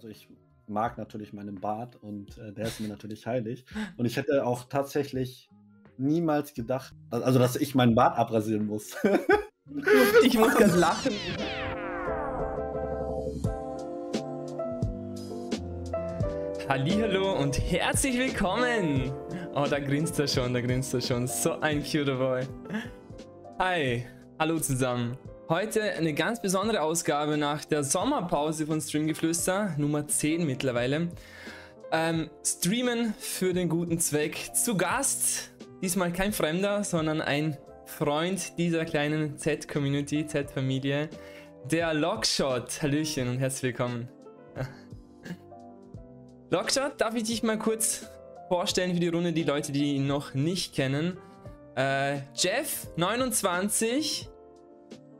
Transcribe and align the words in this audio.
also 0.00 0.08
ich 0.08 0.28
mag 0.66 0.96
natürlich 0.96 1.34
meinen 1.34 1.60
Bart 1.60 1.94
und 1.96 2.38
äh, 2.38 2.54
der 2.54 2.68
ist 2.68 2.80
mir 2.80 2.88
natürlich 2.88 3.26
heilig. 3.26 3.66
Und 3.98 4.06
ich 4.06 4.16
hätte 4.16 4.46
auch 4.46 4.64
tatsächlich 4.64 5.50
niemals 5.98 6.54
gedacht, 6.54 6.94
also 7.10 7.38
dass 7.38 7.54
ich 7.56 7.74
meinen 7.74 7.94
Bart 7.94 8.16
abrasieren 8.16 8.66
muss. 8.66 8.96
ich 10.24 10.38
muss 10.38 10.56
ganz 10.56 10.74
lachen. 10.74 11.12
Hallo 16.66 17.38
und 17.38 17.60
herzlich 17.70 18.16
willkommen. 18.16 19.12
Oh, 19.54 19.66
da 19.68 19.80
grinst 19.80 20.18
er 20.18 20.28
schon, 20.28 20.54
da 20.54 20.62
grinst 20.62 20.94
er 20.94 21.02
schon. 21.02 21.26
So 21.26 21.60
ein 21.60 21.82
cuter 21.84 22.16
Boy. 22.16 22.46
Hi, 23.58 24.06
hallo 24.38 24.60
zusammen. 24.60 25.18
Heute 25.50 25.82
eine 25.82 26.14
ganz 26.14 26.40
besondere 26.40 26.80
Ausgabe 26.80 27.36
nach 27.36 27.64
der 27.64 27.82
Sommerpause 27.82 28.66
von 28.66 28.80
Streamgeflüster, 28.80 29.74
Nummer 29.78 30.06
10 30.06 30.46
mittlerweile. 30.46 31.08
Ähm, 31.90 32.30
streamen 32.46 33.14
für 33.18 33.52
den 33.52 33.68
guten 33.68 33.98
Zweck. 33.98 34.54
Zu 34.54 34.76
Gast, 34.76 35.50
diesmal 35.82 36.12
kein 36.12 36.32
Fremder, 36.32 36.84
sondern 36.84 37.20
ein 37.20 37.58
Freund 37.84 38.56
dieser 38.58 38.84
kleinen 38.84 39.38
Z-Community, 39.38 40.24
Z-Familie, 40.24 41.08
der 41.68 41.94
Lockshot. 41.94 42.80
Hallöchen 42.80 43.28
und 43.28 43.38
herzlich 43.40 43.76
willkommen. 43.76 44.08
Lockshot, 46.50 47.00
darf 47.00 47.16
ich 47.16 47.24
dich 47.24 47.42
mal 47.42 47.58
kurz 47.58 48.06
vorstellen 48.46 48.94
für 48.94 49.00
die 49.00 49.08
Runde, 49.08 49.32
die 49.32 49.42
Leute, 49.42 49.72
die 49.72 49.96
ihn 49.96 50.06
noch 50.06 50.32
nicht 50.32 50.76
kennen. 50.76 51.16
Äh, 51.74 52.18
Jeff, 52.36 52.86
29, 52.94 54.30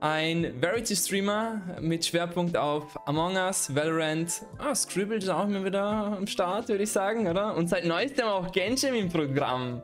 ein 0.00 0.54
Verity-Streamer 0.60 1.60
mit 1.80 2.04
Schwerpunkt 2.04 2.56
auf 2.56 2.98
Among 3.06 3.36
Us, 3.36 3.74
Valorant. 3.74 4.42
Ah, 4.58 4.74
Scribble 4.74 5.18
ist 5.18 5.28
auch 5.28 5.44
immer 5.44 5.64
wieder 5.64 5.82
am 5.82 6.26
Start, 6.26 6.68
würde 6.68 6.84
ich 6.84 6.90
sagen, 6.90 7.28
oder? 7.28 7.54
Und 7.54 7.68
seit 7.68 7.84
neuestem 7.84 8.26
auch 8.26 8.50
Genshin 8.50 8.94
im 8.94 9.08
Programm. 9.10 9.82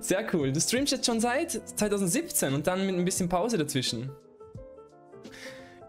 Sehr 0.00 0.26
cool. 0.32 0.52
Du 0.52 0.60
streamst 0.60 0.92
jetzt 0.92 1.06
schon 1.06 1.20
seit 1.20 1.52
2017 1.52 2.54
und 2.54 2.66
dann 2.66 2.84
mit 2.86 2.96
ein 2.96 3.04
bisschen 3.04 3.28
Pause 3.28 3.58
dazwischen. 3.58 4.10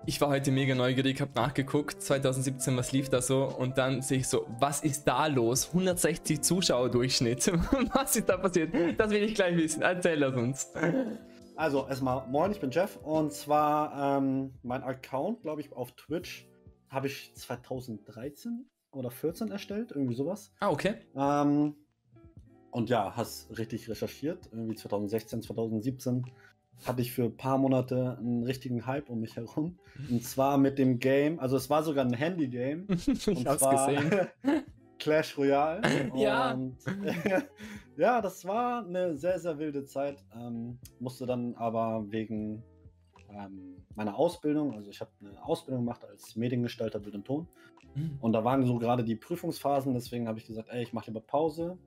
Ich 0.06 0.22
war 0.22 0.30
heute 0.30 0.52
mega 0.52 0.76
neugierig, 0.76 1.22
habe 1.22 1.32
nachgeguckt, 1.36 2.02
2017, 2.02 2.76
was 2.78 2.92
lief 2.92 3.10
da 3.10 3.22
so? 3.22 3.44
Und 3.44 3.78
dann 3.78 4.02
sehe 4.02 4.20
ich 4.20 4.28
so, 4.28 4.48
was 4.60 4.82
ist 4.82 5.08
da 5.08 5.28
los? 5.28 5.68
160 5.68 6.42
Zuschauer 6.42 6.90
Durchschnitt. 6.90 7.46
was 7.94 8.16
ist 8.16 8.30
da 8.30 8.38
passiert? 8.38 8.74
Das 8.98 9.10
will 9.12 9.24
ich 9.24 9.36
gleich 9.36 9.56
wissen. 9.56 9.82
Erzähl 9.82 10.20
das 10.20 10.36
uns. 10.36 10.72
Also 11.60 11.86
erstmal, 11.90 12.26
moin, 12.30 12.54
ich 12.54 12.62
bin 12.62 12.72
Jeff 12.72 12.96
und 13.04 13.34
zwar 13.34 14.18
ähm, 14.18 14.54
mein 14.64 14.82
Account, 14.82 15.42
glaube 15.42 15.60
ich, 15.60 15.74
auf 15.74 15.92
Twitch 15.92 16.48
habe 16.88 17.08
ich 17.08 17.34
2013 17.36 18.66
oder 18.92 19.12
14 19.12 19.52
erstellt, 19.52 19.92
irgendwie 19.92 20.16
sowas. 20.16 20.54
Ah, 20.62 20.70
okay. 20.70 20.94
Ähm, 21.18 21.76
und 22.72 22.90
ja, 22.90 23.14
hast 23.14 23.58
richtig 23.58 23.90
recherchiert, 23.90 24.48
irgendwie 24.54 24.76
2016, 24.76 25.42
2017 25.42 26.26
hatte 26.86 27.02
ich 27.02 27.12
für 27.12 27.24
ein 27.24 27.36
paar 27.36 27.58
Monate 27.58 28.16
einen 28.18 28.46
richtigen 28.46 28.86
Hype 28.86 29.10
um 29.10 29.20
mich 29.20 29.36
herum. 29.36 29.78
Und 30.10 30.24
zwar 30.24 30.58
mit 30.58 30.80
dem 30.80 31.00
Game, 31.00 31.42
also 31.42 31.58
es 31.58 31.70
war 31.70 31.84
sogar 31.84 32.06
ein 32.06 32.14
Handy-Game. 32.14 32.88
ich 32.90 33.46
hab's 33.46 33.70
gesehen. 33.70 34.30
Clash 35.00 35.38
Royale. 35.38 35.82
ja. 36.16 36.54
Und, 36.54 36.78
ja, 37.98 38.22
das 38.22 38.46
war 38.46 38.86
eine 38.86 39.16
sehr, 39.16 39.40
sehr 39.40 39.58
wilde 39.58 39.86
Zeit. 39.86 40.24
Ähm, 40.36 40.78
musste 41.00 41.26
dann 41.26 41.56
aber 41.56 42.06
wegen 42.10 42.64
ähm, 43.30 43.78
meiner 43.96 44.16
Ausbildung, 44.16 44.74
also 44.74 44.90
ich 44.90 45.02
habe 45.02 45.12
eine 45.22 45.44
Ausbildung 45.44 45.86
gemacht 45.86 46.06
als 46.06 46.36
Mediengestalter 46.36 47.00
Bild 47.00 47.16
und 47.16 47.26
Ton. 47.26 47.48
Mhm. 47.96 48.18
Und 48.22 48.34
da 48.34 48.44
waren 48.44 48.66
so 48.66 48.78
gerade 48.78 49.04
die 49.04 49.16
Prüfungsphasen, 49.16 49.94
deswegen 49.94 50.28
habe 50.28 50.40
ich 50.40 50.46
gesagt, 50.46 50.70
ey, 50.70 50.84
ich 50.84 50.94
mache 50.94 51.08
lieber 51.08 51.22
Pause. 51.22 51.78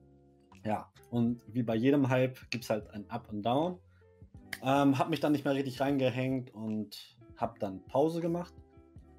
Ja, 0.65 0.91
und 1.11 1.43
wie 1.53 1.63
bei 1.63 1.75
jedem 1.75 2.09
Hype 2.09 2.39
gibt 2.51 2.65
es 2.65 2.71
halt 2.71 2.89
ein 2.91 3.09
Up 3.11 3.29
und 3.33 3.43
Down. 3.43 3.79
Ähm, 4.63 4.99
habe 4.99 5.11
mich 5.11 5.21
dann 5.21 5.33
nicht 5.33 5.45
mehr 5.45 5.55
richtig 5.55 5.81
reingehängt 5.81 6.55
und 6.55 7.17
habe 7.37 7.59
dann 7.59 7.85
Pause 7.87 8.21
gemacht. 8.21 8.55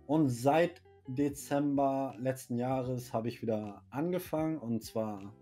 Und 0.06 0.30
seit 0.30 0.83
Dezember 1.08 2.16
letzten 2.20 2.58
Jahres 2.58 3.14
habe 3.14 3.28
ich 3.28 3.42
wieder 3.42 3.84
angefangen 3.90 4.58
und 4.58 4.84
zwar 4.84 5.34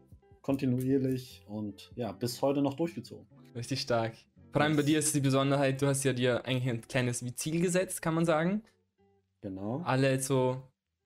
kontinuierlich 0.41 1.43
und 1.47 1.91
ja, 1.95 2.11
bis 2.11 2.41
heute 2.41 2.61
noch 2.61 2.73
durchgezogen. 2.73 3.27
Richtig 3.55 3.81
stark. 3.81 4.13
Vor 4.51 4.61
allem 4.61 4.75
bei 4.75 4.81
dir 4.81 4.99
ist 4.99 5.15
die 5.15 5.21
Besonderheit, 5.21 5.81
du 5.81 5.87
hast 5.87 6.03
ja 6.03 6.13
dir 6.13 6.45
eigentlich 6.45 6.69
ein 6.69 6.81
kleines 6.81 7.23
Ziel 7.35 7.61
gesetzt, 7.61 8.01
kann 8.01 8.15
man 8.15 8.25
sagen. 8.25 8.63
Genau. 9.41 9.81
Alle 9.85 10.19
so 10.19 10.61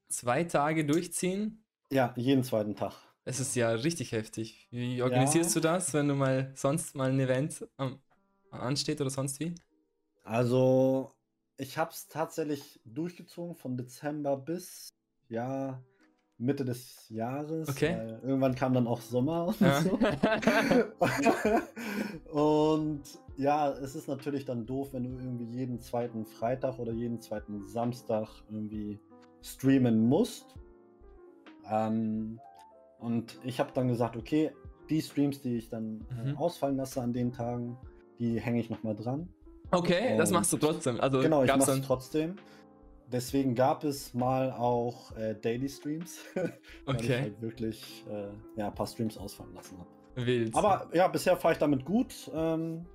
zwei 0.10 0.44
Tage 0.44 0.86
durchziehen. 0.86 1.64
Ja, 1.92 2.14
jeden 2.16 2.44
zweiten 2.44 2.76
Tag. 2.76 2.94
Es 3.24 3.40
ist 3.40 3.56
ja 3.56 3.70
richtig 3.72 4.12
heftig. 4.12 4.68
Wie 4.72 5.02
organisierst 5.02 5.56
ja. 5.56 5.62
du 5.62 5.68
das, 5.68 5.94
wenn 5.94 6.08
du 6.08 6.16
mal 6.16 6.52
sonst 6.56 6.96
mal 6.96 7.10
ein 7.10 7.20
Event 7.20 7.68
ähm, 7.80 8.00
ansteht 8.52 9.02
oder 9.02 9.10
sonst 9.10 9.40
wie? 9.40 9.56
Also 10.24 11.12
ich 11.58 11.78
habe 11.78 11.92
es 11.92 12.08
tatsächlich 12.08 12.80
durchgezogen 12.86 13.56
von 13.56 13.78
Dezember 13.78 14.38
bis 14.38 14.90
ja 15.30 15.82
Mitte 16.38 16.66
des 16.66 17.08
Jahres. 17.10 17.70
Okay. 17.70 18.18
irgendwann 18.22 18.56
kam 18.56 18.74
dann 18.74 18.88
auch 18.88 19.00
Sommer 19.00 19.48
und 19.48 19.60
ja. 19.62 19.82
so. 19.82 19.98
und 22.38 23.04
ja, 23.38 23.72
es 23.72 23.96
ist 23.96 24.08
natürlich 24.08 24.44
dann 24.46 24.66
doof, 24.66 24.90
wenn 24.92 25.04
du 25.04 25.12
irgendwie 25.12 25.46
jeden 25.46 25.80
zweiten 25.80 26.26
Freitag 26.26 26.78
oder 26.80 26.92
jeden 26.92 27.22
zweiten 27.22 27.66
Samstag 27.68 28.28
irgendwie 28.50 29.00
streamen 29.42 30.08
musst. 30.08 30.56
Ähm, 31.70 32.40
und 33.00 33.40
ich 33.44 33.60
habe 33.60 33.72
dann 33.74 33.88
gesagt, 33.88 34.18
okay, 34.18 34.52
die 34.90 35.02
Streams, 35.02 35.42
die 35.42 35.58
ich 35.58 35.70
dann 35.70 36.06
äh, 36.10 36.32
mhm. 36.32 36.38
ausfallen 36.38 36.78
lasse 36.78 37.02
an 37.02 37.14
den 37.14 37.32
Tagen, 37.32 37.78
die 38.20 38.40
hänge 38.40 38.60
ich 38.60 38.70
nochmal 38.70 38.96
dran. 38.96 39.30
Okay, 39.72 40.14
und 40.14 40.18
das 40.18 40.32
machst 40.32 40.54
du 40.54 40.58
trotzdem. 40.58 41.00
Also 41.00 41.20
genau, 41.20 41.44
ich 41.44 41.50
mach's 41.50 41.66
dann... 41.66 41.82
trotzdem. 41.82 42.36
Deswegen 43.12 43.54
gab 43.54 43.84
es 43.84 44.14
mal 44.14 44.52
auch 44.52 45.16
äh, 45.16 45.36
Daily 45.36 45.70
Streams, 45.70 46.20
weil 46.34 46.52
okay. 46.86 47.04
ich 47.04 47.12
halt 47.12 47.42
wirklich 47.42 48.06
äh, 48.10 48.28
ja, 48.60 48.68
ein 48.68 48.74
paar 48.74 48.88
Streams 48.88 49.18
ausfallen 49.18 49.54
lassen 49.54 49.78
habe. 49.78 50.26
Wild. 50.26 50.56
Aber 50.56 50.90
ja, 50.94 51.08
bisher 51.08 51.38
fahre 51.38 51.54
ich 51.54 51.60
damit 51.60 51.86
gut. 51.86 52.32
Ähm, 52.34 52.86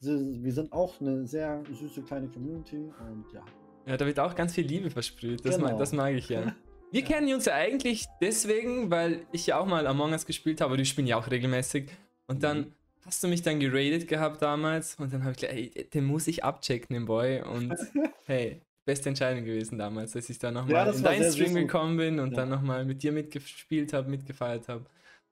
wir 0.00 0.52
sind 0.52 0.72
auch 0.72 0.98
eine 1.00 1.26
sehr 1.26 1.62
süße 1.70 2.02
kleine 2.02 2.28
Community 2.28 2.90
und 3.00 3.26
ja. 3.34 3.44
Ja, 3.86 3.96
da 3.96 4.06
wird 4.06 4.18
auch 4.18 4.34
ganz 4.34 4.54
viel 4.54 4.64
Liebe 4.64 4.90
versprüht. 4.90 5.44
Das, 5.44 5.56
genau. 5.56 5.68
mag, 5.68 5.78
das 5.78 5.92
mag 5.92 6.14
ich 6.14 6.28
ja. 6.28 6.54
Wir 6.92 7.02
kennen 7.02 7.32
uns 7.32 7.44
ja 7.44 7.54
eigentlich 7.54 8.06
deswegen, 8.20 8.90
weil 8.90 9.26
ich 9.30 9.46
ja 9.46 9.60
auch 9.60 9.66
mal 9.66 9.86
Among 9.86 10.10
Us 10.10 10.26
gespielt 10.26 10.60
habe, 10.60 10.76
die 10.76 10.84
spielen 10.84 11.06
ja 11.06 11.18
auch 11.18 11.30
regelmäßig. 11.30 11.90
Und 12.26 12.42
dann 12.42 12.58
mhm 12.58 12.74
hast 13.04 13.22
du 13.22 13.28
mich 13.28 13.42
dann 13.42 13.60
geradet 13.60 14.08
gehabt 14.08 14.42
damals 14.42 14.96
und 14.96 15.12
dann 15.12 15.22
habe 15.22 15.32
ich 15.32 15.38
gedacht, 15.38 15.56
ey, 15.56 15.88
den 15.92 16.04
muss 16.04 16.26
ich 16.26 16.44
abchecken, 16.44 16.94
den 16.94 17.06
Boy. 17.06 17.42
Und 17.42 17.74
hey, 18.26 18.62
beste 18.84 19.08
Entscheidung 19.08 19.44
gewesen 19.44 19.78
damals, 19.78 20.12
dass 20.12 20.28
ich 20.28 20.38
da 20.38 20.50
nochmal 20.50 20.86
ja, 20.86 20.92
in 20.92 21.02
deinen 21.02 21.32
Stream 21.32 21.54
gekommen 21.54 21.96
bin 21.96 22.18
und 22.18 22.32
ja. 22.32 22.36
dann 22.38 22.48
nochmal 22.48 22.84
mit 22.84 23.02
dir 23.02 23.12
mitgespielt 23.12 23.92
habe, 23.92 24.08
mitgefeiert 24.08 24.68
habe. 24.68 24.84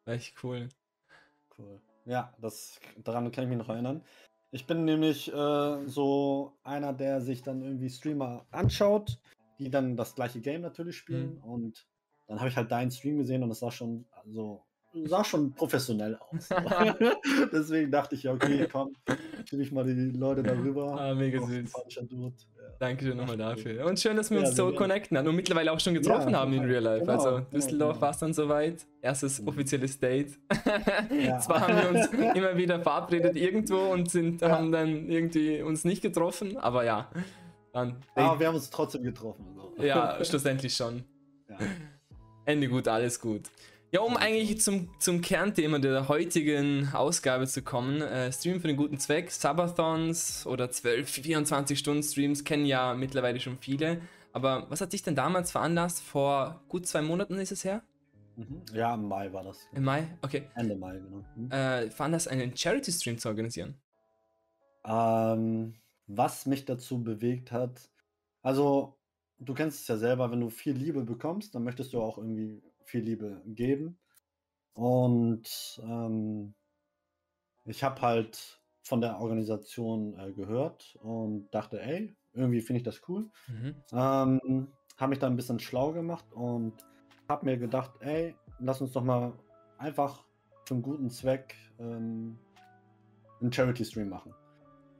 War 0.05 0.15
echt 0.15 0.35
cool. 0.43 0.69
Cool. 1.59 1.81
Ja, 2.07 2.35
das, 2.41 2.81
daran 3.05 3.31
kann 3.31 3.45
ich 3.45 3.51
mich 3.51 3.59
noch 3.59 3.69
erinnern. 3.69 4.03
Ich 4.51 4.67
bin 4.67 4.85
nämlich 4.87 5.33
äh, 5.33 5.87
so 5.87 6.57
einer, 6.63 6.95
der 6.95 7.21
sich 7.21 7.43
dann 7.43 7.63
irgendwie 7.63 7.91
Streamer 7.91 8.47
anschaut, 8.51 9.19
die 9.59 9.71
dann 9.71 9.97
das 9.97 10.15
gleiche 10.15 10.41
Game 10.41 10.63
natürlich 10.63 10.97
spielen. 10.97 11.35
Mhm. 11.35 11.45
Und 11.45 11.87
dann 12.27 12.39
habe 12.39 12.49
ich 12.49 12.57
halt 12.57 12.71
deinen 12.71 12.91
Stream 12.91 13.19
gesehen 13.19 13.43
und 13.43 13.51
es 13.51 13.59
sah 13.59 13.71
schon 13.71 14.07
so 14.27 14.65
sah 15.07 15.25
schon 15.25 15.53
professionell 15.53 16.17
aus. 16.17 16.49
Deswegen 17.53 17.91
dachte 17.91 18.15
ich, 18.15 18.25
ja, 18.25 18.33
okay, 18.33 18.67
komm, 18.71 18.95
chill 19.45 19.61
ich 19.61 19.73
mal 19.73 19.85
die 19.85 20.17
Leute 20.17 20.43
darüber. 20.43 21.01
Ah, 21.01 21.15
mega 21.15 21.41
süß. 21.41 21.73
Ja. 21.73 22.31
Danke 22.79 23.15
nochmal 23.15 23.37
dafür. 23.37 23.85
Und 23.87 23.99
schön, 23.99 24.17
dass 24.17 24.31
wir 24.31 24.39
uns 24.39 24.51
ja, 24.51 24.55
so 24.55 24.73
connecten 24.73 25.17
und 25.27 25.35
mittlerweile 25.35 25.73
auch 25.73 25.81
schon 25.81 25.95
getroffen 25.95 26.31
ja, 26.31 26.41
haben 26.41 26.53
in 26.53 26.65
Real 26.65 26.83
Life. 26.83 27.01
Genau, 27.01 27.13
also 27.13 27.31
genau, 27.31 27.47
Düsseldorf 27.51 27.95
genau. 27.95 28.03
war 28.03 28.11
es 28.11 28.19
dann 28.19 28.33
soweit. 28.33 28.87
Erstes 29.01 29.41
mhm. 29.41 29.49
offizielles 29.49 29.99
Date. 29.99 30.39
Zwar 31.41 31.61
haben 31.61 31.77
wir 31.77 31.89
uns 31.91 32.37
immer 32.37 32.57
wieder 32.57 32.81
verabredet 32.81 33.37
irgendwo 33.37 33.93
und 33.93 34.11
sind, 34.11 34.43
haben 34.43 34.71
dann 34.71 35.09
irgendwie 35.09 35.63
uns 35.63 35.85
nicht 35.85 36.03
getroffen, 36.03 36.57
aber 36.57 36.85
ja. 36.85 37.11
Dann 37.73 37.97
aber 38.15 38.41
wir 38.41 38.47
haben 38.49 38.55
uns 38.55 38.71
trotzdem 38.71 39.03
getroffen. 39.03 39.45
Also. 39.57 39.83
Ja, 39.85 40.25
schlussendlich 40.25 40.75
schon. 40.75 41.05
Ende 42.45 42.69
gut, 42.69 42.89
alles 42.89 43.21
gut. 43.21 43.43
Ja, 43.91 44.01
um 44.01 44.19
eigentlich 44.19 44.61
zum, 44.61 44.91
zum 44.99 45.23
Kernthema 45.23 45.79
der 45.79 46.09
heutigen 46.09 46.91
Ausgabe 46.93 47.47
zu 47.47 47.63
kommen, 47.63 48.03
äh, 48.03 48.31
Stream 48.31 48.61
für 48.61 48.69
den 48.69 48.77
guten 48.77 48.99
Zweck, 48.99 49.31
Subathons 49.31 50.47
oder 50.47 50.71
12, 50.71 51.09
24 51.09 51.79
Stunden 51.79 52.03
Streams 52.03 52.45
kennen 52.45 52.67
ja 52.67 52.93
mittlerweile 52.93 53.41
schon 53.41 53.57
viele. 53.57 54.03
Aber 54.35 54.67
was 54.69 54.83
hat 54.83 54.93
dich 54.93 55.03
denn 55.03 55.15
damals 55.15 55.51
veranlasst? 55.51 56.03
Vor 56.03 56.61
gut 56.69 56.87
zwei 56.87 57.01
Monaten 57.01 57.39
ist 57.39 57.51
es 57.51 57.65
her? 57.65 57.83
Mhm. 58.37 58.61
Ja, 58.75 58.93
im 58.93 59.09
Mai 59.09 59.33
war 59.33 59.45
das. 59.45 59.67
Im 59.73 59.85
Mai? 59.85 60.07
Okay. 60.21 60.43
Ende 60.55 60.77
Mai, 60.77 60.99
genau. 60.99 61.25
Mhm. 61.35 61.51
Äh, 61.51 61.91
veranlasst, 61.91 62.29
einen 62.29 62.55
Charity-Stream 62.55 63.17
zu 63.17 63.29
organisieren? 63.29 63.75
Ähm, 64.85 65.77
was 66.07 66.45
mich 66.45 66.67
dazu 66.67 67.03
bewegt 67.03 67.53
hat, 67.53 67.89
also 68.43 68.99
du 69.39 69.55
kennst 69.55 69.81
es 69.81 69.89
ja 69.89 69.97
selber, 69.97 70.31
wenn 70.31 70.41
du 70.41 70.51
viel 70.51 70.75
Liebe 70.75 71.03
bekommst, 71.05 71.55
dann 71.55 71.65
möchtest 71.65 71.95
du 71.95 72.03
auch 72.03 72.19
irgendwie 72.19 72.63
viel 72.89 73.03
Liebe 73.03 73.43
geben. 73.47 73.99
Und 74.73 75.81
ähm, 75.83 76.55
ich 77.65 77.85
habe 77.85 78.01
halt 78.01 78.61
von 78.83 79.01
der 79.01 79.21
Organisation 79.21 80.19
äh, 80.19 80.33
gehört 80.33 80.97
und 81.03 81.51
dachte, 81.51 81.81
ey, 81.83 82.17
irgendwie 82.33 82.61
finde 82.61 82.79
ich 82.79 82.85
das 82.85 83.03
cool. 83.09 83.31
Mhm. 83.49 83.75
Ähm, 83.93 84.69
habe 84.97 85.11
mich 85.11 85.19
da 85.19 85.27
ein 85.27 85.37
bisschen 85.37 85.59
schlau 85.59 85.93
gemacht 85.93 86.33
und 86.33 86.73
habe 87.29 87.45
mir 87.45 87.59
gedacht, 87.59 87.93
ey, 88.01 88.35
lass 88.59 88.81
uns 88.81 88.93
doch 88.93 89.05
mal 89.05 89.33
einfach 89.77 90.25
zum 90.65 90.83
guten 90.83 91.11
Zweck 91.11 91.55
ähm, 91.79 92.39
einen 93.41 93.53
Charity-Stream 93.53 94.09
machen. 94.09 94.35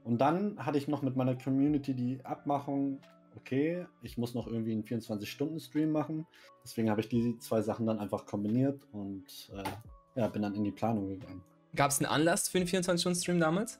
Und 0.03 0.19
dann 0.21 0.63
hatte 0.63 0.77
ich 0.77 0.87
noch 0.87 1.01
mit 1.01 1.15
meiner 1.15 1.35
Community 1.35 1.93
die 1.93 2.23
Abmachung, 2.25 3.01
okay, 3.35 3.85
ich 4.01 4.17
muss 4.17 4.33
noch 4.33 4.47
irgendwie 4.47 4.71
einen 4.71 4.83
24-Stunden-Stream 4.83 5.91
machen. 5.91 6.27
Deswegen 6.63 6.89
habe 6.89 7.01
ich 7.01 7.09
die 7.09 7.37
zwei 7.39 7.61
Sachen 7.61 7.85
dann 7.85 7.99
einfach 7.99 8.25
kombiniert 8.25 8.87
und 8.91 9.51
äh, 9.53 10.19
ja, 10.19 10.27
bin 10.27 10.41
dann 10.41 10.55
in 10.55 10.63
die 10.63 10.71
Planung 10.71 11.07
gegangen. 11.07 11.41
Gab 11.75 11.91
es 11.91 11.99
einen 11.99 12.07
Anlass 12.07 12.49
für 12.49 12.57
einen 12.57 12.67
24-Stunden-Stream 12.67 13.39
damals? 13.39 13.79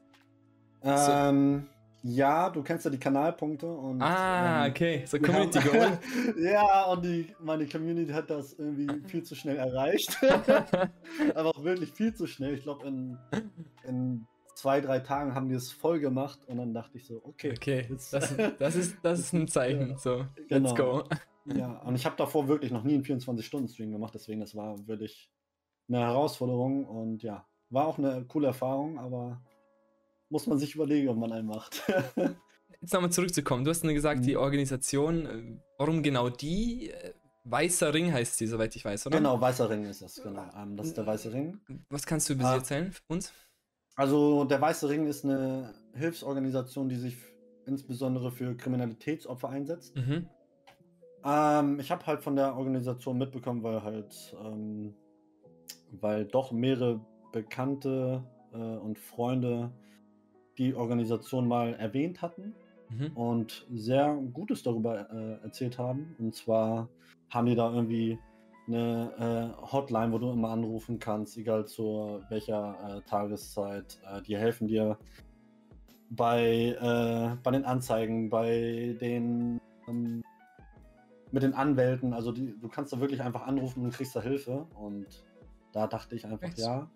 Ähm, 0.84 1.68
ja, 2.02 2.50
du 2.50 2.64
kennst 2.64 2.86
ja 2.86 2.92
die 2.92 3.00
Kanalpunkte 3.00 3.68
und. 3.68 4.02
Ah, 4.02 4.66
ähm, 4.66 4.72
okay. 4.72 5.04
So 5.06 5.20
Community 5.20 5.60
Goal. 5.60 6.00
ja, 6.38 6.86
und 6.86 7.04
die, 7.04 7.36
meine 7.42 7.68
Community 7.68 8.12
hat 8.12 8.30
das 8.30 8.54
irgendwie 8.54 8.88
viel 9.08 9.24
zu 9.24 9.36
schnell 9.36 9.58
erreicht. 9.58 10.18
Aber 11.36 11.50
auch 11.50 11.64
wirklich 11.64 11.92
viel 11.92 12.14
zu 12.14 12.26
schnell. 12.26 12.54
Ich 12.54 12.64
glaube, 12.64 12.88
in, 12.88 13.18
in 13.84 14.28
zwei, 14.60 14.82
drei 14.82 15.00
Tagen 15.00 15.34
haben 15.36 15.50
die 15.50 15.56
es 15.56 15.72
voll 15.72 16.00
gemacht 16.00 16.40
und 16.48 16.58
dann 16.58 16.74
dachte 16.74 16.98
ich 16.98 17.06
so, 17.08 17.22
okay. 17.24 17.54
Okay, 17.56 17.86
jetzt- 17.90 18.14
das, 18.14 18.36
das, 18.60 18.76
ist, 18.76 18.98
das 19.02 19.20
ist 19.20 19.34
ein 19.34 19.48
Zeichen. 19.58 19.92
Ja, 19.92 19.98
So, 19.98 20.26
genau. 20.48 20.70
let's 20.70 20.76
go. 20.76 21.04
Ja, 21.46 21.80
und 21.86 21.96
ich 21.96 22.06
habe 22.06 22.16
davor 22.18 22.48
wirklich 22.48 22.72
noch 22.72 22.84
nie 22.84 22.94
einen 22.96 23.04
24-Stunden-Stream 23.04 23.92
gemacht, 23.92 24.14
deswegen 24.14 24.40
das 24.42 24.56
war 24.56 24.76
wirklich 24.88 25.30
eine 25.88 26.00
Herausforderung 26.00 26.86
und 26.86 27.24
ja, 27.24 27.48
war 27.70 27.88
auch 27.88 27.98
eine 27.98 28.26
coole 28.26 28.48
Erfahrung, 28.48 29.00
aber 29.00 29.42
muss 30.30 30.46
man 30.46 30.60
sich 30.60 30.76
überlegen, 30.76 31.10
ob 31.10 31.18
man 31.18 31.32
einen 31.32 31.48
macht. 31.48 31.82
Jetzt 32.82 32.94
nochmal 32.94 33.12
zurückzukommen. 33.12 33.64
Du 33.64 33.72
hast 33.72 33.84
nur 33.84 33.94
gesagt, 33.94 34.20
Mhm. 34.22 34.24
die 34.26 34.38
Organisation, 34.38 35.26
äh, 35.26 35.60
warum 35.78 36.04
genau 36.04 36.30
die? 36.30 36.92
Äh, 36.92 37.14
Weißer 37.46 37.94
Ring 37.94 38.14
heißt 38.14 38.38
sie, 38.38 38.46
soweit 38.46 38.76
ich 38.76 38.86
weiß, 38.86 39.08
oder? 39.08 39.18
genau, 39.18 39.40
Weißer 39.42 39.70
Ring 39.70 39.86
ist 39.86 40.02
das, 40.04 40.22
genau. 40.22 40.46
Ähm, 40.56 40.76
das 40.78 40.88
ist 40.88 40.98
der 40.98 41.08
Weiße 41.08 41.34
Ring. 41.34 41.58
Was 41.90 42.06
kannst 42.06 42.30
du 42.30 42.36
sie 42.36 42.44
Ah. 42.44 42.56
erzählen 42.56 42.92
für 42.92 43.02
uns? 43.08 43.34
Also 44.00 44.46
der 44.46 44.62
Weiße 44.62 44.88
Ring 44.88 45.08
ist 45.08 45.26
eine 45.26 45.74
Hilfsorganisation, 45.94 46.88
die 46.88 46.96
sich 46.96 47.18
insbesondere 47.66 48.32
für 48.32 48.56
Kriminalitätsopfer 48.56 49.50
einsetzt. 49.50 49.94
Mhm. 49.98 50.26
Ähm, 51.26 51.80
ich 51.82 51.92
habe 51.92 52.08
halt 52.08 52.22
von 52.22 52.38
der 52.38 52.56
Organisation 52.56 53.18
mitbekommen, 53.18 53.62
weil 53.62 53.84
halt, 53.84 54.34
ähm, 54.42 54.94
weil 56.00 56.24
doch 56.24 56.54
mehrere 56.54 57.02
Bekannte 57.34 58.24
äh, 58.54 58.58
und 58.58 58.98
Freunde 58.98 59.70
die 60.58 60.76
Organisation 60.76 61.46
mal 61.46 61.74
erwähnt 61.74 62.22
hatten 62.22 62.56
Mhm. 62.92 63.12
und 63.18 63.68
sehr 63.70 64.16
Gutes 64.34 64.64
darüber 64.64 65.10
äh, 65.12 65.44
erzählt 65.44 65.78
haben. 65.78 66.16
Und 66.20 66.34
zwar 66.34 66.88
haben 67.30 67.48
die 67.48 67.56
da 67.56 67.70
irgendwie 67.70 68.18
eine 68.70 69.54
äh, 69.60 69.72
Hotline, 69.72 70.12
wo 70.12 70.18
du 70.18 70.32
immer 70.32 70.50
anrufen 70.50 71.00
kannst, 71.00 71.38
egal 71.38 71.66
zu 71.66 72.22
welcher 72.30 72.98
äh, 72.98 73.10
Tageszeit. 73.10 74.00
Äh, 74.12 74.22
die 74.22 74.38
helfen 74.38 74.68
dir 74.68 74.98
bei, 76.12 76.76
äh, 76.80 77.36
bei 77.44 77.52
den 77.52 77.66
Anzeigen, 77.66 78.30
bei 78.30 78.96
den 79.02 79.60
ähm, 79.88 80.24
mit 81.32 81.44
den 81.44 81.54
Anwälten. 81.54 82.14
Also 82.14 82.32
die, 82.32 82.56
du 82.60 82.68
kannst 82.70 82.92
da 82.94 83.00
wirklich 83.00 83.22
einfach 83.22 83.46
anrufen 83.46 83.84
und 83.84 83.92
kriegst 83.94 84.16
da 84.16 84.22
Hilfe. 84.22 84.66
Und 84.76 85.06
da 85.74 85.86
dachte 85.88 86.16
ich 86.16 86.26
einfach, 86.26 86.48
Echt? 86.48 86.58
ja. 86.60 86.90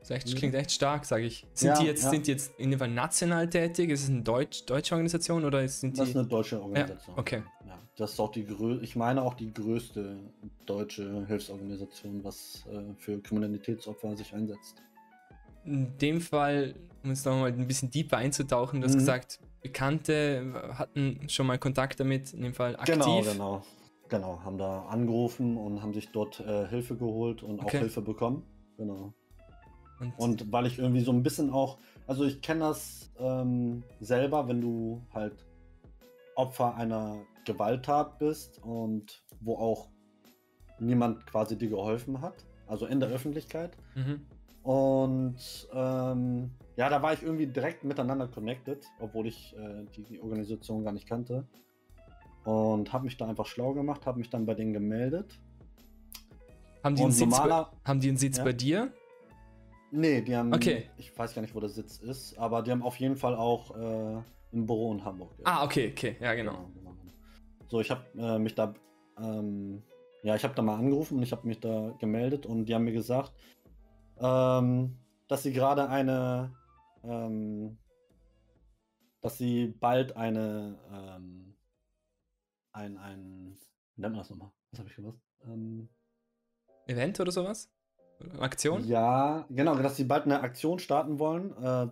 Das 0.00 0.10
echt, 0.10 0.28
Mhm. 0.32 0.34
klingt 0.36 0.54
echt 0.56 0.72
stark, 0.72 1.04
sage 1.04 1.24
ich. 1.24 1.46
Sind, 1.54 1.68
Ja, 1.68 1.78
die 1.78 1.86
jetzt, 1.86 2.02
ja. 2.04 2.10
sind 2.10 2.26
die 2.26 2.32
jetzt 2.32 2.58
in 2.58 2.70
dem 2.70 2.78
Fall 2.78 2.90
national 2.90 3.48
tätig? 3.48 3.88
Ist 3.90 4.02
es 4.04 4.10
eine 4.10 4.22
Deutsch, 4.22 4.64
deutsche 4.66 4.94
Organisation 4.94 5.44
oder 5.44 5.66
sind 5.68 5.96
Das 5.96 6.08
ist 6.08 6.14
die. 6.14 6.18
eine 6.18 6.28
deutsche 6.28 6.60
Organisation. 6.60 7.16
okay. 7.18 7.42
Das 7.96 8.12
ist 8.12 8.20
auch 8.20 8.32
die 8.32 8.44
grö 8.44 8.78
ich 8.82 8.96
meine 8.96 9.22
auch 9.22 9.34
die 9.34 9.52
größte 9.52 10.18
deutsche 10.66 11.26
Hilfsorganisation, 11.26 12.24
was 12.24 12.64
äh, 12.66 12.94
für 12.96 13.20
Kriminalitätsopfer 13.20 14.16
sich 14.16 14.32
einsetzt. 14.34 14.76
In 15.64 15.96
dem 15.98 16.20
Fall, 16.20 16.74
um 17.04 17.10
jetzt 17.10 17.24
nochmal 17.24 17.52
ein 17.52 17.66
bisschen 17.66 17.90
deeper 17.90 18.16
einzutauchen, 18.16 18.80
du 18.80 18.86
hast 18.86 18.94
Mhm. 18.94 18.98
gesagt, 18.98 19.38
Bekannte 19.62 20.72
hatten 20.76 21.28
schon 21.28 21.46
mal 21.46 21.58
Kontakt 21.58 22.00
damit, 22.00 22.32
in 22.32 22.42
dem 22.42 22.54
Fall 22.54 22.74
aktiv. 22.76 22.94
Genau, 22.94 23.22
genau. 23.22 23.62
Genau, 24.08 24.40
haben 24.44 24.58
da 24.58 24.82
angerufen 24.86 25.56
und 25.56 25.80
haben 25.80 25.94
sich 25.94 26.10
dort 26.10 26.40
äh, 26.40 26.66
Hilfe 26.68 26.96
geholt 26.96 27.42
und 27.42 27.60
auch 27.60 27.66
Okay. 27.66 27.78
Hilfe 27.78 28.02
bekommen. 28.02 28.42
Genau. 28.76 29.14
Und, 30.00 30.12
Und 30.18 30.52
weil 30.52 30.66
ich 30.66 30.78
irgendwie 30.78 31.00
so 31.00 31.12
ein 31.12 31.22
bisschen 31.22 31.50
auch, 31.50 31.78
also 32.06 32.24
ich 32.24 32.42
kenne 32.42 32.60
das 32.60 33.10
ähm, 33.18 33.84
selber, 34.00 34.48
wenn 34.48 34.60
du 34.60 35.00
halt 35.14 35.32
Opfer 36.34 36.74
einer 36.74 37.20
Gewalttat 37.44 38.18
bist 38.18 38.58
und 38.62 39.24
wo 39.40 39.56
auch 39.56 39.88
niemand 40.78 41.26
quasi 41.26 41.56
dir 41.56 41.68
geholfen 41.68 42.20
hat, 42.20 42.44
also 42.66 42.86
in 42.86 43.00
der 43.00 43.08
Öffentlichkeit. 43.10 43.76
mhm. 43.94 44.26
Und 44.64 45.68
ähm, 45.74 46.52
ja, 46.76 46.88
da 46.88 47.02
war 47.02 47.12
ich 47.12 47.22
irgendwie 47.24 47.48
direkt 47.48 47.82
miteinander 47.82 48.28
connected, 48.28 48.86
obwohl 49.00 49.26
ich 49.26 49.56
äh, 49.56 49.84
die, 49.96 50.04
die 50.04 50.20
Organisation 50.20 50.84
gar 50.84 50.92
nicht 50.92 51.08
kannte. 51.08 51.48
Und 52.44 52.92
habe 52.92 53.04
mich 53.04 53.16
da 53.16 53.26
einfach 53.28 53.46
schlau 53.46 53.72
gemacht, 53.72 54.06
habe 54.06 54.18
mich 54.18 54.30
dann 54.30 54.46
bei 54.46 54.54
denen 54.54 54.72
gemeldet. 54.72 55.40
haben, 56.84 56.94
die 56.94 57.02
einen 57.02 57.10
Sitz 57.12 57.36
bei, 57.36 57.66
haben 57.84 58.00
die 58.00 58.08
einen 58.08 58.16
Sitz 58.18 58.38
Ja. 58.38 58.44
bei 58.44 58.52
dir? 58.52 58.92
nee, 59.90 60.22
die 60.22 60.34
haben, 60.36 60.54
Okay. 60.54 60.88
ich 60.96 61.16
weiß 61.18 61.34
gar 61.34 61.42
nicht, 61.42 61.54
wo 61.56 61.60
der 61.60 61.68
Sitz 61.68 61.98
ist, 61.98 62.38
aber 62.38 62.62
die 62.62 62.70
haben 62.70 62.82
auf 62.82 62.96
jeden 62.96 63.16
Fall 63.16 63.34
auch 63.34 63.76
äh, 63.76 64.22
ein 64.54 64.64
Büro 64.66 64.92
in 64.92 65.04
Hamburg. 65.04 65.32
ja. 65.38 65.44
Ah, 65.44 65.64
okay, 65.64 65.90
okay, 65.92 66.16
ja, 66.20 66.34
genau. 66.34 66.70
genau. 66.74 66.81
So, 67.72 67.80
ich 67.80 67.90
habe 67.90 68.04
äh, 68.18 68.38
mich 68.38 68.54
da, 68.54 68.74
ähm, 69.16 69.82
ja, 70.22 70.36
ich 70.36 70.44
habe 70.44 70.54
da 70.54 70.60
mal 70.60 70.76
angerufen 70.76 71.16
und 71.16 71.22
ich 71.22 71.32
habe 71.32 71.48
mich 71.48 71.58
da 71.58 71.94
gemeldet 71.98 72.44
und 72.44 72.66
die 72.66 72.74
haben 72.74 72.84
mir 72.84 72.92
gesagt, 72.92 73.32
ähm, 74.18 74.98
dass 75.26 75.44
sie 75.44 75.54
gerade 75.54 75.88
eine, 75.88 76.54
ähm, 77.02 77.78
dass 79.22 79.38
sie 79.38 79.68
bald 79.68 80.18
eine, 80.18 80.78
ähm, 80.92 81.54
ein, 82.72 82.98
ein, 82.98 83.58
nennt 83.96 84.16
man 84.16 84.18
das 84.18 84.28
nochmal? 84.28 84.52
Was 84.72 84.80
habe 84.80 84.90
ich 84.90 84.96
gesagt? 84.96 85.18
Ähm, 85.46 85.88
Event 86.88 87.20
oder 87.20 87.32
sowas? 87.32 87.70
Aktion? 88.38 88.86
ja, 88.86 89.46
genau, 89.48 89.76
dass 89.76 89.96
sie 89.96 90.04
bald 90.04 90.24
eine 90.24 90.42
Aktion 90.42 90.78
starten 90.78 91.18
wollen. 91.18 91.56
Äh, 91.56 91.88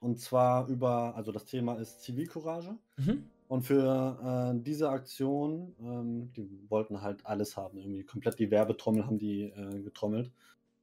und 0.00 0.20
zwar 0.20 0.68
über, 0.68 1.14
also 1.14 1.32
das 1.32 1.44
Thema 1.44 1.74
ist 1.74 2.00
Zivilcourage. 2.00 2.78
Mhm. 2.96 3.30
Und 3.52 3.64
für 3.64 4.54
äh, 4.54 4.62
diese 4.62 4.88
Aktion, 4.88 5.74
ähm, 5.78 6.32
die 6.32 6.48
wollten 6.70 7.02
halt 7.02 7.26
alles 7.26 7.54
haben, 7.54 7.76
irgendwie 7.76 8.02
komplett 8.02 8.38
die 8.38 8.50
Werbetrommel 8.50 9.04
haben 9.04 9.18
die 9.18 9.42
äh, 9.42 9.82
getrommelt. 9.82 10.32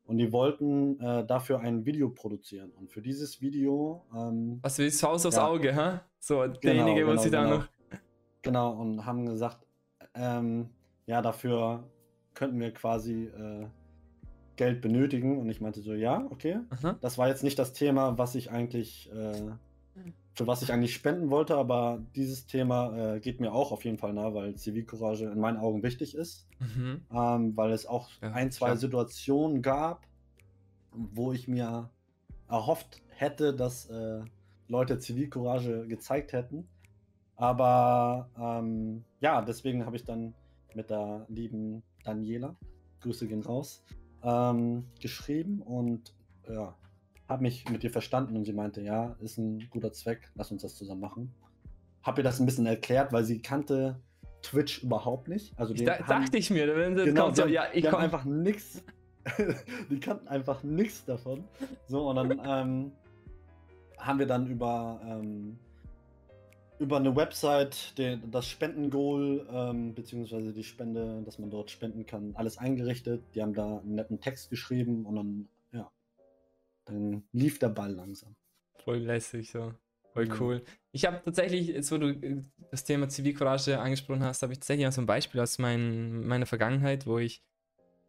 Und 0.05 0.19
die 0.19 0.31
wollten 0.31 0.99
äh, 0.99 1.25
dafür 1.25 1.61
ein 1.61 1.87
Video 1.87 2.11
produzieren. 2.11 2.69
Und 2.77 2.91
für 2.91 3.01
dieses 3.01 3.41
Video, 3.41 4.05
ähm, 4.15 4.59
Was 4.61 4.77
willst 4.77 5.01
du 5.01 5.07
Haus 5.07 5.25
aufs 5.25 5.37
Ja. 5.37 5.47
Auge, 5.47 5.75
hä? 5.75 6.01
So, 6.19 6.45
derjenige, 6.45 7.07
wo 7.07 7.09
genau, 7.09 7.21
sie 7.23 7.31
da 7.31 7.43
genau. 7.43 7.57
noch. 7.57 7.67
genau, 8.43 8.73
und 8.73 9.03
haben 9.03 9.25
gesagt, 9.25 9.65
ähm, 10.13 10.69
ja, 11.07 11.23
dafür 11.23 11.89
könnten 12.35 12.59
wir 12.59 12.71
quasi 12.71 13.23
äh, 13.23 13.65
Geld 14.57 14.81
benötigen. 14.81 15.39
Und 15.39 15.49
ich 15.49 15.59
meinte 15.59 15.81
so, 15.81 15.95
ja, 15.95 16.23
okay. 16.29 16.59
Aha. 16.69 16.99
Das 17.01 17.17
war 17.17 17.29
jetzt 17.29 17.43
nicht 17.43 17.57
das 17.57 17.73
Thema, 17.73 18.19
was 18.19 18.35
ich 18.35 18.51
eigentlich, 18.51 19.11
äh, 19.11 19.53
für 20.39 20.47
was 20.47 20.61
ich 20.61 20.71
eigentlich 20.71 20.93
spenden 20.93 21.31
wollte, 21.31 21.57
aber 21.57 22.01
dieses 22.15 22.45
Thema 22.45 23.15
äh, 23.15 23.19
geht 23.19 23.41
mir 23.41 23.51
auch 23.51 23.73
auf 23.73 23.83
jeden 23.83 23.97
Fall 23.97 24.13
nah, 24.13 24.33
weil 24.33 24.55
Zivilcourage 24.55 25.25
in 25.25 25.37
meinen 25.37 25.57
Augen 25.57 25.83
wichtig 25.83 26.15
ist, 26.15 26.47
Mhm. 26.59 27.01
ähm, 27.11 27.57
weil 27.57 27.73
es 27.73 27.85
auch 27.85 28.09
Ja, 28.21 28.31
ein, 28.31 28.49
zwei 28.49 28.67
klar. 28.67 28.77
Situationen 28.77 29.61
gab, 29.61 30.07
wo 30.93 31.33
ich 31.33 31.49
mir 31.49 31.89
erhofft 32.47 33.01
hätte, 33.09 33.53
dass 33.53 33.87
äh, 33.87 34.21
Leute 34.69 34.97
Zivilcourage 34.99 35.85
gezeigt 35.87 36.31
hätten. 36.31 36.69
Aber 37.35 38.29
ähm, 38.39 39.03
ja, 39.19 39.41
deswegen 39.41 39.85
habe 39.85 39.97
ich 39.97 40.05
dann 40.05 40.33
mit 40.73 40.89
der 40.89 41.25
lieben 41.27 41.83
Daniela, 42.05 42.55
Grüße 43.01 43.27
gehen 43.27 43.41
raus, 43.43 43.83
ähm, 44.23 44.85
geschrieben 45.01 45.61
und 45.61 46.13
ja, 46.49 46.75
habe 47.29 47.43
mich 47.43 47.69
mit 47.69 47.83
ihr 47.83 47.91
verstanden 47.91 48.35
und 48.35 48.43
sie 48.45 48.53
meinte, 48.53 48.81
ja, 48.81 49.15
ist 49.21 49.37
ein 49.37 49.69
guter 49.69 49.93
Zweck, 49.93 50.29
lass 50.35 50.51
uns 50.51 50.63
das 50.63 50.75
zusammen 50.75 51.01
machen. 51.01 51.31
Habe 52.03 52.21
ihr 52.21 52.23
das 52.23 52.39
ein 52.39 52.45
bisschen 52.45 52.65
erklärt, 52.65 53.13
weil 53.13 53.23
sie 53.23 53.39
kannte 53.41 53.99
Twitch 54.41 54.83
überhaupt 54.83 55.27
nicht. 55.27 55.53
Also 55.59 55.73
Ich 55.73 55.83
da, 55.83 55.99
haben- 55.99 56.07
dachte 56.25 56.37
ich 56.37 56.49
mir, 56.49 56.75
wenn 56.75 56.97
sie 56.97 57.05
Genau, 57.05 57.25
kommt, 57.25 57.35
so, 57.37 57.45
ja, 57.45 57.65
ich 57.73 57.81
die 57.81 57.87
haben 57.87 57.93
komm. 57.95 58.03
einfach 58.03 58.25
nichts. 58.25 58.83
die 59.89 59.99
kannten 59.99 60.27
einfach 60.27 60.63
nichts 60.63 61.05
davon. 61.05 61.43
So, 61.87 62.09
und 62.09 62.15
dann 62.15 62.31
ähm, 62.45 62.91
haben 63.97 64.17
wir 64.19 64.25
dann 64.25 64.47
über, 64.47 64.99
ähm, 65.05 65.59
über 66.79 66.97
eine 66.97 67.13
Website 67.15 67.97
den, 67.97 68.31
das 68.31 68.47
Spendengoal 68.47 69.45
ähm, 69.51 69.93
beziehungsweise 69.93 70.53
die 70.53 70.63
Spende, 70.63 71.21
dass 71.25 71.37
man 71.37 71.49
dort 71.51 71.69
spenden 71.69 72.05
kann, 72.05 72.31
alles 72.35 72.57
eingerichtet. 72.57 73.21
Die 73.35 73.41
haben 73.41 73.53
da 73.53 73.79
einen 73.79 73.95
netten 73.95 74.19
Text 74.21 74.49
geschrieben 74.49 75.05
und 75.05 75.15
dann, 75.15 75.47
dann 76.89 77.23
lief 77.31 77.59
der 77.59 77.69
Ball 77.69 77.91
langsam. 77.91 78.35
Voll 78.83 78.99
lässig 78.99 79.51
so. 79.51 79.73
Voll 80.13 80.27
ja. 80.27 80.35
cool. 80.39 80.63
Ich 80.91 81.05
habe 81.05 81.21
tatsächlich, 81.23 81.67
jetzt 81.67 81.91
wo 81.91 81.97
du 81.97 82.09
äh, 82.09 82.41
das 82.71 82.83
Thema 82.83 83.09
Zivilcourage 83.09 83.79
angesprochen 83.79 84.23
hast, 84.23 84.41
habe 84.41 84.53
ich 84.53 84.59
tatsächlich 84.59 84.87
auch 84.87 84.91
so 84.91 85.01
ein 85.01 85.05
Beispiel 85.05 85.39
aus 85.41 85.59
mein, 85.59 86.25
meiner 86.25 86.45
Vergangenheit, 86.45 87.05
wo 87.05 87.19
ich 87.19 87.43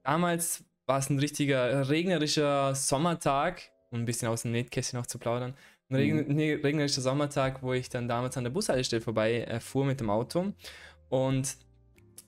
damals 0.02 0.64
war 0.86 0.98
es 0.98 1.10
ein 1.10 1.18
richtiger 1.18 1.88
regnerischer 1.88 2.74
Sommertag, 2.74 3.62
um 3.90 4.00
ein 4.00 4.04
bisschen 4.06 4.28
aus 4.28 4.42
dem 4.42 4.52
Nähkästchen 4.52 4.98
noch 4.98 5.06
zu 5.06 5.18
plaudern. 5.18 5.54
Ein 5.88 6.28
mhm. 6.28 6.38
regnerischer 6.38 7.00
Sommertag, 7.00 7.62
wo 7.62 7.72
ich 7.72 7.88
dann 7.88 8.08
damals 8.08 8.36
an 8.36 8.44
der 8.44 8.50
Bushaltestelle 8.50 9.02
vorbei 9.02 9.42
äh, 9.42 9.60
fuhr 9.60 9.84
mit 9.84 10.00
dem 10.00 10.08
Auto. 10.08 10.52
Und 11.08 11.56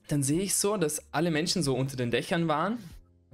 dann 0.07 0.21
sehe 0.21 0.41
ich 0.41 0.55
so, 0.55 0.77
dass 0.77 1.13
alle 1.13 1.31
Menschen 1.31 1.63
so 1.63 1.75
unter 1.75 1.95
den 1.95 2.11
Dächern 2.11 2.47
waren 2.47 2.77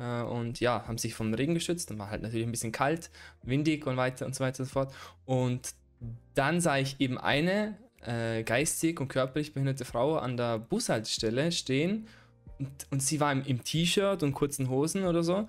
und 0.03 0.60
ja, 0.60 0.88
haben 0.88 0.98
sich 0.98 1.13
vom 1.13 1.34
Regen 1.34 1.53
geschützt. 1.53 1.89
Dann 1.89 2.00
war 2.00 2.10
halt 2.10 2.22
natürlich 2.22 2.48
ein 2.48 2.51
bisschen 2.51 2.72
kalt, 2.72 3.10
windig 3.44 3.86
und 3.88 3.98
weiter 3.98 4.25
und 4.25 4.36
so 4.36 4.44
weiter 4.44 4.62
und 4.62 4.65
so 4.65 4.72
fort. 4.72 4.94
Und 5.25 5.74
dann 6.34 6.62
sah 6.62 6.77
ich 6.77 7.00
eben 7.00 7.18
eine 7.18 7.77
äh, 8.01 8.44
geistig 8.44 9.00
und 9.00 9.10
körperlich 9.10 9.53
behinderte 9.53 9.86
Frau 9.86 10.18
an 10.18 10.38
der 10.38 10.60
Bushaltestelle 10.60 11.51
stehen 11.51 12.08
und, 12.60 12.70
und 12.91 13.03
sie 13.03 13.20
war 13.20 13.32
im, 13.32 13.44
im 13.44 13.63
T-Shirt 13.63 14.24
und 14.24 14.34
kurzen 14.34 14.70
Hosen 14.70 15.06
oder 15.06 15.24
so. 15.24 15.48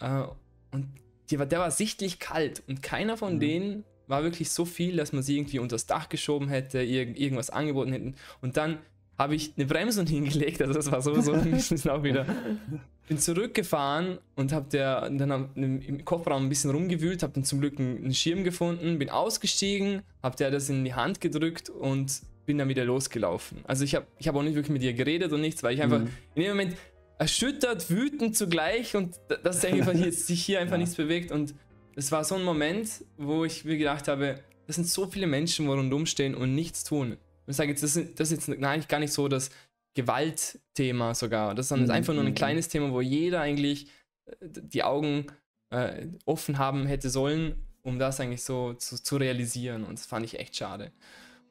Äh, 0.00 0.24
und 0.70 0.88
die 1.30 1.38
war, 1.38 1.46
der 1.46 1.60
war 1.60 1.70
sichtlich 1.70 2.18
kalt 2.18 2.62
und 2.66 2.82
keiner 2.82 3.16
von 3.16 3.34
mhm. 3.34 3.40
denen 3.40 3.84
war 4.06 4.22
wirklich 4.22 4.50
so 4.50 4.64
viel, 4.64 4.96
dass 4.96 5.12
man 5.12 5.22
sie 5.22 5.38
irgendwie 5.38 5.58
unter 5.58 5.74
das 5.74 5.86
Dach 5.86 6.08
geschoben 6.08 6.48
hätte, 6.48 6.82
irg 6.82 7.18
irgendwas 7.18 7.50
angeboten 7.50 7.92
hätten. 7.92 8.14
Und 8.42 8.56
dann 8.56 8.78
habe 9.16 9.34
ich 9.34 9.52
eine 9.56 9.66
Bremsung 9.66 10.06
hingelegt, 10.08 10.60
also 10.60 10.74
das 10.74 10.90
war 10.90 11.00
sowieso 11.00 11.32
ein 11.34 11.50
bisschen 11.50 11.90
auch 11.90 12.02
wieder. 12.02 12.26
Bin 13.06 13.18
zurückgefahren 13.18 14.18
und 14.34 14.52
habe 14.52 14.66
der 14.70 15.10
dann 15.10 15.50
im 15.54 16.04
Kofferraum 16.04 16.44
ein 16.44 16.48
bisschen 16.48 16.70
rumgewühlt, 16.70 17.22
habe 17.22 17.34
dann 17.34 17.44
zum 17.44 17.60
Glück 17.60 17.78
einen 17.78 18.14
Schirm 18.14 18.44
gefunden, 18.44 18.98
bin 18.98 19.10
ausgestiegen, 19.10 20.02
habe 20.22 20.36
der 20.36 20.50
das 20.50 20.70
in 20.70 20.84
die 20.84 20.94
Hand 20.94 21.20
gedrückt 21.20 21.68
und 21.68 22.22
bin 22.46 22.58
dann 22.58 22.68
wieder 22.68 22.84
losgelaufen. 22.84 23.58
Also 23.64 23.84
ich 23.84 23.94
habe 23.94 24.06
ich 24.18 24.28
hab 24.28 24.36
auch 24.36 24.42
nicht 24.42 24.54
wirklich 24.54 24.72
mit 24.72 24.82
ihr 24.82 24.94
geredet 24.94 25.32
und 25.32 25.40
nichts, 25.40 25.62
weil 25.62 25.74
ich 25.74 25.82
einfach 25.82 26.00
mhm. 26.00 26.08
in 26.34 26.42
dem 26.42 26.50
Moment 26.52 26.76
erschüttert, 27.18 27.90
wütend 27.90 28.36
zugleich 28.36 28.96
und 28.96 29.20
dass 29.42 29.64
einfach 29.64 29.94
sich 29.94 30.44
hier 30.44 30.60
einfach 30.60 30.72
ja. 30.72 30.78
nichts 30.78 30.94
bewegt 30.94 31.30
und 31.30 31.54
es 31.96 32.10
war 32.10 32.24
so 32.24 32.34
ein 32.34 32.42
Moment, 32.42 33.04
wo 33.16 33.44
ich 33.44 33.64
mir 33.64 33.76
gedacht 33.76 34.08
habe, 34.08 34.40
das 34.66 34.76
sind 34.76 34.88
so 34.88 35.06
viele 35.06 35.26
Menschen, 35.26 35.68
wo 35.68 35.74
rundum 35.74 36.06
stehen 36.06 36.34
und 36.34 36.54
nichts 36.54 36.84
tun. 36.84 37.18
Ich 37.46 37.56
sage 37.56 37.70
jetzt, 37.70 37.82
das 37.82 37.96
ist, 37.96 38.18
das 38.18 38.32
ist 38.32 38.48
jetzt 38.48 38.62
eigentlich 38.62 38.88
gar 38.88 38.98
nicht 38.98 39.12
so 39.12 39.28
das 39.28 39.50
Gewaltthema 39.94 41.14
sogar. 41.14 41.54
Das 41.54 41.70
ist 41.70 41.76
mhm. 41.76 41.90
einfach 41.90 42.14
nur 42.14 42.24
ein 42.24 42.30
mhm. 42.30 42.34
kleines 42.34 42.68
Thema, 42.68 42.92
wo 42.92 43.00
jeder 43.00 43.40
eigentlich 43.40 43.88
äh, 44.26 44.34
die 44.40 44.82
Augen 44.82 45.26
äh, 45.70 46.08
offen 46.24 46.58
haben 46.58 46.86
hätte 46.86 47.10
sollen, 47.10 47.66
um 47.82 47.98
das 47.98 48.20
eigentlich 48.20 48.42
so 48.42 48.74
zu, 48.74 49.02
zu 49.02 49.16
realisieren. 49.16 49.84
Und 49.84 49.98
das 49.98 50.06
fand 50.06 50.24
ich 50.24 50.38
echt 50.38 50.56
schade. 50.56 50.92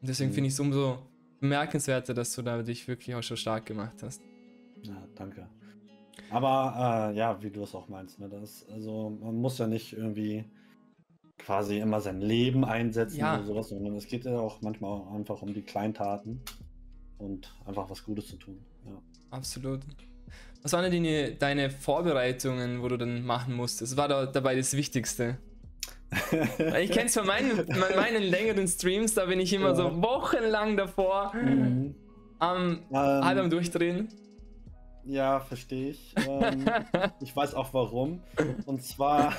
Und 0.01 0.09
deswegen 0.09 0.31
mhm. 0.31 0.35
finde 0.35 0.47
ich 0.49 0.53
es 0.53 0.59
umso 0.59 0.99
bemerkenswerter, 1.39 2.13
dass 2.13 2.33
du 2.35 2.41
da 2.41 2.61
dich 2.61 2.87
wirklich 2.87 3.15
auch 3.15 3.23
schon 3.23 3.37
stark 3.37 3.65
gemacht 3.65 4.01
hast. 4.01 4.21
Ja, 4.81 5.07
danke. 5.15 5.47
Aber 6.29 7.11
äh, 7.13 7.17
ja, 7.17 7.41
wie 7.41 7.49
du 7.49 7.63
es 7.63 7.75
auch 7.75 7.87
meinst, 7.87 8.19
ne, 8.19 8.27
das, 8.29 8.65
also 8.69 9.17
man 9.21 9.35
muss 9.35 9.57
ja 9.57 9.67
nicht 9.67 9.93
irgendwie 9.93 10.45
quasi 11.37 11.79
immer 11.79 12.01
sein 12.01 12.21
Leben 12.21 12.65
einsetzen 12.65 13.19
ja. 13.19 13.35
oder 13.35 13.45
sowas, 13.45 13.69
sondern 13.69 13.95
es 13.95 14.07
geht 14.07 14.25
ja 14.25 14.37
auch 14.39 14.61
manchmal 14.61 15.01
einfach 15.15 15.41
um 15.41 15.53
die 15.53 15.61
Kleintaten 15.61 16.41
und 17.23 17.53
einfach 17.65 17.89
was 17.89 18.03
Gutes 18.03 18.27
zu 18.27 18.37
tun. 18.37 18.59
Ja. 18.85 19.01
Absolut. 19.31 19.81
Was 20.61 20.73
waren 20.73 20.89
denn 20.89 21.03
deine, 21.03 21.35
deine 21.35 21.69
Vorbereitungen, 21.69 22.81
wo 22.81 22.87
du 22.87 22.97
dann 22.97 23.25
machen 23.25 23.53
musstest? 23.53 23.93
Was 23.93 23.97
war 23.97 24.07
da 24.07 24.25
dabei 24.25 24.55
das 24.55 24.75
Wichtigste? 24.75 25.37
ich 26.79 26.91
kenne 26.91 27.07
es 27.07 27.15
von 27.15 27.25
meinen, 27.25 27.67
meinen 27.95 28.23
längeren 28.23 28.67
Streams, 28.67 29.15
da 29.15 29.25
bin 29.25 29.39
ich 29.39 29.51
immer 29.51 29.69
ja. 29.69 29.75
so 29.75 30.01
wochenlang 30.01 30.77
davor 30.77 31.33
mhm. 31.33 31.95
am 32.39 32.83
ähm, 32.91 32.95
halb 32.95 33.39
am 33.39 33.49
Durchdrehen. 33.49 34.09
Ja, 35.05 35.39
verstehe 35.39 35.89
ich. 35.89 36.13
Ähm, 36.27 36.65
ich 37.19 37.35
weiß 37.35 37.55
auch 37.55 37.73
warum. 37.73 38.21
Und 38.65 38.83
zwar, 38.83 39.33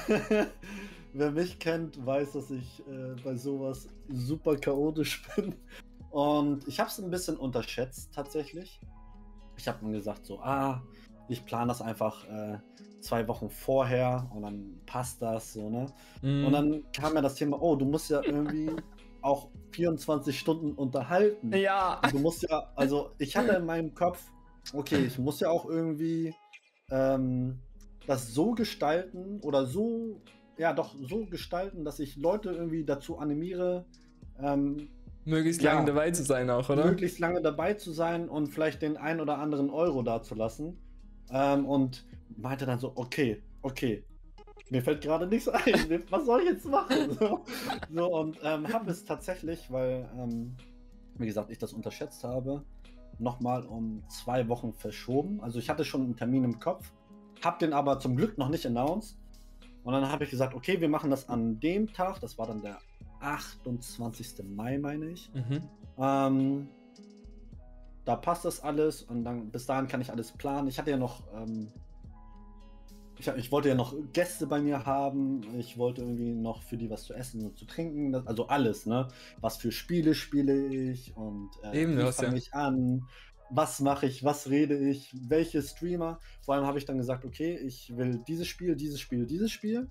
wer 1.13 1.31
mich 1.31 1.59
kennt, 1.59 2.05
weiß, 2.05 2.33
dass 2.33 2.51
ich 2.51 2.83
äh, 2.87 3.15
bei 3.23 3.37
sowas 3.37 3.89
super 4.09 4.57
chaotisch 4.57 5.23
bin. 5.37 5.55
Und 6.15 6.69
ich 6.69 6.79
habe 6.79 6.89
es 6.89 7.01
ein 7.01 7.11
bisschen 7.11 7.37
unterschätzt 7.37 8.15
tatsächlich. 8.15 8.81
Ich 9.57 9.67
habe 9.67 9.85
mir 9.85 9.97
gesagt, 9.97 10.25
so, 10.25 10.39
ah, 10.39 10.81
ich 11.29 11.45
plane 11.45 11.67
das 11.67 11.83
einfach 11.83 12.25
äh, 12.29 12.59
zwei 13.01 13.27
Wochen 13.27 13.51
vorher 13.51 14.31
und 14.33 14.43
dann 14.43 14.81
passt 14.87 15.21
das 15.21 15.55
so, 15.55 15.69
ne? 15.69 15.87
Mm. 16.23 16.47
Und 16.47 16.53
dann 16.53 16.85
kam 16.93 17.15
mir 17.15 17.23
das 17.23 17.35
Thema, 17.35 17.61
oh, 17.61 17.75
du 17.75 17.85
musst 17.85 18.11
ja 18.11 18.23
irgendwie 18.23 18.71
auch 19.23 19.49
24 19.73 20.39
Stunden 20.39 20.75
unterhalten. 20.75 21.53
Ja. 21.53 22.01
Du 22.09 22.21
musst 22.21 22.49
ja, 22.49 22.71
also 22.77 23.11
ich 23.19 23.37
hatte 23.37 23.57
in 23.57 23.67
meinem 23.67 23.93
Kopf, 23.93 24.23
okay, 24.73 25.07
ich 25.07 25.19
muss 25.19 25.41
ja 25.41 25.51
auch 25.51 25.67
irgendwie 25.67 26.33
ähm, 26.93 27.59
das 28.07 28.33
so 28.33 28.53
gestalten 28.53 29.41
oder 29.41 29.67
so, 29.67 30.21
ja 30.59 30.75
doch, 30.75 30.95
so 30.95 31.27
gestalten, 31.27 31.85
dass 31.85 31.99
ich 31.99 32.15
Leute 32.15 32.53
irgendwie 32.53 32.85
dazu 32.85 33.19
animiere, 33.19 33.85
ähm, 34.39 34.91
möglichst 35.25 35.63
ja, 35.63 35.75
lange 35.75 35.87
dabei 35.87 36.11
zu 36.11 36.23
sein 36.23 36.51
auch, 36.51 36.69
oder? 36.69 36.85
Möglichst 36.87 37.19
lange 37.19 37.41
dabei 37.43 37.75
zu 37.75 37.93
sein 37.93 38.29
und 38.29 38.49
vielleicht 38.49 38.83
den 38.83 38.97
ein 38.97 39.21
oder 39.21 39.39
anderen 39.39 39.71
Euro 39.71 40.03
dazulassen. 40.03 40.79
Ähm, 41.31 41.65
und 41.65 42.07
meinte 42.37 42.67
dann 42.67 42.79
so, 42.79 42.93
okay, 42.97 43.43
okay, 43.63 44.05
mir 44.71 44.83
fällt 44.83 45.03
gerade 45.03 45.27
nichts 45.27 45.49
ein. 45.49 46.03
Was 46.11 46.27
soll 46.27 46.41
ich 46.41 46.49
jetzt 46.49 46.67
machen? 46.67 47.11
So, 47.19 47.45
so 47.93 48.07
und 48.07 48.39
ähm, 48.43 48.73
habe 48.73 48.91
es 48.91 49.05
tatsächlich, 49.05 49.71
weil, 49.71 50.09
ähm, 50.19 50.57
wie 51.17 51.27
gesagt, 51.27 51.51
ich 51.51 51.59
das 51.59 51.73
unterschätzt 51.73 52.25
habe, 52.25 52.65
nochmal 53.19 53.65
um 53.65 54.03
zwei 54.09 54.49
Wochen 54.49 54.73
verschoben. 54.73 55.41
Also 55.41 55.59
ich 55.59 55.71
hatte 55.71 55.85
schon 55.85 56.03
einen 56.03 56.17
Termin 56.17 56.45
im 56.45 56.59
Kopf, 56.59 56.93
habe 57.43 57.59
den 57.59 57.73
aber 57.73 58.01
zum 58.01 58.17
Glück 58.17 58.39
noch 58.39 58.49
nicht 58.49 58.67
announced. 58.67 59.17
Und 59.85 59.93
dann 59.93 60.09
habe 60.11 60.25
ich 60.25 60.31
gesagt, 60.31 60.55
okay, 60.55 60.81
wir 60.81 60.89
machen 60.89 61.11
das 61.11 61.29
an 61.29 61.61
dem 61.61 61.93
Tag, 61.93 62.21
das 62.21 62.39
war 62.39 62.47
dann 62.47 62.63
der 62.63 62.79
28. 63.25 64.45
Mai, 64.45 64.79
meine 64.79 65.11
ich. 65.11 65.31
Mhm. 65.35 65.69
Ähm, 65.99 66.69
da 68.05 68.17
passt 68.17 68.45
das 68.45 68.61
alles 68.63 69.03
und 69.03 69.25
dann 69.25 69.51
bis 69.51 69.67
dahin 69.67 69.89
kann 69.89 70.01
ich 70.01 70.11
alles 70.11 70.33
planen. 70.33 70.69
Ich 70.69 70.79
hatte 70.79 70.91
ja 70.91 70.97
noch 70.97 71.23
ähm, 71.35 71.73
ich, 73.19 73.29
ich, 73.29 73.53
wollte 73.53 73.69
ja 73.69 73.75
noch 73.75 73.95
Gäste 74.13 74.47
bei 74.47 74.61
mir 74.61 74.87
haben. 74.87 75.43
Ich 75.59 75.79
wollte 75.79 76.03
irgendwie 76.03 76.35
noch 76.35 76.63
für 76.63 76.77
die 76.77 76.91
was 76.91 77.05
zu 77.05 77.15
essen 77.15 77.45
und 77.45 77.59
zu 77.59 77.65
trinken. 77.65 78.13
Das, 78.13 78.27
also 78.27 78.49
alles, 78.49 78.87
ne? 78.87 79.09
Was 79.41 79.57
für 79.57 79.73
Spiele 79.73 80.15
spiele 80.15 80.67
ich 80.67 81.17
und 81.17 81.51
äh, 81.63 81.83
Eben, 81.83 81.97
wie 81.97 82.13
fange 82.13 82.33
ja. 82.33 82.37
ich 82.37 82.55
an? 82.55 83.07
Was 83.51 83.81
mache 83.81 84.07
ich? 84.07 84.25
Was 84.25 84.51
rede 84.51 84.77
ich? 84.77 85.15
Welche 85.29 85.63
Streamer? 85.63 86.19
Vor 86.43 86.55
allem 86.55 86.67
habe 86.67 86.79
ich 86.79 86.87
dann 86.87 86.99
gesagt, 86.99 87.25
okay, 87.25 87.57
ich 87.57 87.97
will 87.97 88.21
dieses 88.27 88.49
Spiel, 88.49 88.75
dieses 88.75 89.01
Spiel, 89.01 89.27
dieses 89.27 89.53
Spiel. 89.53 89.89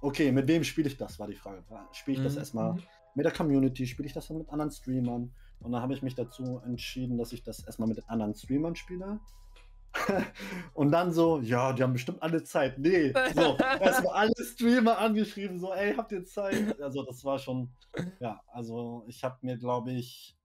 Okay, 0.00 0.32
mit 0.32 0.46
wem 0.48 0.64
spiele 0.64 0.88
ich 0.88 0.96
das? 0.96 1.18
War 1.18 1.26
die 1.26 1.34
Frage. 1.34 1.62
Spiele 1.92 2.16
ich 2.16 2.20
mhm. 2.20 2.24
das 2.24 2.36
erstmal 2.36 2.74
mhm. 2.74 2.82
mit 3.14 3.24
der 3.24 3.32
Community? 3.32 3.86
Spiele 3.86 4.06
ich 4.06 4.12
das 4.12 4.28
dann 4.28 4.38
mit 4.38 4.48
anderen 4.50 4.70
Streamern? 4.70 5.32
Und 5.60 5.72
dann 5.72 5.80
habe 5.80 5.94
ich 5.94 6.02
mich 6.02 6.14
dazu 6.14 6.60
entschieden, 6.64 7.16
dass 7.16 7.32
ich 7.32 7.42
das 7.42 7.64
erstmal 7.64 7.88
mit 7.88 8.08
anderen 8.08 8.34
Streamern 8.34 8.76
spiele. 8.76 9.20
Und 10.74 10.90
dann 10.92 11.12
so, 11.12 11.40
ja, 11.40 11.72
die 11.72 11.82
haben 11.82 11.92
bestimmt 11.92 12.22
alle 12.22 12.42
Zeit. 12.42 12.78
Nee, 12.78 13.12
so, 13.34 13.56
erstmal 13.80 14.14
alle 14.14 14.44
Streamer 14.44 14.98
angeschrieben, 14.98 15.58
so, 15.58 15.72
ey, 15.72 15.94
habt 15.94 16.12
ihr 16.12 16.24
Zeit? 16.24 16.80
Also, 16.80 17.02
das 17.04 17.24
war 17.24 17.38
schon, 17.38 17.70
ja, 18.20 18.42
also 18.48 19.04
ich 19.06 19.24
habe 19.24 19.38
mir, 19.42 19.56
glaube 19.56 19.92
ich, 19.92 20.36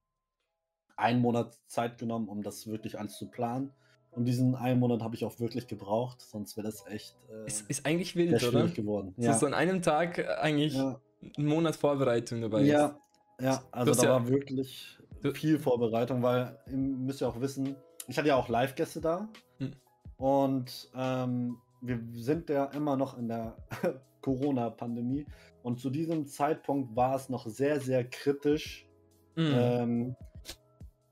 einen 0.96 1.22
Monat 1.22 1.58
Zeit 1.68 1.98
genommen, 1.98 2.28
um 2.28 2.44
das 2.44 2.68
wirklich 2.68 3.00
alles 3.00 3.18
zu 3.18 3.30
planen. 3.30 3.74
Und 4.12 4.26
diesen 4.26 4.56
einen 4.56 4.80
Monat 4.80 5.02
habe 5.02 5.16
ich 5.16 5.24
auch 5.24 5.40
wirklich 5.40 5.68
gebraucht, 5.68 6.22
sonst 6.22 6.58
wäre 6.58 6.68
das 6.68 6.86
echt. 6.88 7.16
Äh, 7.30 7.48
ist, 7.48 7.70
ist 7.70 7.86
eigentlich 7.86 8.16
wild, 8.16 8.44
oder? 8.44 8.68
geworden. 8.68 9.14
Ja. 9.18 9.34
So, 9.34 9.42
so 9.42 9.46
an 9.46 9.54
einem 9.54 9.82
Tag 9.82 10.28
eigentlich 10.42 10.74
ja. 10.76 11.00
ein 11.38 11.46
Monat 11.46 11.76
Vorbereitung 11.76 12.42
dabei. 12.42 12.62
Ja, 12.62 13.00
ist. 13.38 13.46
ja, 13.46 13.64
also 13.72 13.94
da 13.94 14.04
ja, 14.04 14.10
war 14.10 14.28
wirklich 14.28 14.98
viel 15.34 15.60
Vorbereitung, 15.60 16.24
weil 16.24 16.58
ihr 16.68 16.78
müsst 16.78 17.22
ja 17.22 17.28
auch 17.28 17.40
wissen, 17.40 17.76
ich 18.08 18.18
hatte 18.18 18.28
ja 18.28 18.36
auch 18.36 18.50
Live-Gäste 18.50 19.02
da. 19.02 19.30
Hm. 19.60 19.72
Und 20.18 20.90
ähm, 20.96 21.58
wir 21.82 22.00
sind 22.14 22.50
ja 22.50 22.66
immer 22.66 22.98
noch 22.98 23.18
in 23.18 23.28
der 23.28 23.56
Corona-Pandemie. 24.22 25.26
Und 25.64 25.80
zu 25.80 25.90
diesem 25.90 26.26
Zeitpunkt 26.26 26.96
war 26.96 27.16
es 27.16 27.30
noch 27.30 27.48
sehr, 27.48 27.80
sehr 27.80 28.04
kritisch. 28.04 28.88
Mhm. 29.36 29.52
Ähm, 29.54 30.16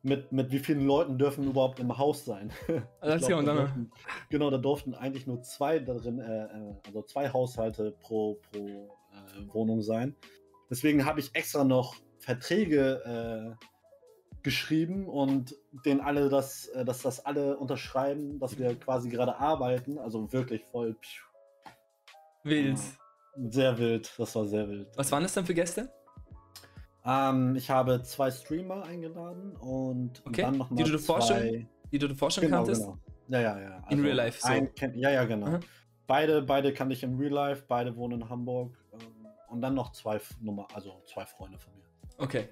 mit, 0.08 0.32
mit 0.32 0.52
wie 0.52 0.60
vielen 0.60 0.86
Leuten 0.86 1.18
dürfen 1.18 1.46
überhaupt 1.46 1.80
im 1.80 1.98
Haus 1.98 2.26
sein? 2.26 2.52
Das 3.02 3.28
glaub, 3.28 3.46
da 3.46 3.54
durften, 3.54 3.92
genau, 4.30 4.50
da 4.50 4.58
durften 4.58 4.94
eigentlich 4.96 5.28
nur 5.28 5.42
zwei 5.42 5.80
darin, 5.80 6.20
äh, 6.20 6.46
äh, 6.46 6.76
also 6.86 7.02
zwei 7.04 7.32
Haushalte 7.32 7.92
pro, 8.00 8.40
pro 8.52 8.90
äh, 9.12 9.54
Wohnung 9.54 9.82
sein. 9.82 10.16
Deswegen 10.70 11.06
habe 11.06 11.20
ich 11.20 11.34
extra 11.34 11.64
noch 11.64 11.96
Verträge 12.20 13.56
äh, 13.60 13.66
geschrieben 14.44 15.08
und 15.08 15.56
denen 15.86 16.02
alle 16.02 16.30
das, 16.30 16.68
äh, 16.70 16.84
dass 16.86 17.02
das 17.02 17.26
alle 17.26 17.58
unterschreiben, 17.58 18.40
dass 18.40 18.58
wir 18.58 18.76
quasi 18.76 19.10
gerade 19.10 19.38
arbeiten. 19.38 19.98
Also 19.98 20.32
wirklich 20.32 20.64
voll. 20.66 20.96
pfiuh. 20.96 21.28
Wild. 22.44 22.80
Sehr 23.50 23.78
wild, 23.78 24.12
das 24.18 24.36
war 24.36 24.46
sehr 24.46 24.68
wild. 24.68 24.88
Was 24.96 25.12
waren 25.12 25.24
das 25.24 25.34
dann 25.34 25.46
für 25.46 25.54
Gäste? 25.54 25.92
Ähm, 27.08 27.56
ich 27.56 27.70
habe 27.70 28.04
zwei 28.04 28.30
Streamer 28.30 28.84
eingeladen 28.84 29.56
und 29.56 30.22
Okay, 30.26 30.42
dann 30.42 30.58
noch 30.58 30.76
die 30.76 30.84
du 30.84 30.98
zwei... 31.00 31.22
schon 31.22 31.68
Die 31.92 31.98
du 32.00 32.08
davor 32.10 32.30
schon 32.30 32.44
genau, 32.44 32.58
kanntest? 32.58 32.82
genau. 32.82 32.98
Ja, 33.30 33.40
ja, 33.42 33.60
ja. 33.60 33.84
In 33.90 34.02
real 34.02 34.16
life, 34.16 34.40
so. 34.42 34.48
ein 34.48 34.70
ja, 34.96 35.10
ja, 35.12 35.24
genau. 35.26 35.48
Aha. 35.48 35.60
Beide, 36.06 36.42
beide 36.42 36.74
kannte 36.74 36.94
ich 36.94 37.04
in 37.04 37.18
real 37.18 37.32
life, 37.34 37.64
beide 37.68 37.96
wohnen 37.96 38.22
in 38.22 38.30
Hamburg. 38.30 38.78
ähm, 38.94 39.00
Und 39.50 39.62
dann 39.62 39.74
noch 39.74 39.92
zwei 39.94 40.20
Nummer, 40.42 40.68
also 40.74 41.02
zwei 41.06 41.26
Freunde 41.26 41.58
von 41.58 41.74
mir. 41.76 41.84
Okay. 42.18 42.50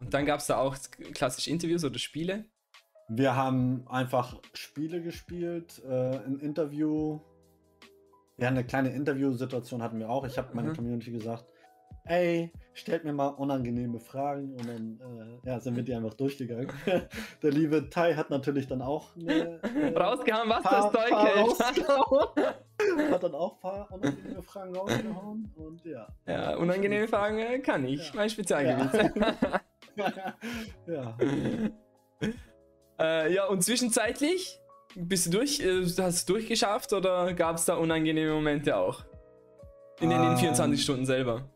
Und 0.00 0.12
dann 0.12 0.26
gab 0.26 0.40
es 0.40 0.46
da 0.46 0.58
auch 0.58 0.76
klassische 1.12 1.50
Interviews 1.50 1.84
oder 1.84 1.98
Spiele? 1.98 2.44
Wir 3.08 3.36
haben 3.36 3.86
einfach 3.88 4.40
Spiele 4.54 5.02
gespielt, 5.02 5.82
äh, 5.86 6.16
ein 6.24 6.38
Interview. 6.40 7.20
Ja, 8.38 8.48
eine 8.48 8.64
kleine 8.64 8.90
Interviewsituation 8.90 9.82
hatten 9.82 9.98
wir 9.98 10.08
auch. 10.10 10.26
Ich 10.26 10.36
habe 10.38 10.54
meiner 10.54 10.70
Mhm. 10.70 10.76
Community 10.76 11.10
gesagt, 11.12 11.44
ey, 12.06 12.52
stellt 12.74 13.04
mir 13.04 13.12
mal 13.12 13.28
unangenehme 13.28 14.00
Fragen 14.00 14.52
und 14.54 14.68
dann 14.68 15.00
äh, 15.44 15.48
ja, 15.48 15.60
sind 15.60 15.76
wir 15.76 15.82
die 15.82 15.94
einfach 15.94 16.14
durchgegangen. 16.14 16.70
Der 17.42 17.50
liebe 17.50 17.88
Tai 17.88 18.14
hat 18.14 18.30
natürlich 18.30 18.66
dann 18.66 18.82
auch 18.82 19.14
eine, 19.16 19.60
äh, 19.62 19.88
Rausgehauen, 19.96 20.48
was 20.48 20.62
paar- 20.62 20.92
das 20.92 21.02
Zeug 21.02 21.12
rausgehauen. 21.12 22.28
Hat 23.12 23.22
dann 23.22 23.34
auch 23.34 23.54
ein 23.54 23.60
paar 23.60 23.88
unangenehme 23.92 24.42
Fragen 24.42 24.76
rausgehauen 24.76 25.52
und 25.56 25.84
ja. 25.84 26.08
Ja, 26.26 26.56
unangenehme 26.56 27.06
Fragen 27.08 27.38
äh, 27.38 27.58
kann 27.60 27.84
ich. 27.84 28.08
Ja. 28.08 28.12
Mein 28.16 28.28
Spezialgebiet. 28.30 29.12
ja. 30.88 31.16
äh, 32.98 33.32
ja, 33.32 33.46
und 33.46 33.62
zwischenzeitlich 33.62 34.58
bist 34.96 35.26
du 35.26 35.30
durch, 35.38 35.60
äh, 35.60 35.84
hast 35.98 36.28
du 36.28 36.32
durchgeschafft 36.34 36.92
oder 36.92 37.32
gab 37.34 37.56
es 37.56 37.64
da 37.64 37.76
unangenehme 37.76 38.32
Momente 38.34 38.76
auch? 38.76 39.04
In 40.00 40.10
den, 40.10 40.20
den 40.20 40.32
Ähm. 40.32 40.38
24 40.38 40.82
Stunden 40.82 41.06
selber. 41.06 41.48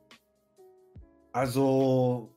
Also 1.38 2.34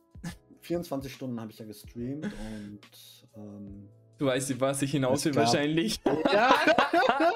24 0.60 1.12
Stunden 1.12 1.40
habe 1.40 1.50
ich 1.50 1.58
ja 1.58 1.66
gestreamt 1.66 2.24
und 2.24 3.28
ähm, 3.34 3.88
Du 4.18 4.26
weißt, 4.26 4.60
was 4.60 4.80
ich 4.82 4.92
hinaus 4.92 5.24
will 5.24 5.34
wahrscheinlich. 5.34 6.00
ja. 6.32 6.54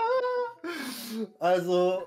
also 1.41 2.03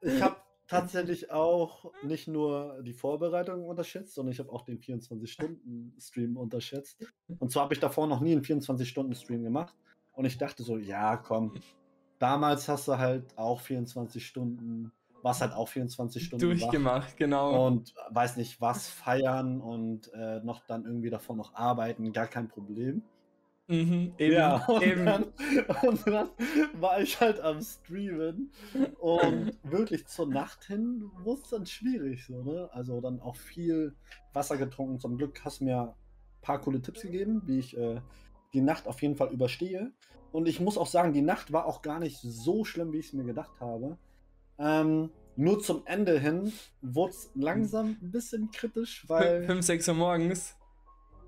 ich 0.00 0.22
habe 0.22 0.36
tatsächlich 0.68 1.32
auch 1.32 1.92
nicht 2.04 2.28
nur 2.28 2.80
die 2.84 2.92
Vorbereitung 2.92 3.64
unterschätzt, 3.64 4.14
sondern 4.14 4.30
ich 4.30 4.38
habe 4.38 4.52
auch 4.52 4.62
den 4.62 4.78
24-Stunden-Stream 4.78 6.36
unterschätzt. 6.36 7.04
Und 7.40 7.50
zwar 7.50 7.64
habe 7.64 7.74
ich 7.74 7.80
davor 7.80 8.06
noch 8.06 8.20
nie 8.20 8.30
einen 8.30 8.42
24-Stunden-Stream 8.42 9.42
gemacht. 9.42 9.74
Und 10.12 10.26
ich 10.26 10.38
dachte 10.38 10.62
so, 10.62 10.78
ja, 10.78 11.16
komm, 11.16 11.54
damals 12.20 12.68
hast 12.68 12.86
du 12.86 12.98
halt 12.98 13.36
auch 13.36 13.60
24 13.60 14.24
Stunden, 14.24 14.92
warst 15.26 15.40
halt 15.40 15.52
auch 15.52 15.68
24 15.68 16.24
Stunden 16.24 16.44
wach 16.44 16.56
Durchgemacht, 16.56 17.16
genau. 17.16 17.66
und 17.66 17.92
weiß 18.10 18.36
nicht 18.36 18.60
was 18.60 18.88
feiern 18.88 19.60
und 19.60 20.08
äh, 20.14 20.38
noch 20.44 20.64
dann 20.68 20.84
irgendwie 20.84 21.10
davon 21.10 21.36
noch 21.36 21.52
arbeiten, 21.56 22.12
gar 22.12 22.28
kein 22.28 22.46
Problem. 22.46 23.02
Mhm, 23.66 24.14
eben, 24.18 24.34
ja, 24.34 24.64
und, 24.68 24.82
eben. 24.84 25.04
Dann, 25.04 25.24
und 25.82 26.06
dann 26.06 26.28
war 26.74 27.00
ich 27.00 27.20
halt 27.20 27.40
am 27.40 27.60
Streamen 27.60 28.52
und 29.00 29.58
wirklich 29.64 30.06
zur 30.06 30.28
Nacht 30.28 30.64
hin 30.66 31.10
wurde 31.24 31.40
es 31.42 31.50
dann 31.50 31.66
schwierig, 31.66 32.24
so, 32.24 32.44
ne? 32.44 32.70
Also 32.72 33.00
dann 33.00 33.18
auch 33.18 33.34
viel 33.34 33.96
Wasser 34.32 34.56
getrunken. 34.56 35.00
Zum 35.00 35.18
Glück 35.18 35.44
hast 35.44 35.60
du 35.60 35.64
mir 35.64 35.80
ein 35.80 35.94
paar 36.40 36.60
coole 36.60 36.80
Tipps 36.80 37.02
gegeben, 37.02 37.42
wie 37.46 37.58
ich 37.58 37.76
äh, 37.76 38.00
die 38.54 38.60
Nacht 38.60 38.86
auf 38.86 39.02
jeden 39.02 39.16
Fall 39.16 39.32
überstehe. 39.32 39.90
Und 40.30 40.46
ich 40.46 40.60
muss 40.60 40.78
auch 40.78 40.86
sagen, 40.86 41.12
die 41.12 41.22
Nacht 41.22 41.52
war 41.52 41.66
auch 41.66 41.82
gar 41.82 41.98
nicht 41.98 42.20
so 42.20 42.64
schlimm, 42.64 42.92
wie 42.92 42.98
ich 42.98 43.06
es 43.06 43.12
mir 43.12 43.24
gedacht 43.24 43.58
habe. 43.58 43.98
Ähm, 44.58 45.10
nur 45.36 45.60
zum 45.60 45.82
Ende 45.86 46.18
hin 46.18 46.52
wurde 46.80 47.12
es 47.12 47.30
langsam 47.34 47.96
ein 48.00 48.10
bisschen 48.10 48.50
kritisch, 48.50 49.04
weil. 49.08 49.44
5, 49.44 49.64
6 49.64 49.88
Uhr 49.88 49.94
morgens. 49.94 50.56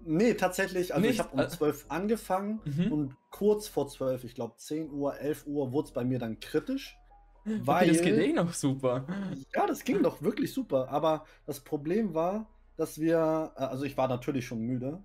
Nee, 0.04 0.34
tatsächlich. 0.34 0.94
Also 0.94 1.04
ich 1.06 1.12
Nicht? 1.18 1.20
habe 1.20 1.34
um 1.34 1.40
Äh, 1.40 1.48
12 1.48 1.86
angefangen 1.88 2.60
Mhm. 2.64 2.92
und 2.92 3.16
kurz 3.30 3.66
vor 3.68 3.88
12, 3.88 4.24
ich 4.24 4.34
glaube 4.34 4.54
10 4.56 4.90
Uhr, 4.90 5.18
11 5.18 5.46
Uhr, 5.46 5.72
wurde 5.72 5.88
es 5.88 5.92
bei 5.92 6.04
mir 6.04 6.18
dann 6.18 6.40
kritisch. 6.40 6.96
Okay, 7.44 7.60
Weil, 7.64 7.88
das 7.88 8.02
geht 8.02 8.18
eh 8.18 8.32
noch 8.32 8.52
super. 8.54 9.06
ja, 9.54 9.66
das 9.66 9.84
ging 9.84 10.02
doch 10.02 10.22
wirklich 10.22 10.52
super. 10.52 10.88
Aber 10.90 11.24
das 11.46 11.60
Problem 11.60 12.14
war, 12.14 12.48
dass 12.76 12.98
wir, 13.00 13.52
äh, 13.56 13.62
also 13.64 13.84
ich 13.84 13.96
war 13.96 14.08
natürlich 14.08 14.46
schon 14.46 14.60
müde, 14.60 15.02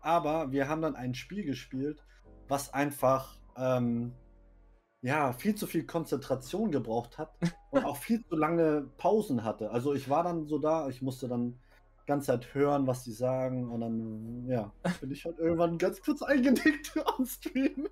aber 0.00 0.50
wir 0.52 0.68
haben 0.68 0.82
dann 0.82 0.96
ein 0.96 1.14
Spiel 1.14 1.44
gespielt, 1.44 2.02
was 2.48 2.72
einfach, 2.72 3.38
ähm, 3.56 4.12
ja, 5.02 5.32
viel 5.32 5.54
zu 5.54 5.66
viel 5.66 5.84
Konzentration 5.84 6.70
gebraucht 6.70 7.18
hat 7.18 7.32
und 7.70 7.84
auch 7.84 7.96
viel 7.96 8.24
zu 8.26 8.36
lange 8.36 8.88
Pausen 8.98 9.44
hatte. 9.44 9.70
Also 9.70 9.94
ich 9.94 10.08
war 10.10 10.22
dann 10.22 10.46
so 10.46 10.58
da, 10.58 10.88
ich 10.88 11.00
musste 11.02 11.26
dann 11.28 11.58
die 12.02 12.06
ganze 12.06 12.26
Zeit 12.28 12.54
hören, 12.54 12.86
was 12.86 13.04
die 13.04 13.12
sagen 13.12 13.70
und 13.70 13.80
dann, 13.80 14.46
ja, 14.48 14.72
bin 15.00 15.10
ich 15.10 15.24
halt 15.24 15.38
irgendwann 15.38 15.78
ganz 15.78 16.00
kurz 16.02 16.22
eingenickt 16.22 16.92
am 17.18 17.24
Stream. 17.24 17.88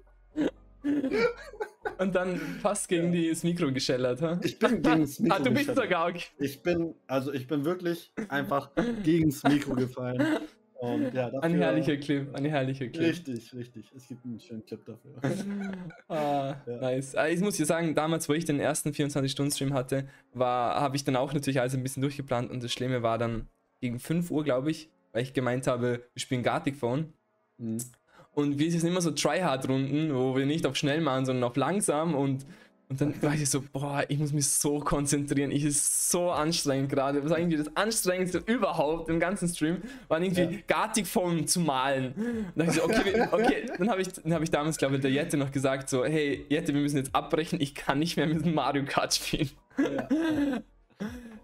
Und 1.99 2.15
dann 2.15 2.37
fast 2.63 2.89
gegen 2.89 3.13
Ja. 3.13 3.31
das 3.31 3.43
Mikro 3.43 3.73
geschellert, 3.73 4.23
ha? 4.23 4.39
Ich 4.45 4.59
bin 4.59 4.83
gegen 4.83 5.01
das 5.01 5.19
Mikro 5.19 5.37
Ah, 5.37 5.41
du 5.41 5.51
bist 5.51 5.75
sogar. 5.75 6.13
Ich 6.39 6.63
bin, 6.63 6.95
also 7.07 7.33
ich 7.33 7.47
bin 7.49 7.65
wirklich 7.65 8.13
einfach 8.29 8.71
gegens 9.03 9.43
Mikro 9.43 9.75
gefallen. 9.75 10.39
Und 10.81 11.03
ja, 11.13 11.25
dafür, 11.31 11.43
Ein 11.43 11.55
herrlicher 11.57 11.97
Clip, 11.97 12.33
ein 12.35 12.45
herrlicher 12.45 12.87
Clip. 12.87 13.05
Richtig, 13.09 13.53
richtig. 13.53 13.91
Es 13.97 14.07
gibt 14.07 14.25
einen 14.25 14.39
schönen 14.39 14.65
Clip 14.65 14.81
dafür. 14.85 15.15
Ah, 16.09 16.55
Ja. 16.67 16.77
nice. 16.81 17.15
Ah, 17.17 17.29
Ich 17.29 17.41
muss 17.41 17.57
dir 17.57 17.67
sagen, 17.67 17.95
damals, 17.97 18.29
wo 18.29 18.33
ich 18.33 18.45
den 18.45 18.61
ersten 18.61 18.91
24-Stunden-Stream 18.91 19.75
hatte, 19.75 20.09
war, 20.35 20.81
habe 20.81 20.95
ich 20.97 21.03
dann 21.05 21.17
auch 21.17 21.33
natürlich 21.33 21.61
alles 21.61 21.75
ein 21.75 21.83
bisschen 21.83 22.01
durchgeplant 22.03 22.51
und 22.51 22.63
das 22.63 22.73
Schlimme 22.73 23.03
war 23.03 23.19
dann 23.19 23.49
gegen 23.81 23.99
5 23.99 24.31
Uhr, 24.31 24.45
glaube 24.45 24.71
ich, 24.71 24.89
weil 25.13 25.23
ich 25.23 25.33
gemeint 25.35 25.67
habe, 25.67 26.05
wir 26.15 26.21
spielen 26.21 26.43
Gartic 26.45 26.77
Phone. 26.77 27.13
Mhm. 27.59 27.79
Und 28.35 28.59
wir 28.61 28.71
sind 28.71 28.85
immer 28.89 29.01
so 29.01 29.11
Tryhard-Runden, 29.11 30.15
wo 30.15 30.37
wir 30.37 30.47
nicht 30.47 30.65
auf 30.65 30.77
schnell 30.77 31.01
machen, 31.01 31.27
sondern 31.27 31.43
auf 31.51 31.57
langsam 31.57 32.15
und 32.15 32.47
und 32.91 33.01
dann 33.01 33.23
war 33.23 33.35
ich 33.35 33.49
so, 33.51 33.63
boah, 33.73 34.03
ich 34.09 34.19
muss 34.19 34.33
mich 34.33 34.47
so 34.49 34.79
konzentrieren. 34.81 35.51
Ich 35.51 35.63
ist 35.63 36.11
so 36.11 36.31
anstrengend 36.31 36.89
gerade. 36.91 37.21
Das 37.21 37.31
war 37.31 37.39
irgendwie 37.39 37.59
das 37.59 37.77
anstrengendste 37.77 38.39
überhaupt 38.47 39.11
im 39.11 39.21
ganzen 39.21 39.47
Stream, 39.49 39.83
war 40.09 40.23
irgendwie 40.23 40.41
Ja. 40.41 40.51
Gartic 40.67 41.07
Phone 41.07 41.47
zu 41.47 41.61
malen. 41.61 42.15
Und 42.15 42.53
dann, 42.57 42.69
ich 42.69 42.75
so, 42.75 42.85
okay, 42.85 43.27
okay. 43.33 43.67
dann 43.77 43.91
habe 43.91 44.01
ich, 44.01 44.09
dann 44.09 44.33
hab 44.33 44.43
ich 44.43 44.51
damals, 44.51 44.79
glaube 44.79 44.97
ich, 44.97 45.03
der 45.03 45.11
Jette 45.11 45.37
noch 45.37 45.53
gesagt, 45.53 45.91
so, 45.91 46.05
hey, 46.05 46.47
Jette, 46.49 46.73
wir 46.73 46.81
müssen 46.81 46.97
jetzt 46.97 47.15
abbrechen, 47.15 47.61
ich 47.61 47.75
kann 47.75 47.99
nicht 47.99 48.17
mehr 48.17 48.27
mit 48.27 48.47
Mario 48.47 48.85
Kart 48.87 49.15
spielen. 49.15 49.51
Ja, 49.77 50.09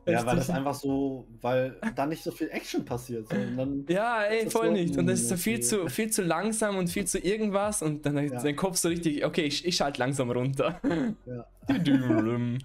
ja, 0.06 0.26
weil 0.26 0.36
das 0.36 0.50
einfach 0.50 0.74
so, 0.74 1.26
weil 1.40 1.76
da 1.96 2.04
nicht 2.06 2.22
so 2.22 2.30
viel 2.30 2.48
Action 2.50 2.84
passiert. 2.84 3.28
So. 3.28 3.36
Und 3.36 3.56
dann, 3.56 3.84
Ja, 3.88 4.22
ey, 4.24 4.48
voll 4.50 4.66
so- 4.66 4.72
nicht. 4.72 4.96
Und 4.96 5.06
das 5.06 5.20
ist 5.20 5.28
so 5.28 5.36
viel 5.36 5.60
zu, 5.60 5.88
viel 5.88 6.10
zu 6.10 6.22
langsam 6.22 6.76
und 6.76 6.88
viel 6.88 7.06
zu 7.06 7.18
irgendwas 7.18 7.82
und 7.82 8.04
dann 8.04 8.16
Ja. 8.28 8.42
dein 8.42 8.56
Kopf 8.56 8.76
so 8.76 8.88
richtig, 8.88 9.24
okay, 9.24 9.42
ich, 9.44 9.64
ich 9.64 9.76
schalte 9.76 9.98
langsam 10.00 10.30
runter. 10.30 10.80
ja. 11.26 11.46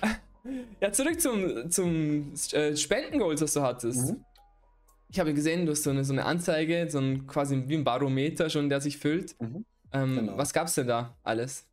ja, 0.80 0.92
zurück 0.92 1.20
zum, 1.20 1.70
zum 1.70 2.32
äh, 2.52 2.76
Spendengoals, 2.76 3.40
was 3.42 3.52
du 3.54 3.62
hattest. 3.62 4.10
Mhm. 4.12 4.24
Ich 5.10 5.20
habe 5.20 5.32
gesehen, 5.34 5.66
du 5.66 5.72
hast 5.72 5.84
so 5.84 5.90
eine, 5.90 6.04
so 6.04 6.12
eine 6.12 6.24
Anzeige, 6.24 6.88
so 6.90 6.98
ein 6.98 7.26
quasi 7.26 7.62
wie 7.66 7.76
ein 7.76 7.84
Barometer 7.84 8.50
schon, 8.50 8.68
der 8.68 8.80
sich 8.80 8.98
füllt. 8.98 9.40
Mhm. 9.40 9.64
Ähm, 9.92 10.14
Genau. 10.16 10.36
Was 10.36 10.52
gab's 10.52 10.74
denn 10.74 10.88
da 10.88 11.16
alles? 11.22 11.64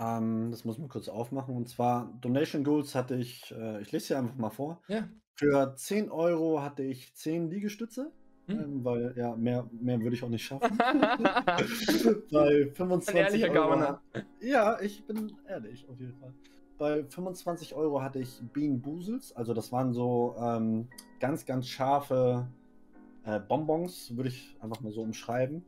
Ähm, 0.00 0.50
das 0.50 0.64
muss 0.64 0.78
man 0.78 0.88
kurz 0.88 1.08
aufmachen. 1.08 1.56
Und 1.56 1.68
zwar 1.68 2.12
Donation 2.20 2.64
Goals 2.64 2.94
hatte 2.94 3.16
ich, 3.16 3.54
äh, 3.56 3.80
ich 3.80 3.92
lese 3.92 4.08
hier 4.08 4.18
einfach 4.18 4.36
mal 4.36 4.50
vor. 4.50 4.82
Ja. 4.88 5.08
Für 5.34 5.74
10 5.76 6.10
Euro 6.10 6.62
hatte 6.62 6.82
ich 6.82 7.14
10 7.14 7.50
Liegestütze. 7.50 8.12
Hm. 8.46 8.60
Ähm, 8.60 8.84
weil 8.84 9.14
ja, 9.16 9.36
mehr, 9.36 9.68
mehr 9.72 10.00
würde 10.00 10.16
ich 10.16 10.22
auch 10.22 10.28
nicht 10.28 10.44
schaffen. 10.44 10.76
Bei 12.32 12.70
25 12.72 13.08
Ein 13.08 13.16
ehrlicher 13.16 13.50
Euro. 13.50 13.70
Gauner. 13.70 14.02
Ja, 14.40 14.80
ich 14.80 15.04
bin 15.06 15.32
ehrlich, 15.46 15.86
auf 15.88 16.00
jeden 16.00 16.14
Fall. 16.14 16.32
Bei 16.78 17.04
25 17.04 17.74
Euro 17.74 18.00
hatte 18.00 18.20
ich 18.20 18.40
Bean 18.52 18.80
Boozles, 18.80 19.34
also 19.34 19.52
das 19.52 19.72
waren 19.72 19.92
so 19.92 20.36
ähm, 20.40 20.88
ganz, 21.18 21.44
ganz 21.44 21.66
scharfe 21.66 22.46
äh, 23.24 23.40
Bonbons, 23.40 24.16
würde 24.16 24.28
ich 24.28 24.56
einfach 24.60 24.80
mal 24.80 24.92
so 24.92 25.02
umschreiben. 25.02 25.64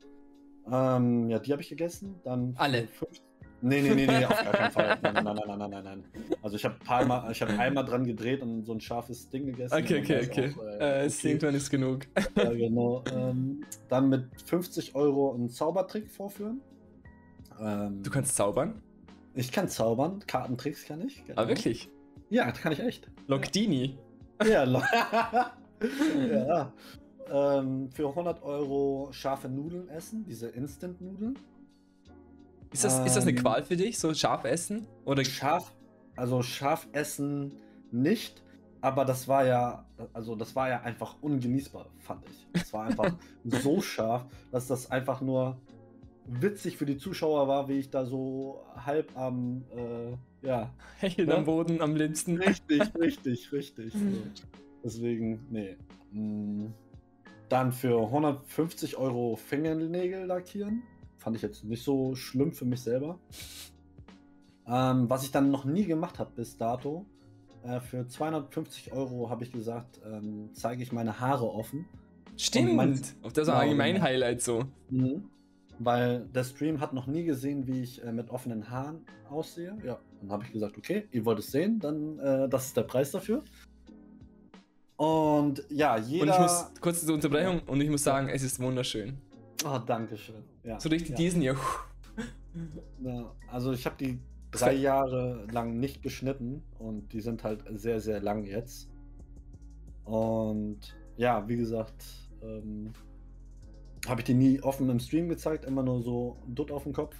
Ähm, 0.70 1.28
ja, 1.28 1.38
die 1.38 1.52
habe 1.52 1.62
ich 1.62 1.68
gegessen. 1.68 2.20
Dann 2.22 2.54
Alle? 2.56 2.86
fünf- 2.86 3.20
Nee, 3.62 3.82
nee, 3.82 3.94
nee, 3.94 4.06
nee, 4.06 4.24
auf 4.24 4.30
gar 4.42 4.52
keinen 4.52 4.70
Fall. 4.72 4.98
Nein, 5.02 5.14
nein, 5.14 5.24
nein, 5.24 5.34
nein, 5.46 5.58
nein, 5.58 5.70
nein, 5.70 5.84
nein. 5.84 6.04
Also 6.42 6.56
ich 6.56 6.64
habe 6.64 6.76
mal, 7.06 7.30
ich 7.30 7.42
habe 7.42 7.58
einmal 7.58 7.84
dran 7.84 8.04
gedreht 8.04 8.40
und 8.42 8.64
so 8.64 8.72
ein 8.72 8.80
scharfes 8.80 9.28
Ding 9.28 9.46
gegessen. 9.46 9.74
Okay, 9.74 10.00
okay, 10.00 10.26
okay. 10.30 10.54
auch, 10.58 10.62
Äh, 10.64 11.02
äh, 11.02 11.04
es 11.06 11.18
okay. 11.18 11.28
irgendwann 11.28 11.54
ist 11.54 11.70
genug. 11.70 12.06
Ja, 12.36 12.50
genau. 12.54 13.04
Ähm, 13.14 13.64
dann 13.88 14.08
mit 14.08 14.24
50 14.46 14.94
Euro 14.94 15.34
einen 15.34 15.50
Zaubertrick 15.50 16.10
vorführen. 16.10 16.60
Ähm, 17.60 18.02
Du 18.02 18.10
kannst 18.10 18.34
zaubern? 18.36 18.80
ich 19.34 19.52
kann 19.52 19.68
zaubern, 19.68 20.20
Kartentricks 20.26 20.84
kann 20.86 21.00
ich. 21.06 21.24
genau. 21.26 21.40
Ah, 21.42 21.46
wirklich? 21.48 21.88
Ja, 22.30 22.46
das 22.50 22.60
kann 22.60 22.72
ich 22.72 22.80
echt. 22.80 23.08
Lockdini? 23.26 23.96
Ja, 24.44 24.64
lo- 24.64 24.82
ja. 26.30 26.72
ähm, 27.30 27.90
für 27.92 28.08
100 28.08 28.42
Euro 28.42 29.08
scharfe 29.12 29.48
Nudeln 29.48 29.88
essen, 29.90 30.24
diese 30.24 30.48
Instant-Nudeln. 30.48 31.38
Ist 32.72 32.84
das, 32.84 33.04
ist 33.06 33.16
das 33.16 33.24
eine 33.24 33.32
Ähm, 33.32 33.42
Qual 33.42 33.64
für 33.64 33.76
dich, 33.76 33.98
so 33.98 34.14
scharf 34.14 34.44
essen? 34.44 34.86
Oder 35.04 35.24
Scharf, 35.24 35.72
also 36.16 36.42
scharf 36.42 36.86
essen 36.92 37.52
nicht, 37.90 38.42
aber 38.80 39.04
das 39.04 39.26
war 39.26 39.44
ja, 39.44 39.84
also 40.12 40.36
das 40.36 40.54
war 40.54 40.68
ja 40.68 40.80
einfach 40.82 41.16
ungenießbar, 41.20 41.86
fand 41.98 42.24
ich. 42.26 42.46
Es 42.62 42.72
war 42.72 42.86
einfach 42.86 43.12
so 43.44 43.80
scharf, 43.80 44.24
dass 44.52 44.68
das 44.68 44.90
einfach 44.90 45.20
nur 45.20 45.58
witzig 46.26 46.76
für 46.76 46.86
die 46.86 46.96
Zuschauer 46.96 47.48
war, 47.48 47.68
wie 47.68 47.78
ich 47.78 47.90
da 47.90 48.04
so 48.04 48.64
halb 48.76 49.16
am, 49.16 49.64
äh, 49.74 50.46
ja, 50.46 50.72
hecheln 50.98 51.28
Ja. 51.28 51.36
am 51.38 51.44
Boden 51.44 51.80
am 51.82 51.96
liebsten? 51.96 52.36
richtig, 52.38 52.82
richtig, 52.98 53.50
richtig. 53.52 53.92
So. 53.92 53.98
Deswegen, 54.84 55.40
nee. 55.50 55.76
Mm. 56.12 56.68
Dann 57.48 57.72
für 57.72 58.00
150 58.00 58.96
Euro 58.96 59.34
Fingernägel 59.34 60.24
lackieren. 60.24 60.82
Fand 61.20 61.36
ich 61.36 61.42
jetzt 61.42 61.64
nicht 61.64 61.84
so 61.84 62.14
schlimm 62.14 62.52
für 62.52 62.64
mich 62.64 62.80
selber. 62.80 63.18
Ähm, 64.66 65.10
was 65.10 65.22
ich 65.22 65.30
dann 65.30 65.50
noch 65.50 65.66
nie 65.66 65.84
gemacht 65.84 66.18
habe 66.18 66.30
bis 66.34 66.56
dato. 66.56 67.04
Äh, 67.62 67.80
für 67.80 68.08
250 68.08 68.92
Euro 68.92 69.28
habe 69.28 69.44
ich 69.44 69.52
gesagt, 69.52 70.00
ähm, 70.04 70.48
zeige 70.54 70.82
ich 70.82 70.92
meine 70.92 71.20
Haare 71.20 71.52
offen. 71.52 71.84
Stimmt. 72.38 73.14
Auf 73.22 73.34
das 73.34 73.48
war 73.48 73.62
Genau, 73.64 73.76
mein 73.76 73.94
genau. 73.96 74.06
Highlight 74.06 74.40
so. 74.40 74.64
Weil 75.78 76.26
der 76.34 76.44
Stream 76.44 76.80
hat 76.80 76.94
noch 76.94 77.06
nie 77.06 77.24
gesehen, 77.24 77.66
wie 77.66 77.82
ich 77.82 78.02
äh, 78.02 78.12
mit 78.12 78.30
offenen 78.30 78.70
Haaren 78.70 79.04
aussehe. 79.28 79.76
Ja, 79.84 79.98
dann 80.22 80.32
habe 80.32 80.44
ich 80.44 80.52
gesagt, 80.52 80.78
okay, 80.78 81.06
ihr 81.12 81.26
wollt 81.26 81.38
es 81.40 81.52
sehen, 81.52 81.80
dann 81.80 82.18
äh, 82.18 82.48
das 82.48 82.68
ist 82.68 82.76
der 82.78 82.84
Preis 82.84 83.10
dafür. 83.10 83.42
Und 84.96 85.64
ja, 85.68 85.98
jeder. 85.98 86.24
Und 86.24 86.30
ich 86.30 86.38
muss, 86.38 86.70
kurz 86.80 87.04
zur 87.04 87.14
Unterbrechung, 87.14 87.60
und 87.66 87.80
ich 87.80 87.90
muss 87.90 88.04
sagen, 88.04 88.28
es 88.28 88.42
ist 88.42 88.58
wunderschön. 88.60 89.18
Oh, 89.64 89.78
danke 89.78 90.16
schön. 90.16 90.42
Ja, 90.64 90.80
So 90.80 90.88
richtig 90.88 91.10
ja. 91.10 91.16
diesen 91.16 91.40
hier. 91.42 91.56
Ja, 93.02 93.32
also 93.48 93.72
ich 93.72 93.86
habe 93.86 93.96
die 93.98 94.18
drei 94.50 94.72
Jahre 94.74 95.46
lang 95.52 95.78
nicht 95.78 96.02
geschnitten 96.02 96.62
und 96.78 97.12
die 97.12 97.20
sind 97.20 97.44
halt 97.44 97.64
sehr, 97.74 98.00
sehr 98.00 98.20
lang 98.20 98.44
jetzt. 98.44 98.88
Und 100.04 100.80
ja, 101.16 101.46
wie 101.48 101.56
gesagt, 101.56 102.04
ähm, 102.42 102.92
habe 104.08 104.20
ich 104.22 104.24
die 104.24 104.34
nie 104.34 104.60
offen 104.62 104.88
im 104.88 104.98
Stream 104.98 105.28
gezeigt, 105.28 105.64
immer 105.64 105.82
nur 105.82 106.02
so 106.02 106.42
dutt 106.48 106.70
auf 106.70 106.82
dem 106.84 106.92
Kopf. 106.92 107.16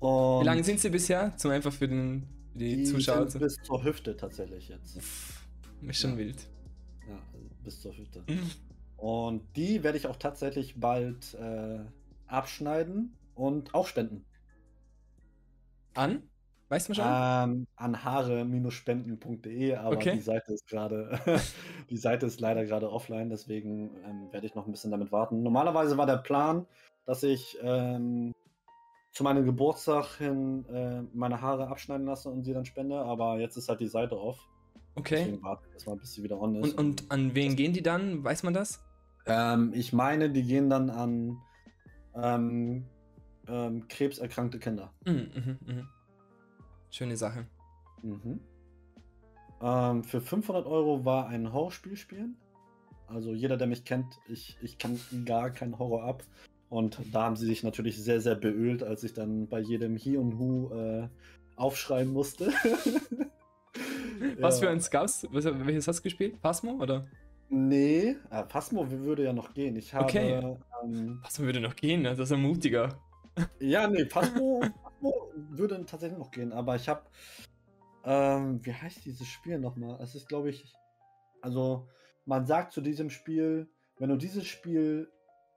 Und 0.00 0.42
Wie 0.42 0.44
lange 0.46 0.64
sind 0.64 0.80
sie 0.80 0.90
bisher? 0.90 1.36
Zum 1.36 1.50
einfach 1.52 1.72
für, 1.72 1.88
den, 1.88 2.26
für 2.52 2.58
die, 2.58 2.76
die 2.76 2.84
Zuschauer. 2.84 3.28
sind 3.30 3.40
bis 3.40 3.56
zur 3.62 3.82
Hüfte 3.82 4.16
tatsächlich 4.16 4.68
jetzt. 4.68 4.96
Uff, 4.96 5.46
ist 5.82 6.00
schon 6.00 6.12
Ja. 6.12 6.18
wild. 6.18 6.46
Ja, 7.08 7.14
also 7.32 7.46
bis 7.64 7.80
zur 7.80 7.96
Hüfte. 7.96 8.22
Und 8.98 9.56
die 9.56 9.84
werde 9.84 9.96
ich 9.96 10.06
auch 10.08 10.16
tatsächlich 10.16 10.78
bald 10.78 11.34
äh, 11.34 11.78
abschneiden 12.26 13.16
und 13.34 13.72
auch 13.72 13.86
spenden. 13.86 14.24
An? 15.94 16.28
Weißt 16.68 16.88
du 16.88 16.94
schon? 16.94 17.04
Ähm, 17.06 17.66
an 17.76 18.04
haare-spenden.de, 18.04 19.76
aber 19.76 19.96
Okay. 19.96 20.12
die 20.12 20.20
Seite 20.20 20.52
ist 20.52 20.66
gerade, 20.66 21.18
die 21.90 21.96
Seite 21.96 22.26
ist 22.26 22.40
leider 22.40 22.66
gerade 22.66 22.90
offline, 22.90 23.30
deswegen 23.30 23.96
ähm, 24.04 24.32
werde 24.32 24.46
ich 24.46 24.54
noch 24.54 24.66
ein 24.66 24.72
bisschen 24.72 24.90
damit 24.90 25.10
warten. 25.10 25.42
Normalerweise 25.42 25.96
war 25.96 26.04
der 26.04 26.18
Plan, 26.18 26.66
dass 27.06 27.22
ich 27.22 27.56
ähm, 27.62 28.34
zu 29.12 29.22
meinem 29.24 29.46
Geburtstag 29.46 30.18
hin 30.18 30.66
äh, 30.66 31.02
meine 31.14 31.40
Haare 31.40 31.68
abschneiden 31.68 32.06
lasse 32.06 32.28
und 32.28 32.44
sie 32.44 32.52
dann 32.52 32.66
spende, 32.66 32.98
aber 32.98 33.38
jetzt 33.38 33.56
ist 33.56 33.68
halt 33.68 33.80
die 33.80 33.88
Seite 33.88 34.20
off. 34.20 34.38
Okay. 34.96 35.20
Deswegen 35.20 35.42
warte 35.42 35.62
ich 35.68 35.72
erstmal, 35.74 35.96
bis 35.96 36.12
sie 36.12 36.22
wieder 36.22 36.38
on 36.38 36.56
ist. 36.56 36.74
Und, 36.74 37.02
und 37.02 37.10
an 37.10 37.34
wen 37.34 37.56
gehen 37.56 37.72
die 37.72 37.82
dann? 37.82 38.24
Weiß 38.24 38.42
man 38.42 38.52
das? 38.52 38.84
Ähm, 39.28 39.72
ich 39.74 39.92
meine, 39.92 40.30
die 40.30 40.42
gehen 40.42 40.70
dann 40.70 40.90
an 40.90 41.38
ähm, 42.14 42.84
ähm, 43.46 43.86
krebserkrankte 43.88 44.58
Kinder. 44.58 44.92
Mhm, 45.06 45.30
mhm, 45.34 45.58
mhm. 45.66 45.88
Schöne 46.90 47.16
Sache. 47.16 47.46
Mhm. 48.02 48.40
Ähm, 49.60 50.04
für 50.04 50.20
500 50.20 50.66
Euro 50.66 51.04
war 51.04 51.28
ein 51.28 51.52
Horrorspiel 51.52 51.96
spielen. 51.96 52.36
Also 53.06 53.32
jeder, 53.32 53.56
der 53.56 53.66
mich 53.66 53.84
kennt, 53.84 54.06
ich, 54.28 54.56
ich 54.62 54.78
kann 54.78 54.98
gar 55.24 55.50
keinen 55.50 55.78
Horror 55.78 56.04
ab. 56.04 56.24
Und 56.68 57.00
da 57.12 57.22
haben 57.24 57.36
sie 57.36 57.46
sich 57.46 57.62
natürlich 57.62 58.02
sehr, 58.02 58.20
sehr 58.20 58.34
beölt, 58.34 58.82
als 58.82 59.02
ich 59.02 59.14
dann 59.14 59.48
bei 59.48 59.60
jedem 59.60 59.96
Hi 59.96 60.18
und 60.18 60.38
Hu 60.38 60.70
äh, 60.74 61.08
aufschreiben 61.56 62.12
musste. 62.12 62.52
Was 64.40 64.60
Ja. 64.60 64.66
für 64.66 64.70
eins 64.72 64.90
gab's? 64.90 65.26
Welches 65.30 65.88
hast 65.88 66.00
du 66.00 66.02
gespielt? 66.02 66.36
Phasmo 66.42 66.72
oder? 66.72 67.06
Nee, 67.50 68.16
äh, 68.30 68.44
Phasmo 68.48 68.90
würde 68.90 69.24
ja 69.24 69.32
noch 69.32 69.54
gehen. 69.54 69.76
Ich 69.76 69.94
habe. 69.94 70.04
Okay. 70.04 70.56
Ähm, 70.84 71.20
Phasmo 71.22 71.46
würde 71.46 71.60
noch 71.60 71.74
gehen, 71.76 72.04
das 72.04 72.18
ist 72.18 72.32
ein 72.32 72.42
mutiger. 72.42 72.98
Ja, 73.60 73.86
nee, 73.86 74.04
Phasmo, 74.06 74.60
Phasmo 74.82 75.30
würde 75.36 75.84
tatsächlich 75.86 76.18
noch 76.18 76.32
gehen, 76.32 76.52
aber 76.52 76.74
ich 76.74 76.88
habe, 76.88 77.02
ähm, 78.04 78.58
wie 78.64 78.72
heißt 78.72 79.04
dieses 79.04 79.28
Spiel 79.28 79.60
nochmal? 79.60 79.96
Es 80.02 80.16
ist, 80.16 80.28
glaube 80.28 80.50
ich, 80.50 80.74
also 81.40 81.86
man 82.24 82.46
sagt 82.46 82.72
zu 82.72 82.80
diesem 82.80 83.10
Spiel, 83.10 83.68
wenn 83.98 84.08
du 84.08 84.16
dieses 84.16 84.44
Spiel 84.44 85.08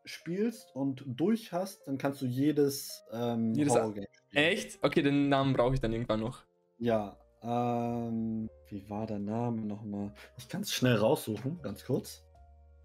spielst 0.06 0.76
und 0.76 1.04
durch 1.08 1.52
hast, 1.54 1.88
dann 1.88 1.98
kannst 1.98 2.22
du 2.22 2.28
jedes, 2.28 3.04
ähm, 3.12 3.56
Jedes- 3.56 3.74
Horror-Game 3.74 4.06
spielen. 4.12 4.44
Echt? 4.46 4.78
Okay, 4.84 5.02
den 5.02 5.30
Namen 5.30 5.54
brauche 5.54 5.74
ich 5.74 5.80
dann 5.80 5.92
irgendwann 5.92 6.20
noch. 6.20 6.44
Ja, 6.78 7.18
ähm, 7.44 8.50
wie 8.68 8.90
war 8.90 9.08
der 9.08 9.20
Name 9.20 9.62
nochmal? 9.62 10.12
Ich 10.38 10.48
kann 10.48 10.62
es 10.62 10.74
schnell 10.74 10.96
raussuchen, 10.96 11.60
ganz 11.62 11.84
kurz. 11.86 12.24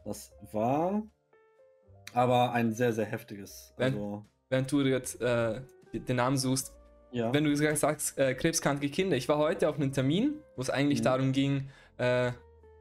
Das 0.05 0.33
war 0.53 1.03
aber 2.13 2.53
ein 2.53 2.73
sehr, 2.73 2.93
sehr 2.93 3.07
heftiges. 3.07 3.73
Wenn- 3.77 3.95
Also, 3.95 4.25
Während 4.49 4.71
du 4.71 4.81
jetzt 4.83 5.21
äh, 5.21 5.61
den 5.93 6.17
Namen 6.17 6.37
suchst. 6.37 6.73
ja. 7.11 7.33
Wenn 7.35 7.43
du 7.45 7.51
gesagt 7.51 7.79
sagst, 7.79 8.17
äh, 8.19 8.33
krebskranke 8.35 8.89
Kinder. 8.91 9.17
Ich 9.17 9.29
war 9.29 9.39
heute 9.39 9.69
auf 9.69 9.75
einem 9.77 9.93
Termin, 9.93 10.35
wo 10.55 10.63
es 10.63 10.71
eigentlich 10.71 11.01
Mhm. 11.01 11.05
darum 11.05 11.33
ging, 11.33 11.69
äh, 11.99 12.31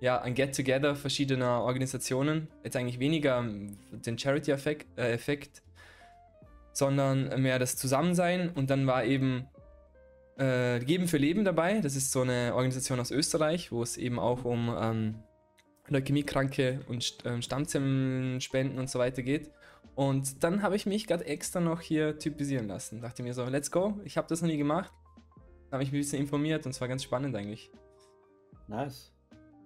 ja, 0.01 0.21
ein 0.21 0.35
Get-Together 0.35 0.95
verschiedener 0.95 1.61
Organisationen. 1.63 2.49
Jetzt 2.63 2.75
eigentlich 2.75 2.99
weniger 2.99 3.39
ähm, 3.39 3.77
den 3.91 4.17
Charity-Effekt, 4.19 4.85
äh, 4.99 5.11
Effekt, 5.13 5.63
sondern 6.71 7.41
mehr 7.41 7.57
das 7.59 7.75
Zusammensein. 7.77 8.49
Und 8.51 8.69
dann 8.69 8.85
war 8.85 9.05
eben 9.05 9.47
äh, 10.37 10.79
Geben 10.79 11.07
für 11.07 11.17
Leben 11.17 11.45
dabei. 11.45 11.79
Das 11.81 11.95
ist 11.95 12.11
so 12.11 12.21
eine 12.21 12.53
Organisation 12.55 12.99
aus 12.99 13.11
Österreich, 13.11 13.71
wo 13.71 13.81
es 13.83 13.97
eben 13.97 14.19
auch 14.19 14.43
um 14.45 14.73
ähm, 14.79 15.15
Leukämiekranke 15.87 16.81
und 16.87 17.17
ähm, 17.25 17.41
Stammzellenspenden 17.41 18.79
und 18.79 18.89
so 18.89 18.99
weiter 18.99 19.21
geht. 19.21 19.51
Und 19.95 20.43
dann 20.43 20.61
habe 20.61 20.75
ich 20.75 20.85
mich 20.85 21.07
gerade 21.07 21.25
extra 21.25 21.59
noch 21.61 21.79
hier 21.79 22.19
typisieren 22.19 22.67
lassen. 22.67 23.01
Dachte 23.01 23.23
mir 23.23 23.33
so, 23.33 23.45
let's 23.45 23.71
go. 23.71 23.99
Ich 24.03 24.17
habe 24.17 24.27
das 24.27 24.41
noch 24.41 24.49
nie 24.49 24.57
gemacht. 24.57 24.91
Habe 25.71 25.79
mich 25.83 25.89
ein 25.89 25.97
bisschen 25.97 26.19
informiert 26.19 26.65
und 26.65 26.71
es 26.71 26.81
war 26.81 26.87
ganz 26.87 27.03
spannend 27.03 27.35
eigentlich. 27.35 27.71
Nice. 28.67 29.13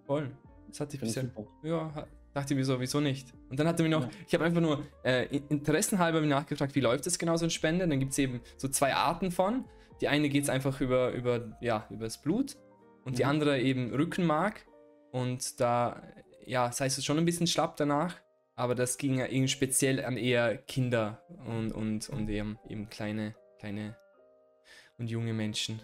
Voll. 0.06 0.30
Das 0.68 0.80
hatte 0.82 0.96
ich 0.96 1.00
Finde 1.00 1.30
ich 1.32 1.34
bisher. 1.64 1.70
Ja, 1.72 2.08
dachte 2.34 2.54
mir 2.54 2.64
so, 2.64 2.80
wieso 2.80 3.00
nicht? 3.00 3.34
Und 3.50 3.60
dann 3.60 3.68
hatte 3.68 3.82
mir 3.82 3.90
noch, 3.90 4.04
Ja. 4.04 4.10
ich 4.28 4.34
habe 4.36 4.46
einfach 4.46 4.62
nur 4.62 4.84
äh, 5.04 5.26
in- 5.36 5.48
interessenhalber 5.48 6.22
nachgefragt, 6.22 6.76
wie 6.76 6.80
läuft 6.82 7.06
das 7.08 7.18
genau 7.18 7.36
so 7.38 7.46
ein 7.46 7.50
Spende? 7.50 7.88
Dann 7.88 8.00
gibt 8.00 8.12
es 8.12 8.18
eben 8.20 8.42
so 8.58 8.68
zwei 8.68 8.94
Arten 8.94 9.32
von. 9.32 9.66
Die 10.02 10.08
eine 10.08 10.30
geht 10.30 10.44
es 10.44 10.50
einfach 10.50 10.80
über, 10.82 11.12
über, 11.12 11.58
ja, 11.62 11.86
über 11.90 12.06
das 12.06 12.22
Blut 12.22 12.56
und 13.04 13.18
die 13.20 13.24
Mhm. 13.24 13.30
andere 13.30 13.60
eben 13.62 13.94
Rückenmark. 13.94 14.66
Und 15.12 15.60
da, 15.60 16.02
ja, 16.46 16.72
sei 16.72 16.86
es 16.86 17.04
schon 17.04 17.18
ein 17.18 17.26
bisschen 17.26 17.48
schlapp 17.48 17.76
danach, 17.78 18.16
aber 18.56 18.76
das 18.76 18.98
ging 18.98 19.18
ja 19.18 19.26
irgendwie 19.26 19.48
speziell 19.48 20.04
an 20.06 20.18
eher 20.18 20.58
Kinder 20.58 21.24
und, 21.46 21.72
und, 21.72 22.10
und 22.10 22.30
eben, 22.30 22.58
eben 22.68 22.90
kleine, 22.90 23.36
kleine 23.60 23.96
und 24.98 25.10
junge 25.10 25.34
Menschen. 25.34 25.82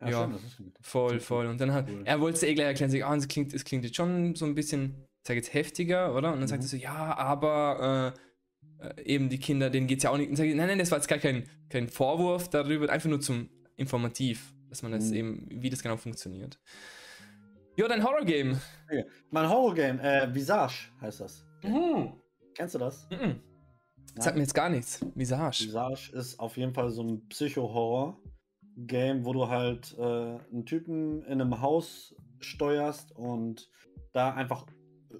Ja. 0.00 0.22
schön, 0.24 0.32
das 0.32 0.44
ist 0.44 0.56
gut. 0.58 0.74
Voll, 0.80 1.20
voll. 1.20 1.46
Und 1.46 1.60
dann 1.60 1.72
hat 1.72 1.88
Cool. 1.88 2.02
er 2.04 2.20
wollte 2.20 2.36
es 2.36 2.42
eh 2.42 2.54
gleich 2.54 2.66
erklären, 2.66 2.90
sich, 2.90 3.04
ah, 3.04 3.14
es 3.16 3.28
klingt, 3.28 3.54
es 3.54 3.64
klingt 3.64 3.84
jetzt 3.84 3.96
schon 3.96 4.34
so 4.34 4.44
ein 4.44 4.54
bisschen, 4.54 5.06
ich 5.22 5.26
sag 5.28 5.36
jetzt 5.36 5.54
heftiger, 5.54 6.14
oder? 6.14 6.32
Und 6.32 6.40
dann 6.40 6.48
sagt 6.48 6.62
Mhm. 6.62 6.66
er 6.66 6.68
so, 6.68 6.76
ja, 6.76 7.16
aber 7.16 8.14
äh, 8.14 8.20
äh, 8.80 9.02
eben 9.02 9.28
die 9.28 9.38
Kinder, 9.38 9.70
denen 9.70 9.86
geht 9.86 9.98
es 9.98 10.04
ja 10.04 10.10
auch 10.10 10.18
nicht. 10.18 10.30
Nein, 10.32 10.56
nein, 10.56 10.78
das 10.78 10.90
war 10.90 10.98
jetzt 10.98 11.08
gar 11.08 11.18
kein, 11.18 11.44
kein 11.68 11.88
Vorwurf 11.88 12.48
darüber, 12.48 12.88
einfach 12.90 13.08
nur 13.08 13.20
zum 13.20 13.48
Informativ, 13.76 14.54
dass 14.68 14.82
man 14.82 14.92
das 14.92 15.10
Mhm. 15.10 15.16
eben, 15.16 15.46
wie 15.50 15.70
das 15.70 15.82
genau 15.82 15.96
funktioniert. 15.96 16.58
Ja, 17.76 17.86
dein 17.88 18.02
Horror-Game. 18.02 18.58
Mein 19.30 19.48
Horror-Game, 19.48 20.00
äh, 20.00 20.34
Visage 20.34 20.88
heißt 21.00 21.20
das. 21.20 21.44
Kennst 22.54 22.74
du 22.74 22.78
das? 22.78 23.06
Mhm. 23.10 23.40
Sagt 24.18 24.36
mir 24.36 24.42
jetzt 24.42 24.54
gar 24.54 24.70
nichts. 24.70 25.04
Visage. 25.14 25.64
Visage 25.66 26.10
ist 26.14 26.40
auf 26.40 26.56
jeden 26.56 26.72
Fall 26.72 26.90
so 26.90 27.02
ein 27.02 27.28
Psycho-Horror-Game, 27.28 29.24
wo 29.26 29.32
du 29.34 29.48
halt 29.48 29.94
äh, 29.98 30.02
einen 30.02 30.64
Typen 30.64 31.22
in 31.24 31.40
einem 31.40 31.60
Haus 31.60 32.14
steuerst 32.40 33.12
und 33.12 33.70
da 34.12 34.32
einfach 34.32 34.66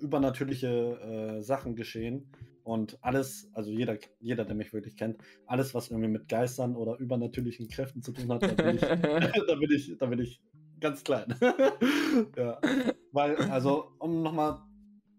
übernatürliche 0.01 1.37
äh, 1.39 1.43
Sachen 1.43 1.75
geschehen. 1.77 2.31
Und 2.67 2.99
alles, 3.01 3.49
also 3.53 3.71
jeder, 3.71 3.97
jeder, 4.19 4.45
der 4.45 4.57
mich 4.57 4.73
wirklich 4.73 4.97
kennt, 4.97 5.19
alles, 5.47 5.73
was 5.73 5.89
irgendwie 5.89 6.09
mit 6.09 6.29
Geistern 6.29 6.75
oder 6.75 6.99
übernatürlichen 6.99 7.69
Kräften 7.69 8.03
zu 8.03 8.11
tun 8.11 8.29
hat, 8.29 8.43
da 8.43 8.61
bin 8.61 8.75
ich, 8.75 8.81
da 9.47 9.55
bin 9.55 9.71
ich, 9.71 9.97
da 9.97 10.07
bin 10.07 10.19
ich 10.19 10.43
ganz 10.81 11.05
klein. 11.05 11.33
ja. 12.37 12.61
Weil, 13.13 13.37
also, 13.53 13.93
um 14.01 14.21
nochmal 14.21 14.59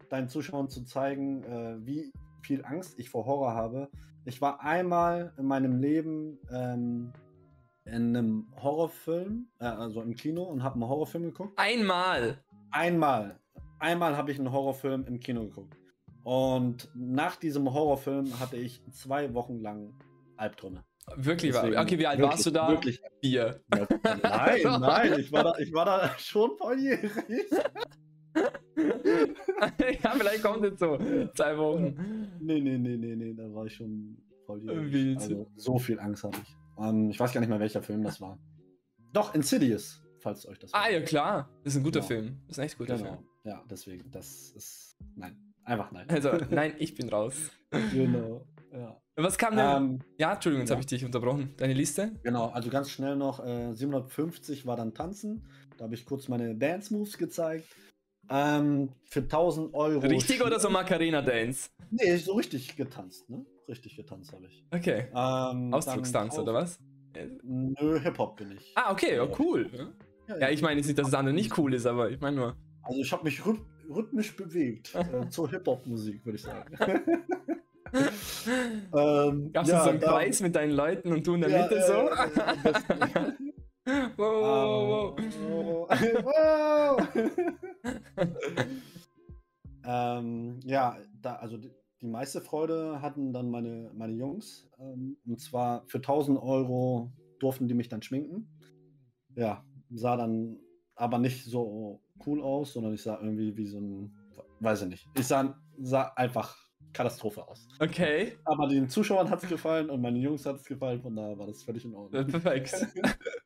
deinen 0.09 0.27
Zuschauern 0.27 0.67
zu 0.67 0.83
zeigen, 0.83 1.41
äh, 1.43 1.77
wie 1.85 2.11
viel 2.41 2.65
Angst 2.65 2.99
ich 2.99 3.09
vor 3.09 3.25
Horror 3.25 3.53
habe. 3.53 3.89
Ich 4.25 4.41
war 4.41 4.59
einmal 4.59 5.33
in 5.37 5.45
meinem 5.45 5.79
Leben 5.79 6.39
ähm, 6.51 7.13
in 7.85 7.93
einem 8.13 8.47
Horrorfilm, 8.61 9.47
äh, 9.59 9.67
also 9.67 10.01
im 10.01 10.15
Kino 10.15 10.43
und 10.43 10.63
habe 10.63 10.75
einen 10.75 10.89
Horrorfilm 10.89 11.23
geguckt. 11.23 11.53
Einmal. 11.57 12.43
Einmal. 12.71 13.39
Einmal 13.79 14.17
habe 14.17 14.31
ich 14.31 14.37
einen 14.37 14.51
Horrorfilm 14.51 15.05
im 15.05 15.21
Kino 15.21 15.43
geguckt. 15.45 15.77
Und 16.27 16.89
nach 16.93 17.37
diesem 17.37 17.73
Horrorfilm 17.73 18.37
hatte 18.41 18.57
ich 18.57 18.83
zwei 18.91 19.33
Wochen 19.33 19.61
lang 19.61 19.93
Albträume. 20.35 20.83
Wirklich? 21.15 21.53
Deswegen, 21.53 21.77
okay, 21.77 21.97
wie 21.97 22.05
alt 22.05 22.19
wirklich, 22.19 22.33
warst 22.33 22.45
du 22.47 22.51
da? 22.51 22.67
Wirklich. 22.67 23.01
Vier. 23.21 23.61
Ja, 23.73 23.87
nein, 24.03 24.61
nein, 24.81 25.19
ich 25.21 25.31
war 25.31 25.45
da, 25.45 25.53
ich 25.57 25.71
war 25.73 25.85
da 25.85 26.11
schon 26.17 26.57
volljährig. 26.57 27.11
ja, 30.03 30.11
vielleicht 30.17 30.43
kommt 30.43 30.65
es 30.65 30.77
so. 30.77 30.97
Zwei 31.33 31.57
Wochen. 31.57 31.95
Nee, 32.41 32.59
nee, 32.59 32.77
nee, 32.77 32.97
nee, 32.97 33.15
nee, 33.15 33.33
da 33.33 33.43
war 33.53 33.65
ich 33.65 33.75
schon 33.75 34.17
volljährig. 34.45 34.91
Wild. 34.91 35.19
Also, 35.19 35.47
so 35.55 35.79
viel 35.79 35.97
Angst 35.97 36.25
hatte 36.25 36.41
ich. 36.43 36.57
Ähm, 36.77 37.09
ich 37.09 37.17
weiß 37.17 37.31
gar 37.31 37.39
nicht 37.39 37.49
mehr, 37.49 37.61
welcher 37.61 37.81
Film 37.81 38.03
das 38.03 38.19
war. 38.19 38.37
Doch, 39.13 39.33
Insidious, 39.33 40.01
falls 40.19 40.45
euch 40.45 40.59
das 40.59 40.73
Ah, 40.73 40.89
ja, 40.89 40.99
klar. 40.99 41.49
Das 41.63 41.73
ist 41.73 41.79
ein 41.79 41.85
guter 41.85 42.01
Genau. 42.01 42.07
Film. 42.07 42.41
Das 42.47 42.57
ist 42.57 42.59
ein 42.59 42.65
echt 42.65 42.77
guter 42.77 42.97
Genau. 42.97 43.11
Film. 43.13 43.25
Ja, 43.45 43.63
deswegen, 43.69 44.11
das 44.11 44.51
ist. 44.51 44.97
Nein, 45.15 45.46
einfach 45.67 45.91
nein. 45.91 46.09
Also, 46.09 46.31
nein, 46.49 46.73
ich 46.79 46.95
bin 46.95 47.09
raus. 47.09 47.35
genau. 47.93 48.45
Ja. 48.71 48.99
Was 49.15 49.37
kam 49.37 49.55
denn? 49.55 49.65
Ähm, 49.65 49.99
ja, 50.17 50.33
Entschuldigung, 50.33 50.61
jetzt 50.61 50.69
ja. 50.69 50.75
habe 50.75 50.81
ich 50.81 50.87
dich 50.87 51.03
unterbrochen. 51.03 51.53
Deine 51.57 51.73
Liste? 51.73 52.11
Genau, 52.23 52.49
also 52.49 52.69
ganz 52.69 52.91
schnell 52.91 53.15
noch, 53.15 53.43
äh, 53.43 53.73
750 53.73 54.65
war 54.65 54.75
dann 54.75 54.93
Tanzen. 54.93 55.47
Da 55.77 55.85
habe 55.85 55.95
ich 55.95 56.05
kurz 56.05 56.27
meine 56.27 56.55
Dance-Moves 56.55 57.17
gezeigt. 57.17 57.65
Ähm, 58.29 58.89
für 59.05 59.21
1000 59.21 59.73
Euro. 59.73 59.99
Richtig 59.99 60.43
oder 60.43 60.59
so 60.59 60.67
Schuhe- 60.67 60.73
Macarena 60.73 61.21
Dance? 61.21 61.69
Nee, 61.89 62.17
so 62.17 62.33
richtig 62.33 62.75
getanzt, 62.75 63.29
ne? 63.29 63.45
Richtig 63.67 63.95
getanzt 63.95 64.33
habe 64.33 64.45
ich. 64.45 64.65
Okay. 64.71 65.07
Ähm, 65.15 65.73
Ausdruckstanz 65.73 66.37
oder 66.37 66.53
was? 66.53 66.79
Nö, 67.43 67.99
Hip-Hop 67.99 68.35
bin 68.35 68.51
ich. 68.51 68.73
Ah, 68.75 68.91
okay, 68.91 69.15
ja, 69.15 69.27
cool. 69.39 69.93
Ja, 70.27 70.49
ich 70.49 70.61
meine 70.61 70.77
jetzt 70.77 70.87
nicht, 70.87 70.99
dass 70.99 71.07
das 71.07 71.13
andere 71.19 71.33
nicht 71.33 71.57
cool 71.57 71.73
ist, 71.73 71.85
aber 71.85 72.11
ich 72.11 72.19
meine 72.19 72.35
nur. 72.35 72.55
Also 72.83 72.99
ich 73.01 73.11
habe 73.11 73.23
mich 73.23 73.45
rhythmisch 73.89 74.35
bewegt. 74.35 74.93
äh, 74.95 75.27
zur 75.29 75.49
Hip-Hop-Musik, 75.49 76.25
würde 76.25 76.35
ich 76.37 76.41
sagen. 76.43 76.73
ähm, 78.95 79.51
Gab's 79.53 79.69
ja, 79.69 79.83
so 79.83 79.89
einen 79.91 79.99
da- 79.99 80.07
Kreis 80.07 80.41
mit 80.41 80.55
deinen 80.55 80.71
Leuten 80.71 81.11
und 81.13 81.25
du 81.25 81.35
in 81.35 81.41
der 81.41 81.49
Ja, 81.49 81.61
Mitte 81.63 81.75
äh, 81.77 81.87
so? 81.87 81.93
äh, 82.09 83.33
wow, 84.17 85.15
wow, 85.17 85.89
wow. 85.89 86.97
wow. 86.97 87.07
ähm, 89.85 90.59
ja, 90.63 90.97
da, 91.21 91.35
also 91.35 91.57
die, 91.57 91.71
die 92.01 92.07
meiste 92.07 92.41
Freude 92.41 93.01
hatten 93.01 93.31
dann 93.33 93.49
meine, 93.49 93.89
meine 93.93 94.13
Jungs. 94.13 94.69
Ähm, 94.79 95.17
und 95.25 95.39
zwar 95.39 95.85
für 95.87 95.97
1000 95.99 96.37
Euro 96.41 97.11
durften 97.39 97.67
die 97.67 97.73
mich 97.73 97.89
dann 97.89 98.01
schminken. 98.01 98.47
Ja, 99.35 99.63
sah 99.91 100.17
dann 100.17 100.57
aber 100.95 101.19
nicht 101.19 101.45
so 101.45 102.01
cool 102.25 102.41
aus, 102.41 102.73
sondern 102.73 102.93
ich 102.93 103.01
sah 103.01 103.19
irgendwie 103.19 103.55
wie 103.55 103.67
so 103.67 103.79
ein, 103.79 104.15
weiß 104.59 104.83
ich 104.83 104.87
nicht. 104.89 105.07
Ich 105.17 105.27
sah, 105.27 105.57
sah 105.77 106.11
einfach 106.15 106.55
Katastrophe 106.93 107.47
aus. 107.47 107.67
Okay, 107.79 108.37
Aber 108.45 108.67
den 108.67 108.89
Zuschauern 108.89 109.29
hat 109.29 109.43
es 109.43 109.49
gefallen 109.49 109.89
und 109.89 110.01
meinen 110.01 110.17
Jungs 110.17 110.45
hat 110.45 110.55
es 110.57 110.65
gefallen, 110.65 111.01
von 111.01 111.15
daher 111.15 111.37
war 111.37 111.47
das 111.47 111.63
völlig 111.63 111.85
in 111.85 111.93
Ordnung. 111.93 112.27
perfekt. 112.27 112.73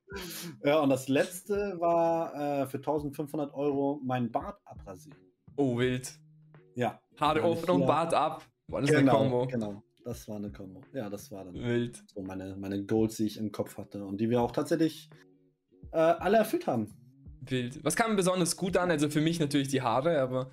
Ja, 0.63 0.79
und 0.81 0.89
das 0.89 1.07
letzte 1.07 1.79
war 1.79 2.35
äh, 2.35 2.67
für 2.67 2.79
1500 2.79 3.53
Euro 3.53 4.01
mein 4.03 4.29
Bart 4.29 4.59
abrasieren. 4.65 5.17
Oh, 5.55 5.77
wild. 5.77 6.11
Ja. 6.75 6.99
Haare 7.17 7.43
offen 7.43 7.69
und 7.69 7.85
Bart 7.85 8.13
ab. 8.13 8.43
Boah, 8.67 8.81
das 8.81 8.89
ist 8.89 8.95
eine 8.97 9.05
genau, 9.05 9.17
Kombo. 9.19 9.47
genau. 9.47 9.83
Das 10.03 10.27
war 10.27 10.37
eine 10.37 10.51
Kombo. 10.51 10.81
Ja, 10.93 11.09
das 11.09 11.31
war 11.31 11.45
dann 11.45 11.53
Wild. 11.53 12.03
so 12.13 12.21
meine, 12.21 12.55
meine 12.57 12.83
Goals, 12.85 13.17
die 13.17 13.25
ich 13.25 13.37
im 13.37 13.51
Kopf 13.51 13.77
hatte 13.77 14.03
und 14.03 14.19
die 14.19 14.29
wir 14.29 14.41
auch 14.41 14.51
tatsächlich 14.51 15.09
äh, 15.91 15.97
alle 15.97 16.37
erfüllt 16.37 16.67
haben. 16.67 16.93
Wild. 17.41 17.83
Was 17.83 17.95
kam 17.95 18.15
besonders 18.15 18.55
gut 18.55 18.77
an? 18.77 18.91
Also 18.91 19.09
für 19.09 19.21
mich 19.21 19.39
natürlich 19.39 19.67
die 19.67 19.81
Haare, 19.81 20.21
aber 20.21 20.51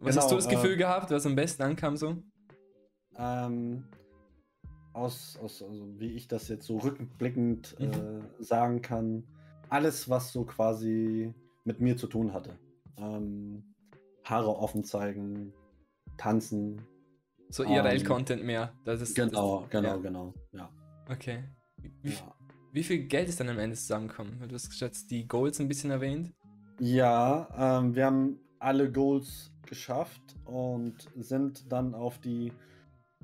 was 0.00 0.16
hast 0.16 0.28
Genau, 0.28 0.28
du 0.30 0.34
das 0.36 0.48
Gefühl 0.48 0.74
äh, 0.74 0.76
gehabt, 0.78 1.10
was 1.10 1.26
am 1.26 1.34
besten 1.34 1.62
ankam 1.62 1.96
so? 1.96 2.16
Ähm, 3.16 3.84
aus, 4.92 5.38
aus, 5.42 5.62
also 5.62 5.98
wie 5.98 6.12
ich 6.12 6.28
das 6.28 6.48
jetzt 6.48 6.66
so 6.66 6.78
rückblickend 6.78 7.76
Mhm. 7.78 7.86
äh, 7.92 8.42
sagen 8.42 8.82
kann, 8.82 9.24
alles, 9.68 10.08
was 10.08 10.32
so 10.32 10.44
quasi 10.44 11.32
mit 11.64 11.80
mir 11.80 11.96
zu 11.96 12.06
tun 12.06 12.32
hatte. 12.32 12.58
Ähm, 12.98 13.64
Haare 14.24 14.56
offen 14.56 14.84
zeigen, 14.84 15.52
tanzen. 16.16 16.82
So 17.48 17.64
ähm, 17.64 17.72
IRL-Content 17.72 18.44
mehr. 18.44 18.72
Das 18.84 19.00
ist, 19.00 19.14
Genau, 19.16 19.62
das, 19.62 19.70
genau, 19.70 19.88
ja. 19.88 19.96
genau. 19.96 20.34
Ja, 20.52 20.70
Okay. 21.08 21.44
Wie, 21.76 22.10
ja. 22.10 22.34
Wie 22.72 22.82
viel 22.82 23.04
Geld 23.06 23.28
ist 23.28 23.38
dann 23.38 23.48
am 23.48 23.58
Ende 23.58 23.76
zusammengekommen? 23.76 24.48
Du 24.48 24.54
hast 24.54 24.80
jetzt 24.80 25.10
die 25.10 25.28
Goals 25.28 25.60
ein 25.60 25.68
bisschen 25.68 25.90
erwähnt. 25.90 26.32
ja 26.80 27.48
ähm, 27.56 27.94
wir 27.94 28.06
haben 28.06 28.38
alle 28.58 28.90
Goals 28.90 29.52
geschafft 29.66 30.22
und 30.44 30.94
sind 31.16 31.70
dann 31.70 31.94
auf 31.94 32.18
die 32.18 32.52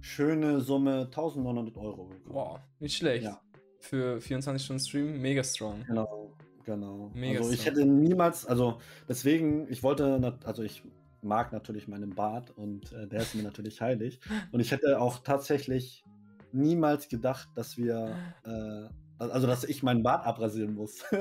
schöne 0.00 0.60
Summe 0.60 1.06
1900 1.06 1.76
Euro 1.76 2.06
gekommen. 2.06 2.22
Wow, 2.26 2.60
nicht 2.78 2.96
schlecht. 2.96 3.24
Ja. 3.24 3.40
Für 3.80 4.20
24 4.20 4.64
Stunden 4.64 4.82
Stream, 4.82 5.20
mega 5.20 5.42
strong. 5.42 5.84
Genau, 5.86 6.32
genau. 6.64 7.10
Mega 7.14 7.38
also 7.38 7.52
ich 7.52 7.62
strong. 7.62 7.76
hätte 7.76 7.86
niemals, 7.86 8.46
also 8.46 8.80
deswegen, 9.08 9.70
ich 9.70 9.82
wollte, 9.82 10.36
also 10.44 10.62
ich 10.62 10.82
mag 11.22 11.52
natürlich 11.52 11.88
meinen 11.88 12.14
Bart 12.14 12.50
und 12.56 12.92
äh, 12.92 13.06
der 13.06 13.20
ist 13.20 13.34
mir 13.34 13.42
natürlich 13.42 13.80
heilig. 13.80 14.20
Und 14.52 14.60
ich 14.60 14.72
hätte 14.72 15.00
auch 15.00 15.18
tatsächlich 15.18 16.04
niemals 16.52 17.08
gedacht, 17.08 17.48
dass 17.54 17.76
wir, 17.76 18.16
äh, 18.44 18.88
also 19.18 19.46
dass 19.46 19.64
ich 19.64 19.82
meinen 19.82 20.02
Bart 20.02 20.26
abrasieren 20.26 20.74
muss. 20.74 21.04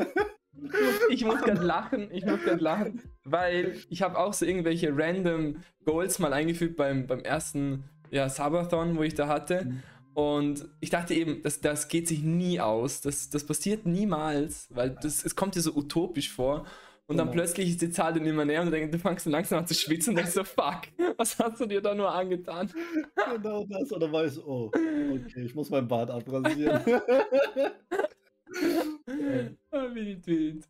Ich 1.10 1.24
muss 1.24 1.42
gerade 1.42 1.64
lachen, 1.64 2.10
ich 2.12 2.26
muss 2.26 2.42
gerade 2.42 2.64
lachen, 2.64 3.02
weil 3.24 3.76
ich 3.90 4.02
habe 4.02 4.18
auch 4.18 4.34
so 4.34 4.44
irgendwelche 4.44 4.90
random 4.92 5.58
Goals 5.86 6.18
mal 6.18 6.34
eingefügt 6.34 6.78
beim, 6.78 7.06
beim 7.06 7.20
ersten 7.20 7.84
ja, 8.10 8.28
Sabathon, 8.28 8.98
wo 8.98 9.04
ich 9.04 9.14
da 9.14 9.28
hatte. 9.28 9.66
Mhm. 9.66 9.84
Und 10.14 10.68
ich 10.80 10.90
dachte 10.90 11.14
eben, 11.14 11.44
das, 11.44 11.62
das 11.62 11.90
geht 11.90 12.08
sich 12.08 12.24
nie 12.24 12.60
aus. 12.60 13.02
Das, 13.02 13.30
das 13.30 13.46
passiert 13.46 13.86
niemals, 13.86 14.68
weil 14.72 14.90
das, 14.90 15.24
es 15.24 15.36
kommt 15.36 15.54
dir 15.54 15.62
so 15.62 15.76
utopisch 15.76 16.32
vor. 16.32 16.66
Und 17.10 17.18
dann 17.18 17.28
Genau. 17.28 17.38
plötzlich 17.42 17.70
ist 17.70 17.82
die 17.82 17.90
Zahl 17.90 18.14
dann 18.14 18.26
immer 18.26 18.44
näher 18.44 18.60
und 18.62 18.68
du, 18.68 18.72
denkst, 18.72 18.92
du 18.92 19.00
fängst 19.00 19.26
dann 19.26 19.32
langsam 19.32 19.60
an 19.60 19.68
zu 19.68 19.74
schwitzen 19.74 20.12
und 20.12 20.18
denkst 20.18 20.34
so, 20.34 20.44
fuck, 20.44 20.82
was 21.18 21.40
hast 21.40 21.60
du 21.62 21.66
dir 21.66 21.82
da 21.82 21.96
nur 21.96 22.12
angetan? 22.14 22.70
genau 23.36 23.64
das. 23.66 23.92
Und 23.92 24.02
dann 24.02 24.12
weiß 24.12 24.38
ich, 24.38 24.46
oh, 24.46 24.66
okay, 24.68 25.44
ich 25.46 25.56
muss 25.56 25.70
meinen 25.70 25.88
Bart 25.88 26.10
abrasieren. 26.12 26.82
Ah, 29.72 29.94
wild, 29.94 30.26
wild. 30.26 30.68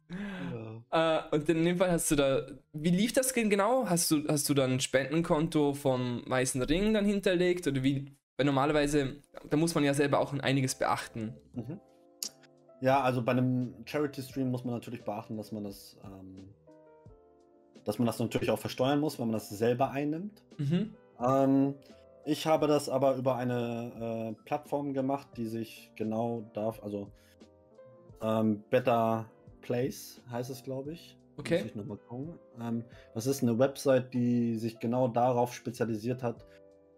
ja. 0.91 1.27
Äh, 1.29 1.35
und 1.35 1.47
in 1.49 1.63
dem 1.65 1.77
Fall 1.77 1.91
hast 1.91 2.09
du 2.11 2.15
da, 2.15 2.45
wie 2.73 2.89
lief 2.89 3.13
das 3.13 3.33
denn 3.33 3.49
genau? 3.49 3.85
Hast 3.87 4.11
du, 4.11 4.27
hast 4.27 4.49
du 4.49 4.53
dann 4.53 4.73
ein 4.73 4.79
Spendenkonto 4.79 5.73
vom 5.73 6.23
Weißen 6.25 6.61
Ring 6.63 6.93
dann 6.93 7.05
hinterlegt? 7.05 7.67
Oder 7.67 7.83
wie? 7.83 8.11
Weil 8.35 8.45
normalerweise, 8.45 9.17
da 9.49 9.57
muss 9.57 9.73
man 9.75 9.83
ja 9.83 9.93
selber 9.93 10.19
auch 10.19 10.33
einiges 10.33 10.75
beachten. 10.75 11.35
Mhm. 11.53 11.79
Ja, 12.81 13.01
also 13.01 13.23
bei 13.23 13.31
einem 13.31 13.73
Charity-Stream 13.85 14.51
muss 14.51 14.63
man 14.63 14.73
natürlich 14.73 15.03
beachten, 15.03 15.37
dass 15.37 15.51
man 15.51 15.63
das, 15.63 15.97
ähm, 16.03 16.49
dass 17.83 17.97
man 17.97 18.05
das 18.05 18.19
natürlich 18.19 18.51
auch 18.51 18.59
versteuern 18.59 18.99
muss, 18.99 19.17
wenn 19.17 19.27
man 19.27 19.33
das 19.33 19.49
selber 19.49 19.91
einnimmt. 19.91 20.43
Mhm. 20.57 20.93
Ähm, 21.25 21.75
ich 22.25 22.45
habe 22.45 22.67
das 22.67 22.89
aber 22.89 23.15
über 23.15 23.35
eine 23.35 24.35
äh, 24.37 24.43
Plattform 24.43 24.93
gemacht, 24.93 25.27
die 25.37 25.45
sich 25.45 25.91
genau 25.95 26.49
darf, 26.53 26.83
also 26.83 27.09
ähm, 28.21 28.63
Better 28.69 29.25
Place 29.61 30.21
heißt 30.29 30.49
es, 30.49 30.63
glaube 30.63 30.93
ich. 30.93 31.17
Okay. 31.37 31.59
Muss 31.59 31.67
ich 31.67 31.75
noch 31.75 31.85
mal 31.85 31.97
gucken. 31.97 32.39
Ähm, 32.59 32.83
das 33.13 33.27
ist 33.27 33.43
eine 33.43 33.57
Website, 33.57 34.13
die 34.13 34.55
sich 34.55 34.79
genau 34.79 35.07
darauf 35.07 35.53
spezialisiert 35.53 36.23
hat, 36.23 36.45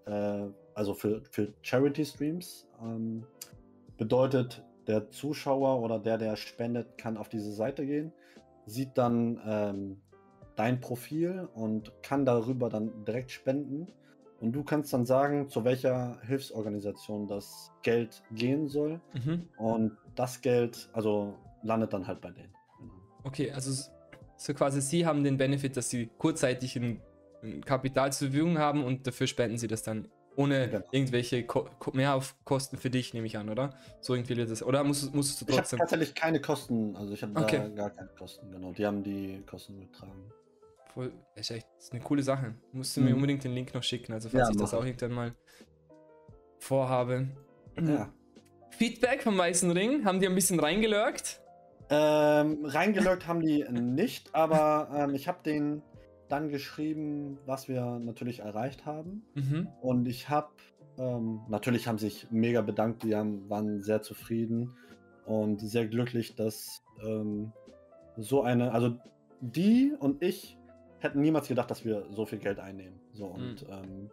äh, 0.06 0.46
also 0.74 0.94
für, 0.94 1.22
für 1.32 1.54
Charity-Streams. 1.62 2.68
Ähm, 2.82 3.26
bedeutet, 3.98 4.64
der 4.90 5.10
Zuschauer 5.12 5.82
oder 5.82 6.00
der, 6.00 6.18
der 6.18 6.36
spendet, 6.36 6.98
kann 6.98 7.16
auf 7.16 7.30
diese 7.30 7.54
Seite 7.54 7.86
gehen, 7.86 8.12
sieht 8.66 8.98
dann 8.98 9.40
ähm, 9.46 10.02
dein 10.56 10.82
Profil 10.82 11.48
und 11.54 11.94
kann 12.02 12.26
darüber 12.26 12.70
dann 12.70 13.06
direkt 13.06 13.32
spenden. 13.32 13.88
Und 14.42 14.54
du 14.54 14.64
kannst 14.64 14.92
dann 14.94 15.06
sagen, 15.06 15.48
zu 15.50 15.64
welcher 15.64 16.20
Hilfsorganisation 16.24 17.28
das 17.28 17.72
Geld 17.84 18.24
gehen 18.32 18.68
soll. 18.68 19.00
Mhm. 19.14 19.48
Und 19.58 19.98
das 20.16 20.42
Geld, 20.42 20.90
also 20.94 21.36
landet 21.62 21.94
dann 21.94 22.08
halt 22.08 22.22
bei 22.22 22.32
denen. 22.32 22.54
Genau. 22.80 22.94
Okay, 23.26 23.52
also 23.52 23.90
so 24.38 24.54
quasi 24.54 24.82
Sie 24.82 25.06
haben 25.06 25.24
den 25.24 25.38
Benefit, 25.38 25.78
dass 25.78 25.90
Sie 25.90 26.10
kurzzeitig 26.18 26.78
ein, 26.78 27.02
ein 27.44 27.64
Kapital 27.64 28.12
zur 28.12 28.30
Verfügung 28.30 28.58
haben 28.58 28.84
und 28.84 29.06
dafür 29.06 29.28
spenden 29.28 29.58
Sie 29.58 29.68
das 29.68 29.84
dann 29.84 30.08
ohne 30.40 30.70
Genau. 30.70 30.86
irgendwelche 30.92 31.44
Ko 31.46 31.68
Ko 31.80 31.92
Mehraufkosten 31.94 32.80
für 32.80 32.90
dich, 32.90 33.14
nehme 33.14 33.28
ich 33.28 33.38
an, 33.38 33.50
oder? 33.50 33.72
So 34.00 34.16
irgendwie 34.16 34.38
wird 34.38 34.50
das. 34.50 34.64
Oder 34.64 34.84
musst, 34.86 35.14
musstest 35.14 35.42
du 35.42 35.46
Ich 35.46 35.52
habe 35.52 35.62
trotzdem. 35.62 35.80
tatsächlich 35.80 36.16
keine 36.16 36.40
Kosten, 36.40 36.96
also 36.96 37.14
ich 37.14 37.22
habe 37.22 37.34
Okay. 37.36 37.70
gar 37.76 37.90
keine 37.90 38.10
Kosten, 38.18 38.50
genau. 38.52 38.72
Die 38.72 38.86
haben 38.86 39.04
die 39.04 39.44
Kosten 39.46 39.80
getragen. 39.82 40.32
voll, 40.94 41.12
ist 41.36 41.52
echt 41.52 41.68
ist 41.78 41.92
eine 41.92 42.02
coole 42.02 42.24
Sache. 42.24 42.56
Musst 42.72 42.96
du 42.96 43.02
mir 43.02 43.10
Mhm. 43.10 43.16
unbedingt 43.16 43.44
den 43.44 43.54
Link 43.54 43.74
noch 43.74 43.84
schicken, 43.84 44.14
also 44.14 44.30
falls 44.30 44.48
Ja, 44.48 44.52
ich 44.52 44.58
das 44.58 44.74
auch 44.74 44.84
irgendwann 44.86 45.12
mal 45.12 45.36
vorhabe. 46.60 47.28
Ja. 47.80 48.10
Feedback 48.72 49.22
vom 49.24 49.38
Weißen 49.38 49.70
Ring, 49.72 50.06
haben 50.06 50.20
die 50.22 50.28
ein 50.28 50.36
bisschen 50.36 50.60
reingelurkt? 50.60 51.42
Ähm, 51.90 52.64
reingeloggt 52.66 53.28
haben 53.28 53.42
die 53.42 53.66
nicht, 53.70 54.34
aber 54.34 54.90
ähm, 54.96 55.16
ich 55.16 55.28
habe 55.28 55.40
denen 55.44 55.82
dann 56.30 56.50
geschrieben, 56.50 57.38
was 57.46 57.68
wir 57.68 58.00
natürlich 58.00 58.40
erreicht 58.40 58.86
haben. 58.86 59.24
Mhm. 59.36 59.68
Und 59.82 60.08
ich 60.08 60.30
habe, 60.30 60.50
ähm, 60.98 61.42
natürlich 61.50 61.88
haben 61.88 61.98
sich 61.98 62.28
mega 62.32 62.62
bedankt, 62.62 63.04
die 63.04 63.16
haben, 63.16 63.50
waren 63.50 63.82
sehr 63.82 64.02
zufrieden 64.02 64.76
und 65.26 65.60
sehr 65.60 65.88
glücklich, 65.88 66.36
dass 66.36 66.84
ähm, 67.04 67.52
so 68.18 68.44
eine, 68.44 68.72
also 68.72 68.98
die 69.42 69.94
und 70.00 70.24
ich 70.24 70.58
hätten 71.00 71.22
niemals 71.22 71.48
gedacht, 71.48 71.72
dass 71.72 71.86
wir 71.86 72.06
so 72.12 72.26
viel 72.26 72.40
Geld 72.40 72.60
einnehmen. 72.60 73.00
So 73.14 73.28
und 73.28 73.66
ähm, 73.70 74.10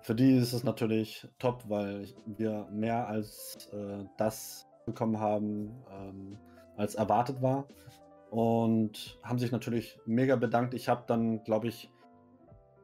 für 0.00 0.14
die 0.14 0.36
ist 0.36 0.52
es 0.52 0.64
natürlich 0.64 1.26
top, 1.38 1.64
weil 1.68 2.06
wir 2.26 2.68
mehr 2.70 3.08
als 3.08 3.68
äh, 3.72 4.04
das 4.18 4.66
bekommen 4.84 5.18
haben, 5.18 5.72
ähm, 5.90 6.38
als 6.76 6.94
erwartet 6.94 7.40
war. 7.40 7.66
Und 8.30 9.18
haben 9.22 9.38
sich 9.38 9.52
natürlich 9.52 9.98
mega 10.06 10.36
bedankt. 10.36 10.74
Ich 10.74 10.88
habe 10.88 11.04
dann, 11.06 11.44
glaube 11.44 11.68
ich, 11.68 11.90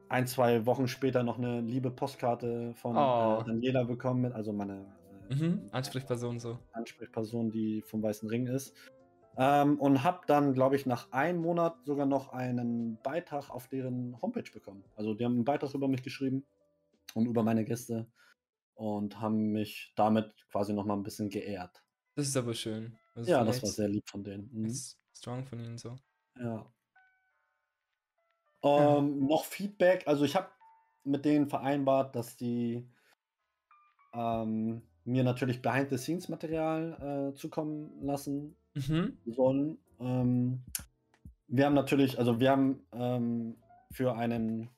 ein, 0.09 0.27
zwei 0.27 0.65
Wochen 0.65 0.87
später 0.87 1.23
noch 1.23 1.37
eine 1.37 1.61
liebe 1.61 1.91
Postkarte 1.91 2.73
von 2.75 2.97
Oh. 2.97 3.39
äh, 3.41 3.45
Daniela 3.45 3.83
bekommen, 3.83 4.21
mit- 4.21 4.33
also 4.33 4.53
meine 4.53 4.85
äh, 5.29 5.35
Mhm. 5.35 5.69
Ansprechperson 5.71 6.39
so. 6.39 6.59
Ansprechperson, 6.73 7.51
die 7.51 7.81
vom 7.83 8.03
Weißen 8.03 8.27
Ring 8.29 8.47
ist. 8.47 8.73
Ähm, 9.37 9.79
und 9.79 10.03
habe 10.03 10.19
dann, 10.27 10.53
glaube 10.53 10.75
ich, 10.75 10.85
nach 10.85 11.09
einem 11.13 11.39
Monat 11.41 11.77
sogar 11.85 12.05
noch 12.05 12.33
einen 12.33 12.97
Beitrag 13.01 13.49
auf 13.49 13.69
deren 13.69 14.21
Homepage 14.21 14.51
bekommen. 14.53 14.83
Also 14.97 15.13
die 15.13 15.23
haben 15.23 15.35
einen 15.35 15.45
Beitrag 15.45 15.73
über 15.73 15.87
mich 15.87 16.03
geschrieben 16.03 16.45
und 17.13 17.27
über 17.27 17.41
meine 17.43 17.63
Gäste 17.63 18.07
und 18.75 19.21
haben 19.21 19.53
mich 19.53 19.93
damit 19.95 20.33
quasi 20.51 20.73
noch 20.73 20.85
mal 20.85 20.95
ein 20.95 21.03
bisschen 21.03 21.29
geehrt. 21.29 21.81
Das 22.15 22.27
ist 22.27 22.35
aber 22.35 22.53
schön. 22.53 22.97
Also 23.15 23.31
ja, 23.31 23.45
das 23.45 23.63
war 23.63 23.69
sehr 23.69 23.87
lieb 23.87 24.03
von 24.09 24.21
denen. 24.25 24.49
Mhm. 24.51 24.75
Strong 25.21 25.45
von 25.45 25.59
ihnen 25.59 25.77
so. 25.77 25.95
Ja. 26.39 26.65
Ja. 28.63 28.97
Ähm, 28.97 29.27
Noch 29.27 29.45
Feedback. 29.45 30.07
Also 30.07 30.25
ich 30.25 30.35
habe 30.35 30.49
mit 31.03 31.25
denen 31.25 31.47
vereinbart, 31.47 32.15
dass 32.15 32.37
die 32.37 32.87
ähm, 34.13 34.81
mir 35.05 35.23
natürlich 35.23 35.61
Behind-the-Scenes-Material 35.61 37.31
äh, 37.31 37.35
zukommen 37.35 38.03
lassen 38.03 38.55
Mhm. 38.73 39.17
sollen. 39.25 39.77
Ähm, 39.99 40.63
wir 41.47 41.65
haben 41.65 41.73
natürlich, 41.73 42.17
also 42.17 42.39
wir 42.39 42.51
haben 42.51 42.87
ähm, 42.93 43.57
für 43.91 44.15
einen 44.15 44.69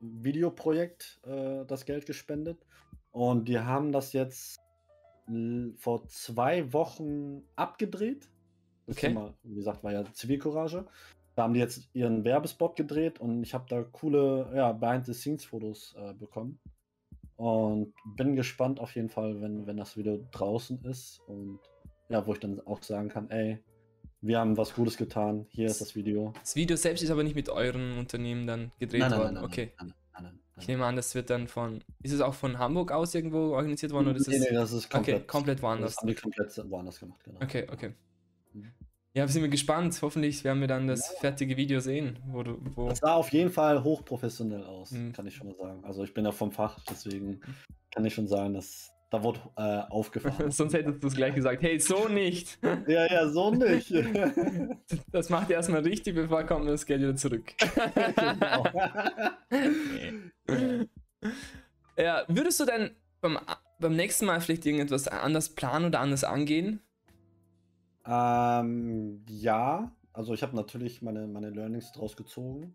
Videoprojekt 0.00 1.18
äh, 1.24 1.64
das 1.64 1.86
Geld 1.86 2.04
gespendet 2.04 2.66
und 3.10 3.48
die 3.48 3.58
haben 3.58 3.90
das 3.92 4.12
jetzt 4.12 4.60
vor 5.78 6.06
zwei 6.08 6.72
Wochen 6.72 7.44
abgedreht. 7.56 8.28
Das 8.90 8.96
Okay. 8.96 9.08
Thema, 9.08 9.32
wie 9.44 9.54
gesagt, 9.54 9.84
war 9.84 9.92
ja 9.92 10.04
Zivilcourage. 10.12 10.84
Da 11.36 11.44
haben 11.44 11.54
die 11.54 11.60
jetzt 11.60 11.88
ihren 11.92 12.24
Werbespot 12.24 12.74
gedreht 12.74 13.20
und 13.20 13.44
ich 13.44 13.54
habe 13.54 13.64
da 13.68 13.84
coole 13.84 14.50
ja, 14.52 14.72
Behind-the-Scenes-Fotos 14.72 15.94
äh, 15.96 16.12
bekommen. 16.14 16.58
Und 17.36 17.94
bin 18.16 18.34
gespannt 18.34 18.80
auf 18.80 18.96
jeden 18.96 19.08
Fall, 19.08 19.40
wenn, 19.40 19.64
wenn 19.66 19.76
das 19.76 19.96
Video 19.96 20.26
draußen 20.32 20.84
ist. 20.84 21.20
Und 21.28 21.60
ja, 22.08 22.26
wo 22.26 22.32
ich 22.32 22.40
dann 22.40 22.60
auch 22.66 22.82
sagen 22.82 23.08
kann, 23.08 23.30
ey, 23.30 23.60
wir 24.22 24.40
haben 24.40 24.56
was 24.56 24.74
Gutes 24.74 24.96
getan, 24.96 25.46
hier 25.50 25.66
ist 25.66 25.80
das 25.80 25.94
Video. 25.94 26.34
Das 26.40 26.56
Video 26.56 26.76
selbst 26.76 27.02
ist 27.02 27.10
aber 27.10 27.22
nicht 27.22 27.36
mit 27.36 27.48
euren 27.48 27.96
Unternehmen 27.96 28.48
dann 28.48 28.72
gedreht 28.80 29.08
worden. 29.12 29.38
okay. 29.38 29.70
nein, 29.78 29.94
nein, 30.12 30.22
nein, 30.24 30.40
Ich 30.58 30.66
nehme 30.66 30.84
an, 30.84 30.96
das 30.96 31.14
wird 31.14 31.30
dann 31.30 31.46
von. 31.46 31.84
Ist 32.02 32.12
es 32.12 32.20
auch 32.20 32.34
von 32.34 32.58
Hamburg 32.58 32.90
aus 32.90 33.14
irgendwo 33.14 33.52
organisiert 33.52 33.92
worden? 33.92 34.08
Oder 34.08 34.16
ist 34.16 34.28
nee, 34.28 34.34
es, 34.34 34.50
nee, 34.50 34.52
das 34.54 34.72
ist 34.72 34.90
komplett, 34.90 35.16
okay, 35.16 35.26
komplett 35.26 35.62
woanders. 35.62 35.94
Das 35.94 36.02
haben 36.02 36.08
die 36.08 36.14
komplett 36.16 36.70
woanders 36.70 36.98
gemacht, 36.98 37.22
genau. 37.24 37.40
Okay, 37.40 37.68
okay. 37.72 37.94
Mhm. 38.52 38.72
Ja, 39.12 39.26
sind 39.26 39.42
wir 39.42 39.48
gespannt. 39.48 39.98
Hoffentlich 40.02 40.44
werden 40.44 40.60
wir 40.60 40.68
dann 40.68 40.86
das 40.86 41.12
Ja. 41.14 41.20
fertige 41.20 41.56
Video 41.56 41.80
sehen. 41.80 42.18
Wo 42.28 42.42
du, 42.44 42.58
wo 42.76 42.88
Das 42.88 43.00
sah 43.00 43.14
auf 43.14 43.30
jeden 43.32 43.50
Fall 43.50 43.82
hochprofessionell 43.82 44.62
aus, 44.64 44.92
Mhm. 44.92 45.12
kann 45.12 45.26
ich 45.26 45.34
schon 45.34 45.48
mal 45.48 45.56
sagen. 45.56 45.84
Also 45.84 46.04
ich 46.04 46.14
bin 46.14 46.24
ja 46.24 46.30
vom 46.32 46.52
Fach, 46.52 46.78
deswegen 46.88 47.40
kann 47.92 48.04
ich 48.04 48.14
schon 48.14 48.28
sagen, 48.28 48.54
dass 48.54 48.90
da 49.10 49.24
wurde 49.24 49.40
äh, 49.56 49.80
aufgefahren. 49.90 50.50
Sonst 50.52 50.74
hättest 50.74 51.02
du 51.02 51.08
es 51.08 51.16
gleich 51.16 51.34
gesagt. 51.34 51.60
Hey, 51.62 51.80
so 51.80 52.06
nicht. 52.06 52.60
ja, 52.86 53.10
ja, 53.12 53.28
so 53.28 53.50
nicht. 53.52 53.92
Das 55.10 55.28
macht 55.28 55.50
ihr 55.50 55.56
erstmal 55.56 55.80
richtig, 55.82 56.14
bevor 56.14 56.44
kommt 56.44 56.68
das 56.68 56.86
Geld 56.86 57.02
wieder 57.02 57.16
zurück. 57.16 57.52
genau. 57.58 58.64
Ja, 61.96 62.24
würdest 62.28 62.60
du 62.60 62.64
denn 62.64 62.90
beim, 63.20 63.38
beim 63.80 63.96
nächsten 63.96 64.26
Mal 64.26 64.40
vielleicht 64.40 64.64
irgendetwas 64.66 65.08
anders 65.08 65.50
planen 65.54 65.86
oder 65.86 66.00
anders 66.00 66.22
angehen? 66.24 66.80
Ähm, 68.10 69.24
ja, 69.28 69.94
also 70.12 70.34
ich 70.34 70.42
habe 70.42 70.56
natürlich 70.56 71.00
meine, 71.00 71.28
meine 71.28 71.50
Learnings 71.50 71.92
draus 71.92 72.16
gezogen, 72.16 72.74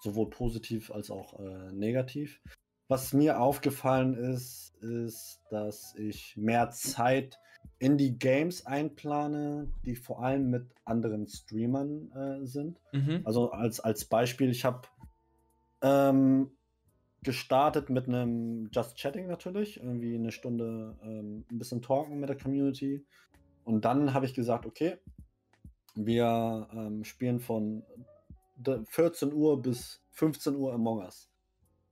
sowohl 0.00 0.28
positiv 0.30 0.90
als 0.90 1.10
auch 1.10 1.38
äh, 1.38 1.72
negativ. 1.72 2.40
Was 2.88 3.12
mir 3.12 3.40
aufgefallen 3.40 4.14
ist, 4.14 4.74
ist, 4.80 5.40
dass 5.50 5.94
ich 5.94 6.36
mehr 6.36 6.70
Zeit 6.70 7.38
in 7.78 7.96
die 7.96 8.18
Games 8.18 8.66
einplane, 8.66 9.72
die 9.84 9.94
vor 9.94 10.22
allem 10.22 10.50
mit 10.50 10.66
anderen 10.84 11.28
Streamern 11.28 12.10
äh, 12.10 12.44
sind. 12.44 12.80
Mhm. 12.92 13.20
Also 13.24 13.52
als, 13.52 13.78
als 13.78 14.04
Beispiel, 14.04 14.50
ich 14.50 14.64
habe 14.64 14.88
ähm, 15.80 16.50
gestartet 17.22 17.88
mit 17.88 18.08
einem 18.08 18.68
Just 18.72 18.96
Chatting 18.96 19.28
natürlich, 19.28 19.78
irgendwie 19.78 20.16
eine 20.16 20.32
Stunde 20.32 20.98
ähm, 21.02 21.44
ein 21.50 21.58
bisschen 21.58 21.82
talken 21.82 22.18
mit 22.18 22.28
der 22.28 22.36
Community. 22.36 23.06
Und 23.64 23.84
dann 23.84 24.12
habe 24.14 24.26
ich 24.26 24.34
gesagt, 24.34 24.66
okay, 24.66 24.98
wir 25.94 26.68
ähm, 26.72 27.04
spielen 27.04 27.40
von 27.40 27.84
d- 28.56 28.80
14 28.86 29.32
Uhr 29.32 29.60
bis 29.60 30.00
15 30.10 30.56
Uhr 30.56 30.72
Among 30.72 31.00
Us. 31.02 31.28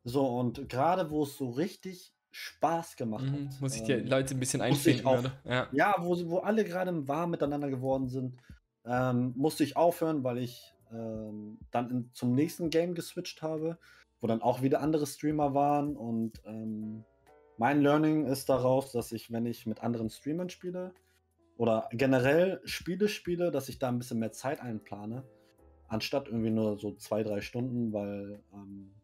So, 0.04 0.26
und 0.26 0.68
gerade 0.68 1.10
wo 1.10 1.24
es 1.24 1.36
so 1.36 1.50
richtig 1.50 2.12
Spaß 2.30 2.96
gemacht 2.96 3.24
Mhm. 3.24 3.48
hat. 3.50 3.60
Muss 3.60 3.76
ich 3.76 3.82
die 3.82 3.92
ähm, 3.92 4.06
Leute 4.06 4.34
ein 4.34 4.40
bisschen 4.40 4.60
einfinden, 4.62 5.06
auch- 5.06 5.18
oder? 5.18 5.32
Ja. 5.44 5.68
ja, 5.72 5.94
wo, 5.98 6.16
wo 6.30 6.38
alle 6.38 6.64
gerade 6.64 7.06
warm 7.08 7.30
miteinander 7.32 7.68
geworden 7.68 8.08
sind, 8.08 8.40
ähm, 8.84 9.32
musste 9.36 9.64
ich 9.64 9.76
aufhören, 9.76 10.24
weil 10.24 10.38
ich 10.38 10.72
ähm, 10.92 11.58
dann 11.70 11.90
in, 11.90 12.10
zum 12.14 12.34
nächsten 12.34 12.70
Game 12.70 12.94
geswitcht 12.94 13.42
habe, 13.42 13.78
wo 14.20 14.26
dann 14.26 14.42
auch 14.42 14.62
wieder 14.62 14.80
andere 14.80 15.06
Streamer 15.06 15.54
waren. 15.54 15.96
Und 15.96 16.40
ähm, 16.46 17.04
mein 17.58 17.82
Learning 17.82 18.24
ist 18.26 18.48
daraus, 18.48 18.90
dass 18.92 19.12
ich, 19.12 19.30
wenn 19.30 19.44
ich 19.44 19.66
mit 19.66 19.82
anderen 19.82 20.08
Streamern 20.08 20.48
spiele 20.48 20.94
oder 21.60 21.90
generell 21.92 22.62
Spiele 22.64 23.06
spiele, 23.06 23.50
dass 23.50 23.68
ich 23.68 23.78
da 23.78 23.88
ein 23.88 23.98
bisschen 23.98 24.18
mehr 24.18 24.32
Zeit 24.32 24.62
einplane, 24.62 25.24
anstatt 25.88 26.26
irgendwie 26.26 26.48
nur 26.48 26.78
so 26.78 26.94
zwei, 26.94 27.22
drei 27.22 27.42
Stunden, 27.42 27.92
weil 27.92 28.42
ähm, 28.54 28.94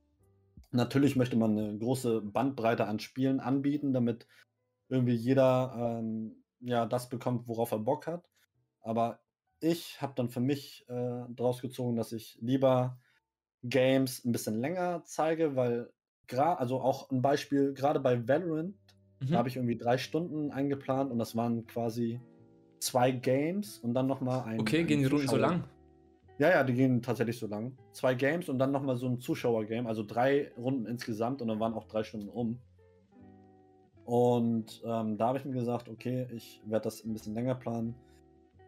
natürlich 0.70 1.16
möchte 1.16 1.36
man 1.36 1.58
eine 1.58 1.76
große 1.76 2.22
Bandbreite 2.22 2.86
an 2.86 2.98
Spielen 2.98 3.40
anbieten, 3.40 3.92
damit 3.92 4.26
irgendwie 4.88 5.12
jeder 5.12 5.98
ähm, 6.00 6.44
ja 6.60 6.86
das 6.86 7.10
bekommt, 7.10 7.46
worauf 7.46 7.72
er 7.72 7.78
Bock 7.78 8.06
hat. 8.06 8.26
Aber 8.80 9.20
ich 9.60 10.00
habe 10.00 10.14
dann 10.16 10.30
für 10.30 10.40
mich 10.40 10.86
äh, 10.88 11.24
daraus 11.28 11.60
gezogen, 11.60 11.94
dass 11.94 12.12
ich 12.12 12.38
lieber 12.40 12.98
Games 13.64 14.24
ein 14.24 14.32
bisschen 14.32 14.58
länger 14.58 15.02
zeige, 15.04 15.56
weil 15.56 15.92
gerade, 16.26 16.58
also 16.58 16.80
auch 16.80 17.10
ein 17.10 17.20
Beispiel, 17.20 17.74
gerade 17.74 18.00
bei 18.00 18.26
Valorant, 18.26 18.76
Mhm. 19.20 19.32
da 19.32 19.38
habe 19.38 19.48
ich 19.48 19.56
irgendwie 19.56 19.78
drei 19.78 19.98
Stunden 19.98 20.50
eingeplant 20.50 21.10
und 21.10 21.18
das 21.18 21.36
waren 21.36 21.66
quasi 21.66 22.20
zwei 22.78 23.10
Games 23.10 23.78
und 23.78 23.94
dann 23.94 24.06
nochmal 24.06 24.44
ein. 24.44 24.60
Okay, 24.60 24.80
ein 24.80 24.86
gehen 24.86 25.00
die 25.00 25.06
Runden 25.06 25.28
so 25.28 25.36
lang? 25.36 25.64
Ja, 26.38 26.50
ja, 26.50 26.64
die 26.64 26.74
gehen 26.74 27.00
tatsächlich 27.00 27.38
so 27.38 27.46
lang. 27.46 27.76
Zwei 27.92 28.14
Games 28.14 28.48
und 28.48 28.58
dann 28.58 28.70
nochmal 28.70 28.96
so 28.96 29.06
ein 29.06 29.20
Zuschauergame, 29.20 29.88
also 29.88 30.04
drei 30.04 30.52
Runden 30.56 30.86
insgesamt 30.86 31.40
und 31.40 31.48
dann 31.48 31.60
waren 31.60 31.72
auch 31.74 31.84
drei 31.84 32.02
Stunden 32.02 32.28
um. 32.28 32.58
Und 34.04 34.82
ähm, 34.84 35.16
da 35.16 35.28
habe 35.28 35.38
ich 35.38 35.44
mir 35.44 35.54
gesagt, 35.54 35.88
okay, 35.88 36.28
ich 36.32 36.62
werde 36.66 36.84
das 36.84 37.04
ein 37.04 37.12
bisschen 37.12 37.34
länger 37.34 37.54
planen, 37.54 37.94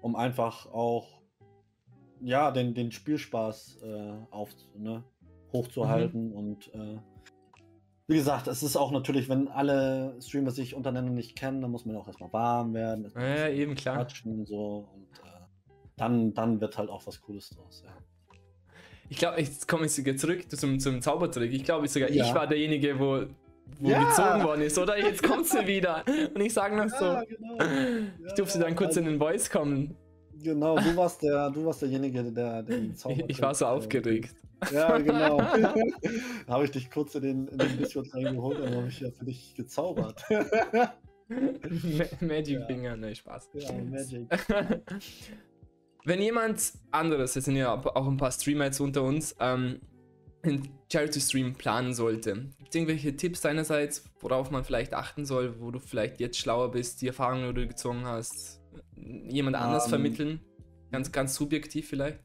um 0.00 0.16
einfach 0.16 0.66
auch 0.72 1.18
ja, 2.20 2.50
den, 2.50 2.74
den 2.74 2.90
Spielspaß 2.90 3.82
äh, 3.82 4.12
auf, 4.30 4.50
ne, 4.76 5.04
hochzuhalten. 5.52 6.32
Und 6.32 6.74
äh, 6.74 6.98
wie 8.08 8.16
gesagt, 8.16 8.46
es 8.48 8.62
ist 8.62 8.74
auch 8.76 8.90
natürlich, 8.90 9.28
wenn 9.28 9.48
alle 9.48 10.16
Streamer 10.20 10.50
sich 10.50 10.74
untereinander 10.74 11.12
nicht 11.12 11.36
kennen, 11.36 11.60
dann 11.60 11.70
muss 11.70 11.84
man 11.84 11.94
auch 11.96 12.06
erstmal 12.06 12.32
warm 12.32 12.72
werden. 12.72 13.12
Ja, 13.14 13.48
eben 13.48 13.74
klar. 13.74 13.96
quatschen 13.96 14.32
und 14.40 14.46
so. 14.46 14.88
Und 14.94 15.18
äh, 15.24 15.30
dann, 15.96 16.32
dann 16.32 16.60
wird 16.60 16.78
halt 16.78 16.88
auch 16.88 17.06
was 17.06 17.20
Cooles 17.20 17.50
draus. 17.50 17.82
Ja. 17.84 17.92
Ich 19.10 19.18
glaube, 19.18 19.40
jetzt 19.40 19.68
komme 19.68 19.86
ich 19.86 19.92
sogar 19.92 20.16
zurück 20.16 20.50
zum, 20.50 20.80
zum 20.80 21.02
Zaubertrick. 21.02 21.52
Ich 21.52 21.64
glaube 21.64 21.86
sogar, 21.88 22.08
ich 22.08 22.16
Ja. 22.16 22.34
war 22.34 22.46
derjenige, 22.46 22.98
wo, 22.98 23.24
wo 23.78 23.88
Ja. 23.90 24.02
gezogen 24.08 24.42
worden 24.42 24.62
ist, 24.62 24.78
oder? 24.78 24.98
Jetzt 24.98 25.22
kommt 25.22 25.46
sie 25.46 25.66
wieder. 25.66 26.02
Und 26.34 26.40
ich 26.40 26.54
sage 26.54 26.76
noch 26.76 26.88
so, 26.98 27.04
genau. 27.28 27.58
ich 28.26 28.34
durfte 28.34 28.58
dann 28.58 28.74
kurz 28.74 28.96
in 28.96 29.04
den 29.04 29.18
Voice 29.18 29.50
kommen. 29.50 29.94
Genau, 30.42 30.76
du 30.76 30.96
warst 30.96 31.22
der, 31.22 31.50
du 31.50 31.64
warst 31.64 31.82
derjenige, 31.82 32.22
der 32.32 32.62
den 32.62 32.94
Zauber. 32.96 33.24
Ich 33.28 33.40
war 33.40 33.54
so 33.54 33.66
aufgeregt. 33.66 34.34
Ja, 34.72 34.98
genau. 34.98 35.38
da 35.38 35.74
habe 36.48 36.64
ich 36.64 36.70
dich 36.70 36.90
kurz 36.90 37.14
in 37.14 37.22
den, 37.22 37.48
in 37.48 37.58
den 37.58 37.78
Discord 37.78 38.12
reingeholt 38.14 38.58
und 38.58 38.66
dann 38.66 38.76
habe 38.76 38.88
ich 38.88 39.00
ja 39.00 39.10
für 39.10 39.24
dich 39.24 39.54
gezaubert. 39.54 40.24
Magic 42.20 42.58
ja. 42.58 42.66
Finger, 42.66 42.96
ne, 42.96 43.14
Spaß. 43.14 43.50
Ja, 43.54 43.72
Magic. 43.72 44.26
Wenn 46.04 46.22
jemand 46.22 46.72
anderes, 46.90 47.36
es 47.36 47.44
sind 47.44 47.56
ja 47.56 47.74
auch 47.74 48.06
ein 48.06 48.16
paar 48.16 48.32
Streamer 48.32 48.64
jetzt 48.66 48.80
unter 48.80 49.02
uns, 49.02 49.36
ähm, 49.40 49.80
einen 50.42 50.68
Charity-Stream 50.90 51.54
planen 51.54 51.92
sollte, 51.92 52.34
gibt 52.58 52.70
es 52.70 52.74
irgendwelche 52.74 53.16
Tipps 53.16 53.40
deinerseits, 53.40 54.04
worauf 54.20 54.50
man 54.50 54.64
vielleicht 54.64 54.94
achten 54.94 55.26
soll, 55.26 55.60
wo 55.60 55.70
du 55.70 55.80
vielleicht 55.80 56.20
jetzt 56.20 56.38
schlauer 56.38 56.70
bist, 56.70 57.02
die 57.02 57.08
Erfahrungen, 57.08 57.54
die 57.54 57.62
du 57.62 57.68
gezogen 57.68 58.06
hast, 58.06 58.57
jemand 58.94 59.56
anders 59.56 59.86
um, 59.86 59.94
ähm. 59.94 60.00
vermitteln? 60.00 60.40
Ganz, 60.90 61.12
ganz 61.12 61.34
subjektiv 61.34 61.88
vielleicht? 61.88 62.20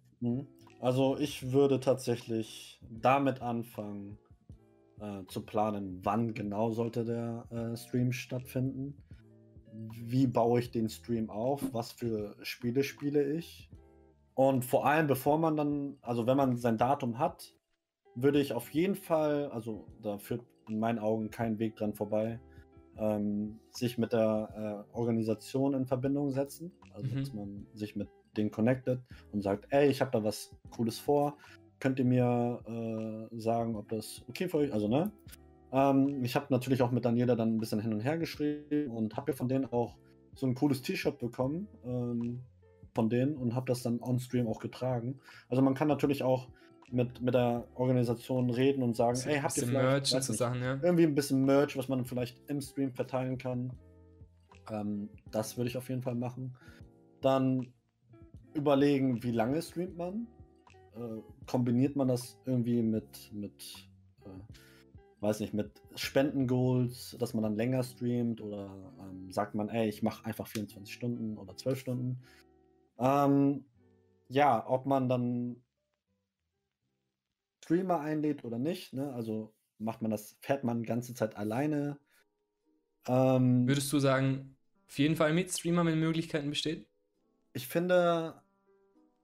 Also 0.79 1.17
ich 1.17 1.51
würde 1.51 1.79
tatsächlich 1.79 2.79
damit 2.89 3.41
anfangen, 3.41 4.17
äh, 4.99 5.25
zu 5.27 5.45
planen, 5.45 5.99
wann 6.03 6.33
genau 6.33 6.71
sollte 6.71 7.03
der 7.03 7.45
äh, 7.51 7.75
Stream 7.75 8.11
stattfinden. 8.11 8.95
Wie 9.91 10.27
baue 10.27 10.59
ich 10.59 10.71
den 10.71 10.87
Stream 10.87 11.29
auf? 11.29 11.73
Was 11.73 11.91
für 11.91 12.35
Spiele 12.41 12.83
spiele 12.83 13.33
ich? 13.33 13.69
Und 14.35 14.63
vor 14.65 14.85
allem, 14.85 15.07
bevor 15.07 15.37
man 15.37 15.57
dann, 15.57 15.97
also 16.01 16.25
wenn 16.25 16.37
man 16.37 16.57
sein 16.57 16.77
Datum 16.77 17.19
hat, 17.19 17.53
würde 18.15 18.39
ich 18.39 18.53
auf 18.53 18.69
jeden 18.69 18.95
Fall, 18.95 19.49
also 19.51 19.87
da 20.01 20.17
führt 20.17 20.45
in 20.69 20.79
meinen 20.79 20.99
Augen 20.99 21.29
kein 21.29 21.59
Weg 21.59 21.75
dran 21.75 21.93
vorbei, 21.93 22.39
ähm, 22.97 23.59
sich 23.71 23.97
mit 23.97 24.13
der 24.13 24.85
äh, 24.91 24.95
Organisation 24.95 25.73
in 25.73 25.85
Verbindung 25.85 26.31
setzen. 26.31 26.71
Also 26.93 27.13
mhm. 27.13 27.19
dass 27.19 27.33
man 27.33 27.67
sich 27.73 27.95
mit 27.95 28.09
denen 28.37 28.51
connectet 28.51 29.01
und 29.31 29.41
sagt, 29.41 29.65
ey, 29.69 29.89
ich 29.89 30.01
habe 30.01 30.11
da 30.11 30.23
was 30.23 30.51
Cooles 30.71 30.99
vor. 30.99 31.37
Könnt 31.79 31.99
ihr 31.99 32.05
mir 32.05 32.59
äh, 32.65 33.39
sagen, 33.39 33.75
ob 33.75 33.89
das 33.89 34.23
okay 34.27 34.47
für 34.47 34.57
euch, 34.57 34.73
also 34.73 34.87
ne? 34.87 35.11
Ähm, 35.71 36.23
ich 36.23 36.35
habe 36.35 36.47
natürlich 36.49 36.81
auch 36.81 36.91
mit 36.91 37.03
Daniela 37.03 37.35
dann 37.35 37.55
ein 37.55 37.59
bisschen 37.59 37.79
hin 37.79 37.93
und 37.93 37.99
her 37.99 38.17
geschrieben 38.17 38.91
und 38.91 39.17
habe 39.17 39.31
ja 39.31 39.35
von 39.35 39.49
denen 39.49 39.65
auch 39.65 39.97
so 40.35 40.47
ein 40.47 40.55
cooles 40.55 40.81
T-Shirt 40.81 41.17
bekommen 41.19 41.67
ähm, 41.83 42.41
von 42.93 43.09
denen 43.09 43.35
und 43.37 43.55
habe 43.55 43.65
das 43.65 43.81
dann 43.81 43.99
on-stream 43.99 44.47
auch 44.47 44.59
getragen. 44.59 45.19
Also 45.49 45.61
man 45.61 45.73
kann 45.73 45.87
natürlich 45.87 46.23
auch 46.23 46.47
mit, 46.93 47.21
mit 47.21 47.33
der 47.33 47.67
Organisation 47.75 48.49
reden 48.49 48.83
und 48.83 48.95
sagen, 48.95 49.19
hey, 49.23 49.39
habt 49.39 49.57
ihr 49.57 49.67
vielleicht 49.67 50.13
Merch 50.13 50.23
zu 50.23 50.33
Sachen, 50.33 50.61
ja? 50.61 50.79
irgendwie 50.81 51.03
ein 51.03 51.15
bisschen 51.15 51.43
Merch, 51.43 51.75
was 51.75 51.87
man 51.87 52.05
vielleicht 52.05 52.39
im 52.47 52.61
Stream 52.61 52.93
verteilen 52.93 53.37
kann. 53.37 53.73
Ähm, 54.69 55.09
das 55.31 55.57
würde 55.57 55.69
ich 55.69 55.77
auf 55.77 55.89
jeden 55.89 56.03
Fall 56.03 56.15
machen. 56.15 56.55
Dann 57.21 57.73
überlegen, 58.53 59.23
wie 59.23 59.31
lange 59.31 59.61
streamt 59.61 59.97
man. 59.97 60.27
Äh, 60.95 61.21
kombiniert 61.47 61.95
man 61.95 62.07
das 62.07 62.39
irgendwie 62.45 62.83
mit, 62.83 63.31
mit 63.33 63.89
äh, 64.25 64.53
weiß 65.23 65.39
nicht, 65.39 65.53
mit 65.53 65.81
Spendengoals, 65.95 67.15
dass 67.17 67.33
man 67.33 67.43
dann 67.43 67.55
länger 67.55 67.81
streamt 67.81 68.41
oder 68.41 68.69
ähm, 68.99 69.31
sagt 69.31 69.55
man, 69.55 69.69
ey, 69.69 69.89
ich 69.89 70.03
mache 70.03 70.25
einfach 70.25 70.47
24 70.47 70.93
Stunden 70.93 71.37
oder 71.37 71.55
12 71.55 71.79
Stunden. 71.79 72.19
Ähm, 72.99 73.65
ja, 74.27 74.63
ob 74.69 74.85
man 74.85 75.09
dann 75.09 75.62
Streamer 77.63 78.01
einlädt 78.01 78.43
oder 78.43 78.59
nicht, 78.59 78.93
ne? 78.93 79.13
Also 79.13 79.53
macht 79.77 80.01
man 80.01 80.11
das, 80.11 80.37
fährt 80.41 80.63
man 80.63 80.81
die 80.81 80.87
ganze 80.87 81.13
Zeit 81.13 81.37
alleine. 81.37 81.97
Ähm, 83.07 83.67
Würdest 83.67 83.91
du 83.93 83.99
sagen, 83.99 84.55
auf 84.87 84.99
jeden 84.99 85.15
Fall 85.15 85.33
mit 85.33 85.51
Streamer, 85.51 85.85
wenn 85.85 85.99
Möglichkeiten 85.99 86.49
bestehen? 86.49 86.85
Ich 87.53 87.67
finde, 87.67 88.41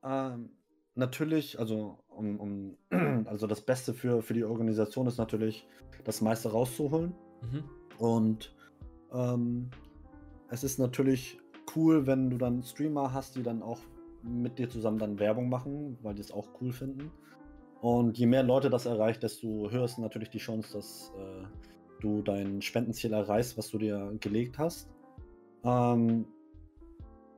ähm, 0.04 0.52
natürlich, 0.96 1.60
also, 1.60 2.00
um, 2.08 2.40
um, 2.40 2.78
also 3.28 3.46
das 3.46 3.62
Beste 3.62 3.94
für, 3.94 4.22
für 4.22 4.34
die 4.34 4.44
Organisation 4.44 5.08
ist 5.08 5.18
natürlich, 5.18 5.68
das 6.06 6.22
meiste 6.22 6.52
rauszuholen. 6.52 7.14
Mhm. 7.42 7.64
Und 7.98 8.56
ähm, 9.12 9.70
es 10.50 10.64
ist 10.64 10.80
natürlich 10.80 11.38
cool, 11.76 12.08
wenn 12.08 12.30
du 12.30 12.38
dann 12.38 12.64
Streamer 12.64 13.14
hast, 13.14 13.36
die 13.36 13.44
dann 13.44 13.62
auch 13.62 13.80
mit 14.24 14.58
dir 14.58 14.70
zusammen 14.70 14.98
dann 14.98 15.20
Werbung 15.20 15.50
machen, 15.50 15.98
weil 16.02 16.16
die 16.16 16.22
es 16.22 16.32
auch 16.32 16.48
cool 16.62 16.72
finden. 16.72 17.12
Und 17.82 18.18
je 18.18 18.26
mehr 18.26 18.44
Leute 18.44 18.70
das 18.70 18.86
erreicht, 18.86 19.24
desto 19.24 19.70
höher 19.72 19.86
ist 19.86 19.98
natürlich 20.00 20.30
die 20.30 20.40
Chance, 20.40 20.74
dass 20.74 21.14
äh, 21.18 21.46
du 22.02 22.22
dein 22.22 22.62
Spendenziel 22.62 23.14
erreichst, 23.14 23.58
was 23.58 23.70
du 23.70 23.78
dir 23.78 24.16
gelegt 24.20 24.58
hast. 24.58 24.90
Ähm, 25.64 26.26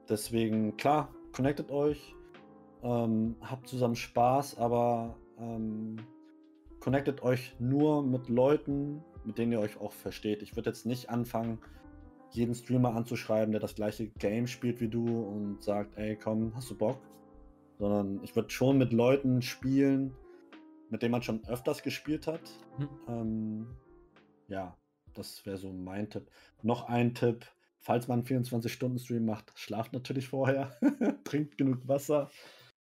deswegen, 0.10 0.78
klar, 0.78 1.14
connectet 1.32 1.72
euch, 1.72 2.16
ähm, 2.84 3.36
habt 3.42 3.68
zusammen 3.68 3.96
Spaß, 3.96 4.58
aber 4.58 5.16
ähm, 5.40 5.98
connectet 6.80 7.22
euch 7.22 7.56
nur 7.60 8.04
mit 8.04 8.28
Leuten, 8.28 9.04
mit 9.24 9.38
denen 9.38 9.52
ihr 9.52 9.60
euch 9.60 9.80
auch 9.80 9.94
versteht. 9.94 10.42
Ich 10.42 10.56
würde 10.56 10.72
jetzt 10.72 10.86
nicht 10.88 11.10
anfangen, 11.10 11.60
jeden 12.32 12.56
Streamer 12.56 12.96
anzuschreiben, 12.96 13.52
der 13.52 13.62
das 13.62 13.76
gleiche 13.76 14.08
Game 14.08 14.48
spielt 14.48 14.82
wie 14.82 14.88
du 14.88 15.06
und 15.06 15.62
sagt, 15.62 15.98
ey, 15.98 16.16
komm, 16.16 16.54
hast 16.56 16.72
du 16.72 16.78
Bock? 16.78 16.98
Sondern 17.78 18.24
ich 18.24 18.36
würde 18.36 18.50
schon 18.50 18.78
mit 18.78 18.94
Leuten 18.94 19.42
spielen, 19.42 20.16
mit 20.92 21.02
denen 21.02 21.14
man 21.14 21.24
schon 21.24 21.44
öfters 21.48 21.82
gespielt 21.82 22.28
hat. 22.28 22.42
Hm. 22.78 22.90
Ähm, 23.08 23.68
ja, 24.48 24.78
das 25.14 25.46
wäre 25.46 25.58
so 25.58 25.72
mein 25.72 26.10
Tipp. 26.10 26.30
Noch 26.62 26.88
ein 26.88 27.16
Tipp, 27.16 27.46
falls 27.80 28.08
man 28.08 28.20
einen 28.20 28.44
24-Stunden-Stream 28.44 29.26
macht, 29.26 29.52
schlaft 29.56 29.94
natürlich 29.94 30.28
vorher, 30.28 30.78
trinkt 31.24 31.58
genug 31.58 31.88
Wasser. 31.88 32.30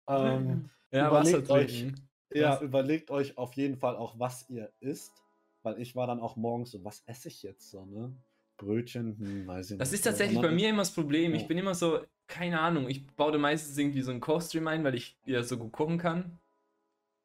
Ähm, 0.08 0.70
ja, 0.92 1.08
überlegt 1.08 1.50
euch, 1.50 1.88
ja, 2.34 2.60
überlegt 2.62 3.12
euch 3.12 3.38
auf 3.38 3.54
jeden 3.54 3.78
Fall 3.78 3.96
auch, 3.96 4.20
was 4.20 4.50
ihr 4.50 4.72
isst, 4.80 5.14
weil 5.62 5.80
ich 5.80 5.96
war 5.96 6.08
dann 6.08 6.20
auch 6.20 6.36
morgens 6.36 6.72
so, 6.72 6.84
was 6.84 7.04
esse 7.06 7.28
ich 7.28 7.44
jetzt 7.44 7.70
so, 7.70 7.86
ne? 7.86 8.14
Brötchen, 8.58 9.18
hm, 9.18 9.48
weiß 9.48 9.68
ich 9.68 9.72
nicht. 9.72 9.82
Das 9.82 9.94
ist 9.94 10.02
tatsächlich 10.02 10.40
bei 10.40 10.52
mir 10.52 10.70
immer 10.70 10.80
das 10.80 10.92
Problem. 10.92 11.34
Ich 11.34 11.48
bin 11.48 11.58
immer 11.58 11.74
so, 11.74 12.02
keine 12.28 12.60
Ahnung, 12.60 12.90
ich 12.90 13.08
baue 13.16 13.38
meistens 13.38 13.78
irgendwie 13.78 14.02
so 14.02 14.12
einen 14.12 14.20
Kochstream 14.20 14.68
ein, 14.68 14.84
weil 14.84 14.96
ich 14.96 15.18
ja 15.26 15.42
so 15.42 15.58
gut 15.58 15.72
kochen 15.72 15.98
kann. 15.98 16.40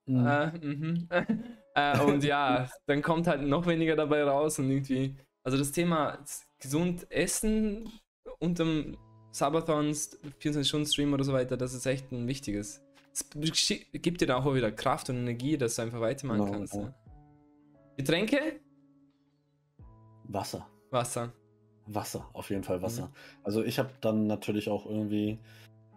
Mhm. 0.06 0.26
Äh, 0.26 0.66
mhm. 0.66 1.08
äh, 1.74 2.00
und 2.00 2.24
ja, 2.24 2.68
dann 2.86 3.02
kommt 3.02 3.26
halt 3.26 3.42
noch 3.42 3.66
weniger 3.66 3.96
dabei 3.96 4.24
raus 4.24 4.58
und 4.58 4.70
irgendwie. 4.70 5.16
Also 5.42 5.58
das 5.58 5.70
Thema 5.70 6.18
gesund 6.58 7.06
essen 7.10 7.88
unterm 8.40 8.96
Sabathons, 9.30 10.18
24-Stunden-Stream 10.40 11.12
oder 11.12 11.22
so 11.22 11.32
weiter, 11.32 11.56
das 11.56 11.74
ist 11.74 11.86
echt 11.86 12.10
ein 12.10 12.26
wichtiges. 12.26 12.82
Es 13.12 13.28
gibt 13.92 14.20
dir 14.20 14.36
auch 14.36 14.54
wieder 14.54 14.72
Kraft 14.72 15.08
und 15.10 15.16
Energie, 15.16 15.56
dass 15.56 15.76
du 15.76 15.82
einfach 15.82 16.00
weitermachen 16.00 16.46
genau, 16.46 16.52
kannst. 16.52 16.74
Ja. 16.74 16.94
Getränke? 17.96 18.60
Wasser. 20.24 20.66
Wasser. 20.90 21.32
Wasser, 21.86 22.28
auf 22.32 22.50
jeden 22.50 22.64
Fall 22.64 22.82
Wasser. 22.82 23.06
Mhm. 23.06 23.12
Also 23.44 23.62
ich 23.62 23.78
habe 23.78 23.90
dann 24.00 24.26
natürlich 24.26 24.68
auch 24.68 24.86
irgendwie 24.86 25.38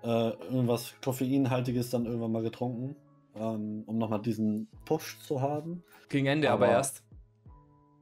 äh, 0.04 0.30
irgendwas 0.30 0.94
Koffeinhaltiges 1.02 1.90
dann 1.90 2.06
irgendwann 2.06 2.32
mal 2.32 2.44
getrunken 2.44 2.96
ähm, 3.40 3.84
um 3.86 3.98
nochmal 3.98 4.22
diesen 4.22 4.68
Push 4.86 5.20
zu 5.20 5.42
haben. 5.42 5.84
Gegen 6.10 6.28
Ende 6.28 6.52
aber, 6.52 6.66
aber 6.66 6.74
erst. 6.74 7.04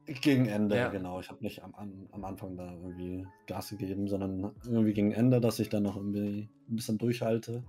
Gegen 0.06 0.46
Ende, 0.46 0.76
ja. 0.76 0.88
genau. 0.88 1.20
Ich 1.20 1.28
habe 1.28 1.42
nicht 1.42 1.62
am, 1.62 1.74
am, 2.12 2.24
Anfang 2.24 2.56
da 2.56 2.72
irgendwie 2.72 3.26
Gas 3.46 3.70
gegeben, 3.70 4.08
sondern 4.08 4.52
irgendwie 4.64 4.94
gegen 4.94 5.12
Ende, 5.12 5.38
dass 5.38 5.58
ich 5.58 5.68
dann 5.68 5.82
noch 5.82 5.96
irgendwie 5.96 6.48
ein 6.68 6.76
bisschen 6.76 6.96
durchhalte. 6.96 7.62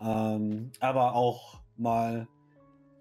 Ähm, 0.00 0.72
aber 0.80 1.14
auch 1.14 1.60
mal 1.76 2.26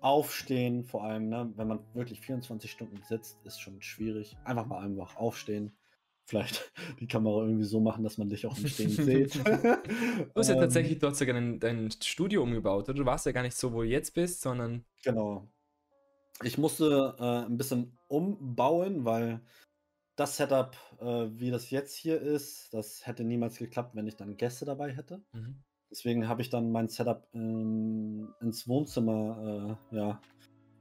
aufstehen, 0.01 0.83
vor 0.83 1.03
allem, 1.05 1.29
ne, 1.29 1.51
wenn 1.55 1.67
man 1.69 1.79
wirklich 1.93 2.19
24 2.19 2.69
Stunden 2.69 3.01
sitzt, 3.03 3.39
ist 3.45 3.61
schon 3.61 3.81
schwierig. 3.81 4.35
Einfach 4.43 4.65
mal 4.65 4.83
einfach 4.83 5.15
aufstehen, 5.15 5.71
vielleicht 6.29 6.71
die 6.99 7.07
Kamera 7.07 7.43
irgendwie 7.43 7.65
so 7.65 7.79
machen, 7.79 8.03
dass 8.03 8.17
man 8.17 8.29
dich 8.29 8.45
auch 8.45 8.57
im 8.57 8.67
Stehen 8.67 8.89
sieht. 8.89 9.35
du 9.35 10.31
hast 10.35 10.49
ja 10.49 10.55
ähm, 10.55 10.61
tatsächlich, 10.61 10.99
du 10.99 11.07
hast 11.07 11.19
ja 11.19 11.25
dein, 11.33 11.59
dein 11.59 11.91
Studio 11.91 12.43
umgebaut, 12.43 12.87
oder? 12.87 12.97
Du 12.97 13.05
warst 13.05 13.25
ja 13.25 13.31
gar 13.31 13.43
nicht 13.43 13.57
so, 13.57 13.73
wo 13.73 13.81
du 13.81 13.87
jetzt 13.87 14.13
bist, 14.13 14.41
sondern. 14.41 14.85
Genau. 15.03 15.47
Ich 16.43 16.57
musste 16.57 17.15
äh, 17.19 17.47
ein 17.47 17.57
bisschen 17.57 17.97
umbauen, 18.07 19.03
weil 19.03 19.41
das 20.15 20.37
Setup, 20.37 20.75
äh, 20.99 21.27
wie 21.31 21.51
das 21.51 21.69
jetzt 21.69 21.95
hier 21.95 22.21
ist, 22.21 22.73
das 22.73 23.05
hätte 23.05 23.23
niemals 23.23 23.57
geklappt, 23.57 23.95
wenn 23.95 24.07
ich 24.07 24.15
dann 24.15 24.37
Gäste 24.37 24.65
dabei 24.65 24.91
hätte. 24.91 25.21
Mhm. 25.33 25.63
Deswegen 25.91 26.27
habe 26.27 26.41
ich 26.41 26.49
dann 26.49 26.71
mein 26.71 26.87
Setup 26.87 27.27
ähm, 27.33 28.33
ins 28.41 28.67
Wohnzimmer 28.67 29.77
äh, 29.91 29.95
ja, 29.95 30.21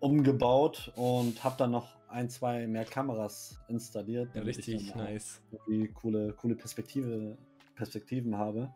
umgebaut 0.00 0.92
und 0.96 1.42
habe 1.44 1.56
dann 1.58 1.70
noch 1.70 1.98
ein, 2.08 2.28
zwei 2.30 2.66
mehr 2.66 2.84
Kameras 2.84 3.60
installiert. 3.68 4.34
Ja, 4.34 4.42
richtig 4.42 4.94
nice. 4.94 5.42
Die 5.68 5.88
coole, 5.88 6.32
coole 6.32 6.54
Perspektive, 6.54 7.36
Perspektiven 7.74 8.36
habe. 8.36 8.72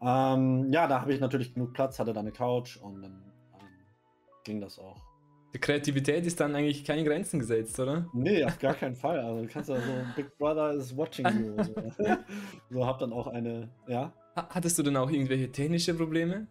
Ähm, 0.00 0.72
ja, 0.72 0.86
da 0.86 1.00
habe 1.00 1.12
ich 1.12 1.20
natürlich 1.20 1.54
genug 1.54 1.72
Platz, 1.72 1.98
hatte 1.98 2.12
da 2.12 2.20
eine 2.20 2.32
Couch 2.32 2.76
und 2.76 3.02
dann 3.02 3.12
ähm, 3.54 3.68
ging 4.44 4.60
das 4.60 4.78
auch. 4.78 5.00
Die 5.54 5.58
Kreativität 5.58 6.24
ist 6.24 6.40
dann 6.40 6.54
eigentlich 6.54 6.82
keine 6.82 7.04
Grenzen 7.04 7.38
gesetzt, 7.38 7.78
oder? 7.78 8.06
Nee, 8.14 8.42
auf 8.44 8.58
gar 8.58 8.74
keinen 8.74 8.96
Fall. 8.96 9.20
Also 9.20 9.42
du 9.42 9.48
kannst 9.48 9.68
ja 9.68 9.76
so, 9.76 9.92
Big 10.16 10.36
Brother 10.38 10.72
is 10.72 10.96
watching 10.96 11.26
you. 11.26 11.56
So, 11.96 12.04
so 12.70 12.86
hab 12.86 12.98
dann 12.98 13.12
auch 13.12 13.26
eine, 13.26 13.68
ja. 13.86 14.12
Hattest 14.34 14.78
du 14.78 14.82
dann 14.82 14.96
auch 14.96 15.10
irgendwelche 15.10 15.52
technische 15.52 15.94
Probleme? 15.94 16.46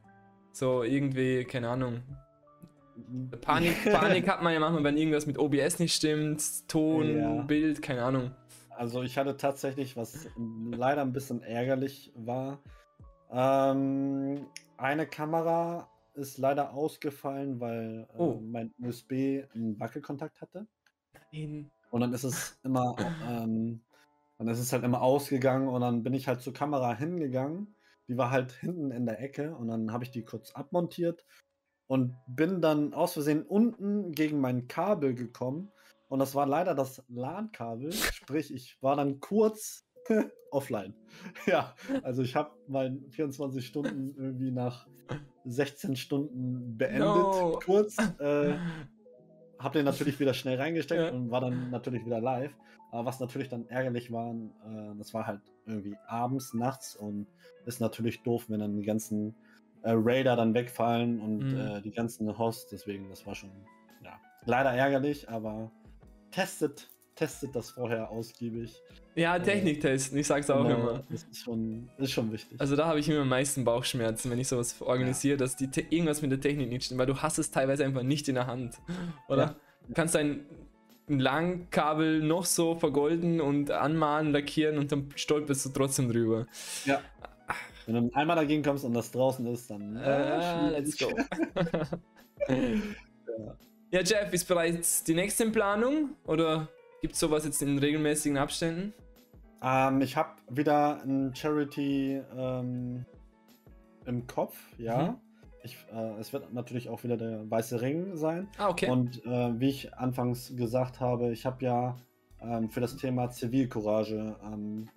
So 0.52 0.84
irgendwie, 0.84 1.44
keine 1.46 1.70
Ahnung. 1.70 2.04
Panik, 3.42 3.84
Panik 3.92 4.28
hat 4.28 4.42
man 4.42 4.54
ja 4.54 4.60
manchmal, 4.60 4.84
wenn 4.84 4.98
irgendwas 4.98 5.26
mit 5.26 5.38
OBS 5.38 5.80
nicht 5.80 5.94
stimmt, 5.94 6.68
Ton, 6.68 7.18
ja. 7.18 7.42
Bild, 7.44 7.82
keine 7.82 8.04
Ahnung. 8.04 8.32
Also 8.70 9.04
ich 9.04 9.18
hatte 9.18 9.38
tatsächlich, 9.38 9.96
was 9.96 10.28
leider 10.38 11.02
ein 11.02 11.14
bisschen 11.14 11.44
ärgerlich 11.44 12.12
war, 12.16 12.60
ähm, 13.32 14.48
eine 14.78 15.08
Kamera 15.08 15.90
ist 16.14 16.38
leider 16.38 16.74
ausgefallen, 16.74 17.60
weil 17.60 18.08
äh, 18.14 18.18
oh. 18.18 18.42
mein 18.42 18.74
USB 18.80 19.44
einen 19.54 19.80
Wackelkontakt 19.80 20.42
hatte. 20.42 20.68
Nein. 21.32 21.72
Und 21.92 22.02
dann 22.02 22.14
ist 22.14 22.24
es 22.24 22.60
immer, 22.64 22.96
ähm, 23.30 23.82
dann 24.38 24.48
ist 24.48 24.60
es 24.60 24.74
halt 24.74 24.84
immer 24.84 25.02
ausgegangen 25.02 25.68
und 25.68 25.82
dann 25.82 26.04
bin 26.04 26.14
ich 26.14 26.28
halt 26.28 26.42
zur 26.42 26.54
Kamera 26.54 26.96
hingegangen. 26.96 27.76
Die 28.08 28.18
war 28.18 28.32
halt 28.32 28.52
hinten 28.52 28.92
in 28.92 29.06
der 29.06 29.22
Ecke 29.22 29.56
und 29.56 29.68
dann 29.68 29.94
habe 29.94 30.04
ich 30.04 30.12
die 30.12 30.24
kurz 30.24 30.52
abmontiert 30.52 31.26
und 31.92 32.16
bin 32.26 32.62
dann 32.62 32.94
aus 32.94 33.12
Versehen 33.12 33.44
unten 33.44 34.14
gegen 34.14 34.40
mein 34.40 34.70
Kabel 34.70 35.14
gekommen. 35.14 35.74
Und 36.08 36.20
das 36.20 36.36
war 36.36 36.46
leider 36.46 36.74
das 36.74 37.04
LAN-Kabel. 37.10 37.92
Sprich, 38.14 38.54
ich 38.54 38.78
war 38.82 38.96
dann 38.96 39.20
kurz 39.20 39.86
offline. 40.52 40.94
ja, 41.48 41.76
also 42.02 42.22
ich 42.22 42.38
habe 42.38 42.52
mein 42.70 43.04
24 43.10 43.68
Stunden 43.68 44.16
irgendwie 44.18 44.52
nach 44.52 44.88
16 45.44 45.98
Stunden 45.98 46.78
beendet, 46.78 47.02
no. 47.02 47.60
kurz. 47.62 47.98
Äh, 48.20 48.54
habe 49.60 49.80
den 49.80 49.84
natürlich 49.84 50.18
wieder 50.18 50.34
schnell 50.34 50.56
reingesteckt 50.56 51.02
ja. 51.02 51.12
und 51.12 51.30
war 51.30 51.42
dann 51.42 51.72
natürlich 51.72 52.06
wieder 52.06 52.22
live. 52.22 52.56
Aber 52.92 53.04
was 53.04 53.20
natürlich 53.20 53.50
dann 53.50 53.68
ärgerlich 53.68 54.14
war, 54.14 54.34
äh, 54.34 54.98
das 54.98 55.14
war 55.14 55.28
halt 55.28 55.42
irgendwie 55.66 55.98
abends, 56.08 56.54
nachts 56.54 56.96
und 56.96 57.28
ist 57.66 57.82
natürlich 57.82 58.24
doof, 58.24 58.46
wenn 58.48 58.62
dann 58.62 58.78
die 58.78 58.86
ganzen 58.86 59.36
äh, 59.84 59.92
Raider 59.94 60.36
dann 60.36 60.54
wegfallen 60.54 61.20
und 61.20 61.54
mhm. 61.54 61.60
äh, 61.60 61.82
die 61.82 61.92
ganzen 61.92 62.38
Hosts. 62.38 62.70
Deswegen, 62.72 63.10
das 63.10 63.26
war 63.26 63.36
schon 63.36 63.52
ja, 64.04 64.20
leider 64.46 64.72
ärgerlich, 64.72 65.30
aber 65.30 65.72
testet 66.32 66.90
testet 67.22 67.56
das 67.56 67.70
vorher 67.70 68.10
ausgiebig. 68.10 68.82
Ja, 69.16 69.36
äh, 69.36 69.42
Technik 69.42 69.82
testen, 69.82 70.18
ich 70.18 70.26
sag's 70.26 70.50
auch 70.50 70.64
genau, 70.64 70.80
immer. 70.80 71.04
Das 71.10 71.24
ist 71.24 71.44
schon, 71.44 71.90
ist 71.98 72.12
schon 72.12 72.32
wichtig. 72.32 72.60
Also 72.60 72.76
da 72.76 72.88
habe 72.88 73.00
ich 73.00 73.10
immer 73.10 73.22
am 73.22 73.30
meisten 73.30 73.64
Bauchschmerzen, 73.64 74.32
wenn 74.32 74.40
ich 74.40 74.48
sowas 74.48 74.82
organisiere, 74.82 75.34
ja. 75.34 75.38
dass 75.38 75.56
die 75.56 75.70
irgendwas 75.90 76.22
mit 76.22 76.32
der 76.32 76.40
Technik 76.40 76.70
nicht 76.70 76.86
stimmt, 76.86 77.00
weil 77.00 77.08
du 77.08 77.18
hast 77.18 77.38
es 77.38 77.52
teilweise 77.52 77.86
einfach 77.86 78.04
nicht 78.04 78.28
in 78.28 78.36
der 78.36 78.48
Hand, 78.48 78.80
oder? 79.28 79.44
Ja. 79.44 79.56
Du 79.88 79.94
kannst 79.94 80.16
dein 80.16 80.46
Langkabel 81.08 82.22
noch 82.22 82.46
so 82.46 82.76
vergolden 82.76 83.42
und 83.42 83.70
anmalen, 83.70 84.32
lackieren 84.32 84.78
und 84.78 84.92
dann 84.92 85.10
stolperst 85.16 85.66
du 85.66 85.70
trotzdem 85.70 86.10
drüber. 86.10 86.48
Ja. 86.86 87.02
Wenn 87.94 88.10
du 88.10 88.16
einmal 88.16 88.36
dagegen 88.36 88.64
kommst 88.64 88.86
und 88.86 88.94
das 88.94 89.12
draußen 89.12 89.46
ist, 89.48 89.70
dann. 89.70 89.96
Äh, 89.96 90.70
let's 90.70 90.98
go. 90.98 91.10
ja. 92.48 93.56
ja, 93.92 94.02
Jeff, 94.02 94.34
ist 94.34 94.48
bereits 94.48 95.04
die 95.04 95.14
nächste 95.14 95.44
in 95.44 95.52
Planung? 95.52 96.12
Oder 96.26 96.68
Gibt 97.02 97.16
es 97.16 97.20
sowas 97.20 97.46
jetzt 97.46 97.62
in 97.64 97.80
regelmäßigen 97.80 98.38
Abständen? 98.38 98.94
Ähm, 99.64 100.02
ich 100.02 100.16
habe 100.16 100.30
wieder 100.50 101.02
ein 101.04 101.36
Charity 101.36 102.22
ähm, 102.38 103.06
im 104.06 104.28
Kopf, 104.28 104.56
ja. 104.78 105.04
Mhm. 105.04 105.16
Ich, 105.64 105.78
äh, 105.92 106.20
es 106.20 106.32
wird 106.32 106.54
natürlich 106.54 106.90
auch 106.90 107.04
wieder 107.04 107.18
der 107.18 107.50
weiße 107.50 107.82
Ring 107.82 108.16
sein. 108.16 108.48
Ah, 108.58 108.70
okay. 108.70 108.90
Und 108.90 109.26
äh, 109.26 109.60
wie 109.60 109.70
ich 109.70 109.94
anfangs 109.96 110.56
gesagt 110.56 111.00
habe, 111.00 111.32
ich 111.32 111.46
habe 111.46 111.66
ja 111.66 111.98
ähm, 112.40 112.70
für 112.70 112.82
das 112.82 112.96
Thema 112.98 113.30
Zivilcourage 113.32 114.36
ähm, 114.44 114.90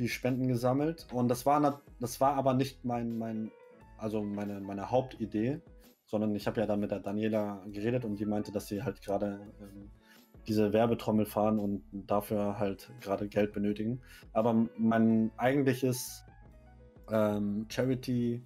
die 0.00 0.08
Spenden 0.08 0.48
gesammelt. 0.48 1.06
Und 1.12 1.28
das 1.28 1.46
war, 1.46 1.82
das 2.00 2.20
war 2.20 2.34
aber 2.34 2.54
nicht 2.54 2.84
mein, 2.84 3.18
mein 3.18 3.50
also 4.00 4.22
meine, 4.22 4.60
meine 4.60 4.90
Hauptidee, 4.90 5.60
sondern 6.06 6.34
ich 6.34 6.46
habe 6.46 6.60
ja 6.60 6.66
dann 6.66 6.80
mit 6.80 6.90
der 6.90 7.00
Daniela 7.00 7.62
geredet 7.70 8.04
und 8.04 8.18
die 8.18 8.26
meinte, 8.26 8.50
dass 8.50 8.66
sie 8.66 8.82
halt 8.82 9.02
gerade 9.02 9.40
ähm, 9.60 9.90
diese 10.48 10.72
Werbetrommel 10.72 11.26
fahren 11.26 11.58
und 11.58 11.84
dafür 11.92 12.58
halt 12.58 12.90
gerade 13.00 13.28
Geld 13.28 13.52
benötigen. 13.52 14.00
Aber 14.32 14.68
mein 14.78 15.30
eigentliches 15.36 16.24
ähm, 17.10 17.66
Charity, 17.68 18.42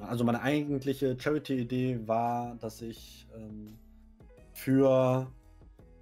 also 0.00 0.24
meine 0.24 0.40
eigentliche 0.40 1.16
Charity-Idee 1.18 2.08
war, 2.08 2.56
dass 2.56 2.80
ich 2.80 3.28
ähm, 3.36 3.78
für 4.52 5.30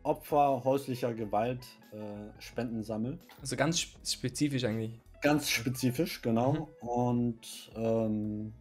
Opfer 0.08 0.64
häuslicher 0.64 1.12
Gewalt 1.12 1.66
äh, 1.92 2.40
Spenden 2.40 2.82
sammle. 2.82 3.18
Also 3.42 3.56
ganz 3.56 3.78
spezifisch 3.78 4.64
eigentlich. 4.64 4.98
Ganz 5.20 5.50
spezifisch, 5.50 6.22
genau. 6.22 6.52
Mhm. 6.52 6.88
Und 6.88 7.70
ähm, 7.76 8.52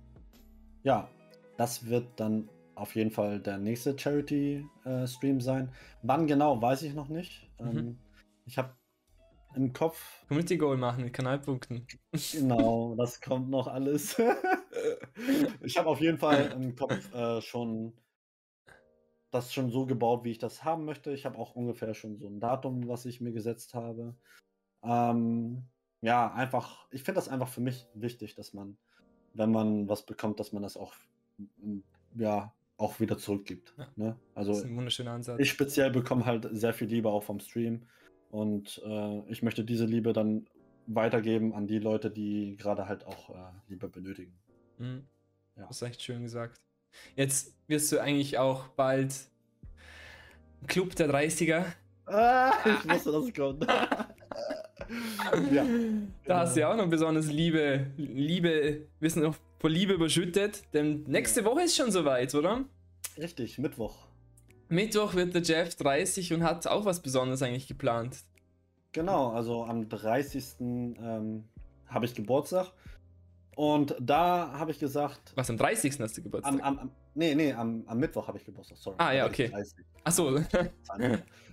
ja, 0.84 1.10
das 1.56 1.86
wird 1.86 2.08
dann 2.18 2.50
auf 2.76 2.95
jeden 2.95 3.12
Fall 3.12 3.39
der 3.39 3.58
nächste 3.58 3.98
Charity-Stream 3.98 5.38
äh, 5.38 5.41
sein. 5.41 5.72
Wann 6.04 6.28
genau, 6.28 6.62
weiß 6.62 6.84
ich 6.84 6.93
noch 6.93 7.08
nicht. 7.08 7.50
Mhm. 7.60 7.78
Ähm, 7.78 7.98
ich 8.45 8.58
habe 8.58 8.76
im 9.56 9.72
Kopf. 9.72 10.26
Community 10.28 10.58
Goal 10.58 10.78
machen 10.78 11.06
mit 11.06 11.14
Kanalpunkten. 11.14 11.88
Genau, 12.34 12.93
das 12.95 13.22
kommt 13.22 13.50
noch 13.50 13.68
alles. 13.68 14.22
ich 15.62 15.78
habe 15.78 15.88
auf 15.88 16.02
jeden 16.02 16.18
Fall 16.18 16.52
im 16.52 16.76
Kopf 16.76 17.14
äh, 17.14 17.41
schon 17.41 17.93
das 19.32 19.53
schon 19.53 19.69
so 19.69 19.86
gebaut, 19.86 20.23
wie 20.23 20.32
ich 20.32 20.38
das 20.38 20.63
haben 20.63 20.86
möchte. 20.86 21.11
Ich 21.11 21.25
habe 21.25 21.38
auch 21.38 21.55
ungefähr 21.55 21.93
schon 21.93 22.17
so 22.17 22.28
ein 22.28 22.39
Datum, 22.39 22.88
was 22.88 23.05
ich 23.05 23.21
mir 23.21 23.32
gesetzt 23.32 23.73
habe. 23.73 24.15
Ähm, 24.84 25.63
ja, 26.01 26.32
einfach, 26.34 26.88
ich 26.91 27.03
finde 27.03 27.17
das 27.17 27.30
einfach 27.30 27.49
für 27.49 27.61
mich 27.61 27.88
wichtig, 27.93 28.36
dass 28.36 28.53
man, 28.53 28.78
wenn 29.34 29.51
man 29.51 29.89
was 29.89 30.05
bekommt, 30.05 30.39
dass 30.39 30.53
man 30.53 30.63
das 30.63 30.78
auch 30.78 30.93
ja, 32.15 32.53
auch 32.78 32.99
wieder 32.99 33.17
zurückgibt. 33.17 33.73
Ja. 33.78 33.88
Ne? 33.95 34.19
Also 34.36 34.51
das 34.51 34.59
ist 34.59 34.65
ein 34.65 34.78
wunderschöner 34.78 35.11
Ansatz. 35.11 35.39
Ich 35.39 35.49
speziell 35.49 35.91
bekomme 35.91 36.25
halt 36.25 36.47
sehr 36.51 36.73
viel 36.73 36.88
Liebe 36.88 37.09
auch 37.09 37.23
vom 37.23 37.39
Stream 37.39 37.84
und 38.30 38.82
äh, 38.86 39.19
ich 39.30 39.43
möchte 39.43 39.63
diese 39.63 39.86
Liebe 39.86 40.13
dann 40.13 40.47
weitergeben 40.86 41.53
an 41.53 41.67
die 41.67 41.80
Leute, 41.80 42.11
die 42.11 42.55
gerade 42.57 42.88
halt 42.88 43.05
auch 43.05 43.30
äh, 43.30 43.51
Liebe 43.67 43.89
benötigen. 43.89 44.38
Mhm. 44.78 45.07
Ja. 45.55 45.67
Das 45.67 45.78
ist 45.78 45.82
echt 45.82 46.01
schön 46.01 46.23
gesagt. 46.23 46.61
Jetzt 47.16 47.54
wirst 47.68 47.91
du 47.91 48.00
eigentlich 48.00 48.38
auch 48.38 48.68
bald 48.70 49.14
Club 50.68 50.95
der 50.95 51.10
30er. 51.10 51.66
Ah, 52.06 52.54
ich 52.66 52.89
wusste, 52.89 53.12
dass 53.12 53.26
es 53.26 53.34
kommt. 53.34 53.66
ja. 55.52 55.66
Da 56.26 56.39
hast 56.39 56.56
du 56.56 56.62
ja 56.62 56.72
auch 56.72 56.78
noch 56.78 56.89
besonders 56.89 57.28
Liebe, 57.28 57.88
Liebe, 57.98 58.88
wir 59.00 59.10
sind 59.10 59.24
noch 59.24 59.36
vor 59.60 59.70
Liebe 59.70 59.93
überschüttet, 59.93 60.64
denn 60.74 61.04
nächste 61.08 61.43
Woche 61.43 61.64
ist 61.64 61.76
schon 61.76 61.91
soweit, 61.91 62.34
oder? 62.36 62.64
Richtig, 63.18 63.58
Mittwoch. 63.58 64.08
Mittwoch 64.70 65.16
wird 65.16 65.34
der 65.34 65.41
Jeff 65.41 65.76
30 65.76 66.34
und 66.34 66.43
hat 66.43 66.68
auch 66.68 66.86
was 66.86 67.02
Besonderes 67.02 67.41
eigentlich 67.41 67.68
geplant. 67.68 68.18
Genau, 68.91 69.32
also 69.32 69.64
am 69.64 69.88
30. 69.88 70.45
Ähm, 70.60 71.45
habe 71.88 72.06
ich 72.06 72.14
Geburtstag. 72.14 72.72
Und 73.58 73.95
da 73.99 74.51
habe 74.53 74.70
ich 74.70 74.78
gesagt. 74.78 75.34
Was, 75.34 75.49
am 75.49 75.58
30. 75.58 75.99
hast 75.99 76.16
du 76.16 76.22
Geburtstag? 76.22 76.53
Am, 76.53 76.62
am, 76.62 76.78
am, 76.78 76.91
nee, 77.16 77.34
nee, 77.34 77.51
am, 77.51 77.84
am 77.88 77.97
Mittwoch 77.97 78.28
habe 78.28 78.38
ich 78.38 78.45
Geburtstag, 78.45 78.78
sorry. 78.78 78.97
Ah, 78.99 79.12
ja, 79.12 79.26
okay. 79.26 79.51
Achso. 80.03 80.39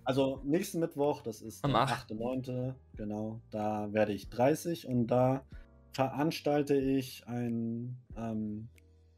Also 0.06 0.42
nächsten 0.44 0.80
Mittwoch, 0.80 1.22
das 1.22 1.40
ist 1.40 1.64
am 1.64 1.74
8.9., 1.74 2.74
genau, 2.94 3.40
da 3.50 3.90
werde 3.90 4.12
ich 4.12 4.28
30 4.28 4.86
und 4.86 5.06
da 5.06 5.46
veranstalte 5.92 6.76
ich 6.76 7.26
ein, 7.26 7.96
ähm, 8.14 8.68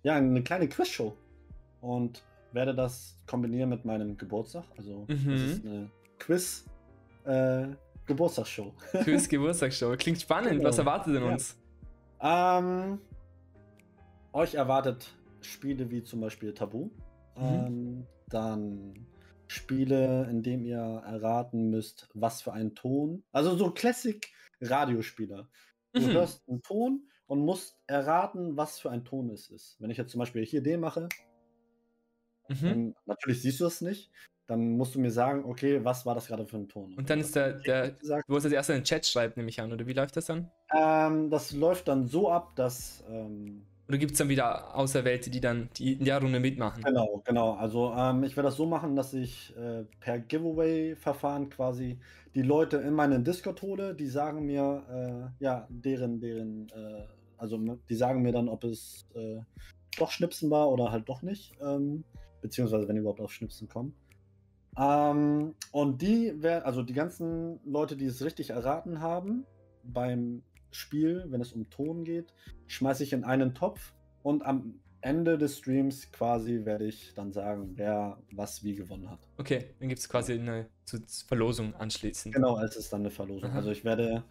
ja, 0.04 0.14
eine 0.14 0.44
kleine 0.44 0.68
Quizshow 0.68 1.16
und 1.80 2.22
werde 2.52 2.72
das 2.72 3.18
kombinieren 3.26 3.70
mit 3.70 3.84
meinem 3.84 4.16
Geburtstag. 4.16 4.62
Also 4.78 5.06
mhm. 5.08 5.28
das 5.28 5.40
ist 5.40 5.66
eine 5.66 5.90
Quiz 6.20 6.64
äh, 7.24 7.66
Geburtstagsshow. 8.06 8.72
Quiz 9.02 9.28
Geburtstagsshow. 9.28 9.96
Klingt 9.98 10.20
spannend. 10.20 10.58
Genau. 10.58 10.68
Was 10.68 10.78
erwartet 10.78 11.16
denn 11.16 11.24
uns? 11.24 11.58
Ähm, 12.26 13.00
euch 14.32 14.54
erwartet 14.54 15.14
Spiele 15.40 15.90
wie 15.90 16.02
zum 16.02 16.20
Beispiel 16.20 16.52
Tabu. 16.54 16.90
Mhm. 17.36 17.42
Ähm, 17.42 18.06
dann 18.28 19.06
Spiele, 19.46 20.28
in 20.28 20.42
dem 20.42 20.64
ihr 20.64 20.78
erraten 21.06 21.70
müsst, 21.70 22.08
was 22.14 22.42
für 22.42 22.52
ein 22.52 22.74
Ton. 22.74 23.22
Also 23.30 23.56
so 23.56 23.70
Classic 23.70 24.26
Radiospieler. 24.60 25.48
Du 25.92 26.00
mhm. 26.00 26.12
hörst 26.12 26.48
einen 26.48 26.62
Ton 26.62 27.08
und 27.26 27.40
musst 27.40 27.78
erraten, 27.86 28.56
was 28.56 28.80
für 28.80 28.90
ein 28.90 29.04
Ton 29.04 29.30
es 29.30 29.48
ist. 29.48 29.80
Wenn 29.80 29.90
ich 29.90 29.96
jetzt 29.96 30.10
zum 30.10 30.18
Beispiel 30.18 30.44
hier 30.44 30.62
den 30.62 30.80
mache, 30.80 31.08
mhm. 32.48 32.96
natürlich 33.04 33.40
siehst 33.40 33.60
du 33.60 33.64
das 33.64 33.80
nicht, 33.82 34.10
dann 34.46 34.76
musst 34.76 34.94
du 34.94 35.00
mir 35.00 35.10
sagen, 35.10 35.44
okay, 35.44 35.84
was 35.84 36.06
war 36.06 36.14
das 36.14 36.28
gerade 36.28 36.46
für 36.46 36.56
ein 36.56 36.68
Ton? 36.68 36.94
Und 36.96 37.10
dann 37.10 37.20
ist 37.20 37.34
der, 37.34 37.54
der 37.54 37.90
du 37.90 38.22
musst 38.28 38.46
das 38.46 38.52
erst 38.52 38.70
in 38.70 38.76
den 38.76 38.84
Chat 38.84 39.06
schreiben, 39.06 39.34
nehme 39.36 39.48
ich 39.48 39.60
an, 39.60 39.72
oder 39.72 39.86
wie 39.86 39.92
läuft 39.92 40.16
das 40.16 40.26
dann? 40.26 40.50
Ähm, 40.74 41.30
das 41.30 41.52
läuft 41.52 41.88
dann 41.88 42.06
so 42.06 42.30
ab, 42.30 42.54
dass 42.56 43.04
ähm, 43.08 43.66
Oder 43.88 43.98
gibt 43.98 44.12
es 44.12 44.18
dann 44.18 44.28
wieder 44.28 44.76
Auserwählte, 44.76 45.30
die 45.30 45.40
dann 45.40 45.68
die 45.76 45.94
in 45.94 46.04
der 46.04 46.20
Runde 46.20 46.40
mitmachen? 46.40 46.82
Genau, 46.84 47.22
genau. 47.24 47.54
Also 47.54 47.92
ähm, 47.96 48.24
ich 48.24 48.36
werde 48.36 48.48
das 48.48 48.56
so 48.56 48.66
machen, 48.66 48.96
dass 48.96 49.14
ich 49.14 49.54
äh, 49.56 49.84
per 50.00 50.18
Giveaway-Verfahren 50.18 51.50
quasi 51.50 51.98
die 52.34 52.42
Leute 52.42 52.76
in 52.78 52.94
meinen 52.94 53.24
Discord 53.24 53.62
hole, 53.62 53.94
die 53.94 54.06
sagen 54.06 54.46
mir, 54.46 55.32
äh, 55.40 55.44
ja, 55.44 55.66
deren, 55.70 56.20
deren, 56.20 56.68
äh, 56.68 57.06
also 57.36 57.56
ne, 57.58 57.78
die 57.88 57.94
sagen 57.94 58.22
mir 58.22 58.32
dann, 58.32 58.48
ob 58.48 58.64
es 58.64 59.06
äh, 59.14 59.40
doch 59.98 60.10
Schnipsen 60.10 60.50
war 60.50 60.68
oder 60.68 60.92
halt 60.92 61.08
doch 61.08 61.22
nicht. 61.22 61.54
Ähm, 61.60 62.04
beziehungsweise 62.42 62.86
wenn 62.86 62.96
überhaupt 62.96 63.20
auf 63.20 63.32
Schnipsen 63.32 63.68
kommen. 63.68 63.94
Ähm, 64.78 65.54
und 65.72 66.02
die 66.02 66.42
werden, 66.42 66.64
also 66.64 66.82
die 66.82 66.92
ganzen 66.92 67.60
Leute, 67.64 67.96
die 67.96 68.06
es 68.06 68.22
richtig 68.24 68.50
erraten 68.50 69.00
haben 69.00 69.46
beim 69.82 70.42
Spiel, 70.70 71.24
wenn 71.28 71.40
es 71.40 71.52
um 71.52 71.70
Ton 71.70 72.04
geht, 72.04 72.34
schmeiße 72.66 73.02
ich 73.02 73.12
in 73.12 73.24
einen 73.24 73.54
Topf 73.54 73.94
und 74.22 74.44
am 74.44 74.80
Ende 75.00 75.38
des 75.38 75.58
Streams 75.58 76.10
quasi 76.10 76.64
werde 76.64 76.84
ich 76.86 77.14
dann 77.14 77.32
sagen, 77.32 77.74
wer 77.76 78.18
was 78.32 78.64
wie 78.64 78.74
gewonnen 78.74 79.08
hat. 79.08 79.20
Okay, 79.36 79.66
dann 79.78 79.88
gibt 79.88 80.00
es 80.00 80.08
quasi 80.08 80.32
eine 80.32 80.68
Verlosung 81.28 81.74
anschließend. 81.74 82.34
Genau, 82.34 82.60
es 82.60 82.76
ist 82.76 82.92
dann 82.92 83.00
eine 83.00 83.10
Verlosung. 83.10 83.50
Aha. 83.50 83.58
Also 83.58 83.70
ich 83.70 83.84
werde 83.84 84.24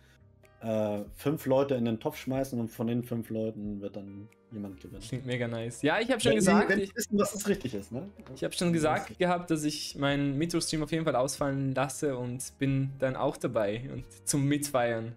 äh, 0.61 1.03
fünf 1.13 1.45
Leute 1.45 1.75
in 1.75 1.85
den 1.85 1.99
Topf 1.99 2.17
schmeißen 2.17 2.59
und 2.59 2.69
von 2.69 2.87
den 2.87 3.03
fünf 3.03 3.29
Leuten 3.29 3.81
wird 3.81 3.95
dann 3.95 4.27
jemand 4.55 4.79
gewinnen. 4.79 5.01
Klingt 5.01 5.25
mega 5.25 5.47
nice. 5.47 5.81
Ja, 5.81 5.99
ich 5.99 6.09
habe 6.09 6.19
schon 6.19 6.31
wenn 6.31 6.37
gesagt. 6.37 6.69
Die, 6.69 6.73
wenn 6.73 6.79
ich, 6.79 6.95
wissen, 6.95 7.19
was 7.19 7.35
es 7.35 7.47
richtig 7.47 7.73
ist, 7.73 7.91
ne? 7.91 8.09
Ich 8.35 8.43
habe 8.43 8.53
schon 8.53 8.73
gesagt 8.73 9.17
gehabt, 9.17 9.51
dass 9.51 9.63
ich 9.63 9.95
meinen 9.95 10.37
Metro-Stream 10.37 10.83
auf 10.83 10.91
jeden 10.91 11.05
Fall 11.05 11.15
ausfallen 11.15 11.73
lasse 11.73 12.17
und 12.17 12.57
bin 12.57 12.91
dann 12.99 13.15
auch 13.15 13.37
dabei 13.37 13.89
und 13.93 14.05
zum 14.27 14.45
Mitfeiern. 14.45 15.15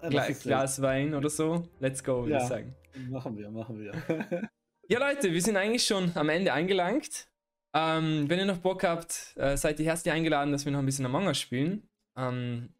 Gla 0.00 0.28
Glas 0.30 0.80
Wein 0.80 1.14
oder 1.14 1.28
so. 1.28 1.68
Let's 1.80 2.02
go, 2.04 2.22
würde 2.22 2.32
ja, 2.32 2.42
ich 2.42 2.48
sagen. 2.48 2.74
Machen 3.10 3.36
wir, 3.36 3.50
machen 3.50 3.80
wir. 3.80 3.92
ja, 4.88 4.98
Leute, 4.98 5.32
wir 5.32 5.42
sind 5.42 5.56
eigentlich 5.56 5.84
schon 5.84 6.12
am 6.14 6.28
Ende 6.28 6.52
angelangt. 6.52 7.28
Ähm, 7.74 8.28
wenn 8.28 8.38
ihr 8.38 8.46
noch 8.46 8.58
Bock 8.58 8.84
habt, 8.84 9.34
äh, 9.36 9.56
seid 9.56 9.78
ihr 9.80 9.86
herzlich 9.86 10.12
eingeladen, 10.12 10.52
dass 10.52 10.64
wir 10.64 10.72
noch 10.72 10.78
ein 10.78 10.86
bisschen 10.86 11.06
Among 11.06 11.26
Us 11.26 11.38
spielen. 11.38 11.88
Ähm, 12.16 12.70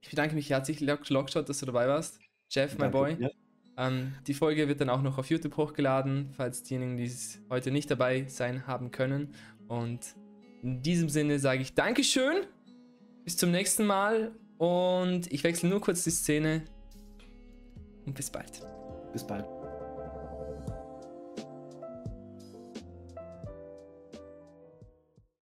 ich 0.00 0.10
bedanke 0.10 0.34
mich 0.34 0.50
herzlich, 0.50 0.80
Lockshot, 0.80 1.48
dass 1.48 1.58
du 1.58 1.66
dabei 1.66 1.88
warst. 1.88 2.20
Jeff, 2.50 2.78
my 2.78 2.88
boy. 2.88 3.16
Ähm, 3.80 4.12
die 4.26 4.34
Folge 4.34 4.68
wird 4.68 4.82
dann 4.82 4.90
auch 4.90 5.00
noch 5.00 5.16
auf 5.16 5.30
YouTube 5.30 5.56
hochgeladen, 5.56 6.28
falls 6.36 6.62
diejenigen, 6.62 6.98
die 6.98 7.10
heute 7.48 7.70
nicht 7.70 7.90
dabei 7.90 8.26
sein 8.28 8.66
haben 8.66 8.90
können. 8.90 9.34
Und 9.68 10.00
in 10.62 10.82
diesem 10.82 11.08
Sinne 11.08 11.38
sage 11.38 11.62
ich 11.62 11.74
Dankeschön. 11.74 12.44
Bis 13.24 13.38
zum 13.38 13.50
nächsten 13.50 13.86
Mal 13.86 14.32
und 14.58 15.32
ich 15.32 15.44
wechsle 15.44 15.70
nur 15.70 15.80
kurz 15.80 16.04
die 16.04 16.10
Szene. 16.10 16.62
Und 18.04 18.14
bis 18.14 18.28
bald. 18.28 18.60
Bis 19.12 19.26
bald. 19.26 19.59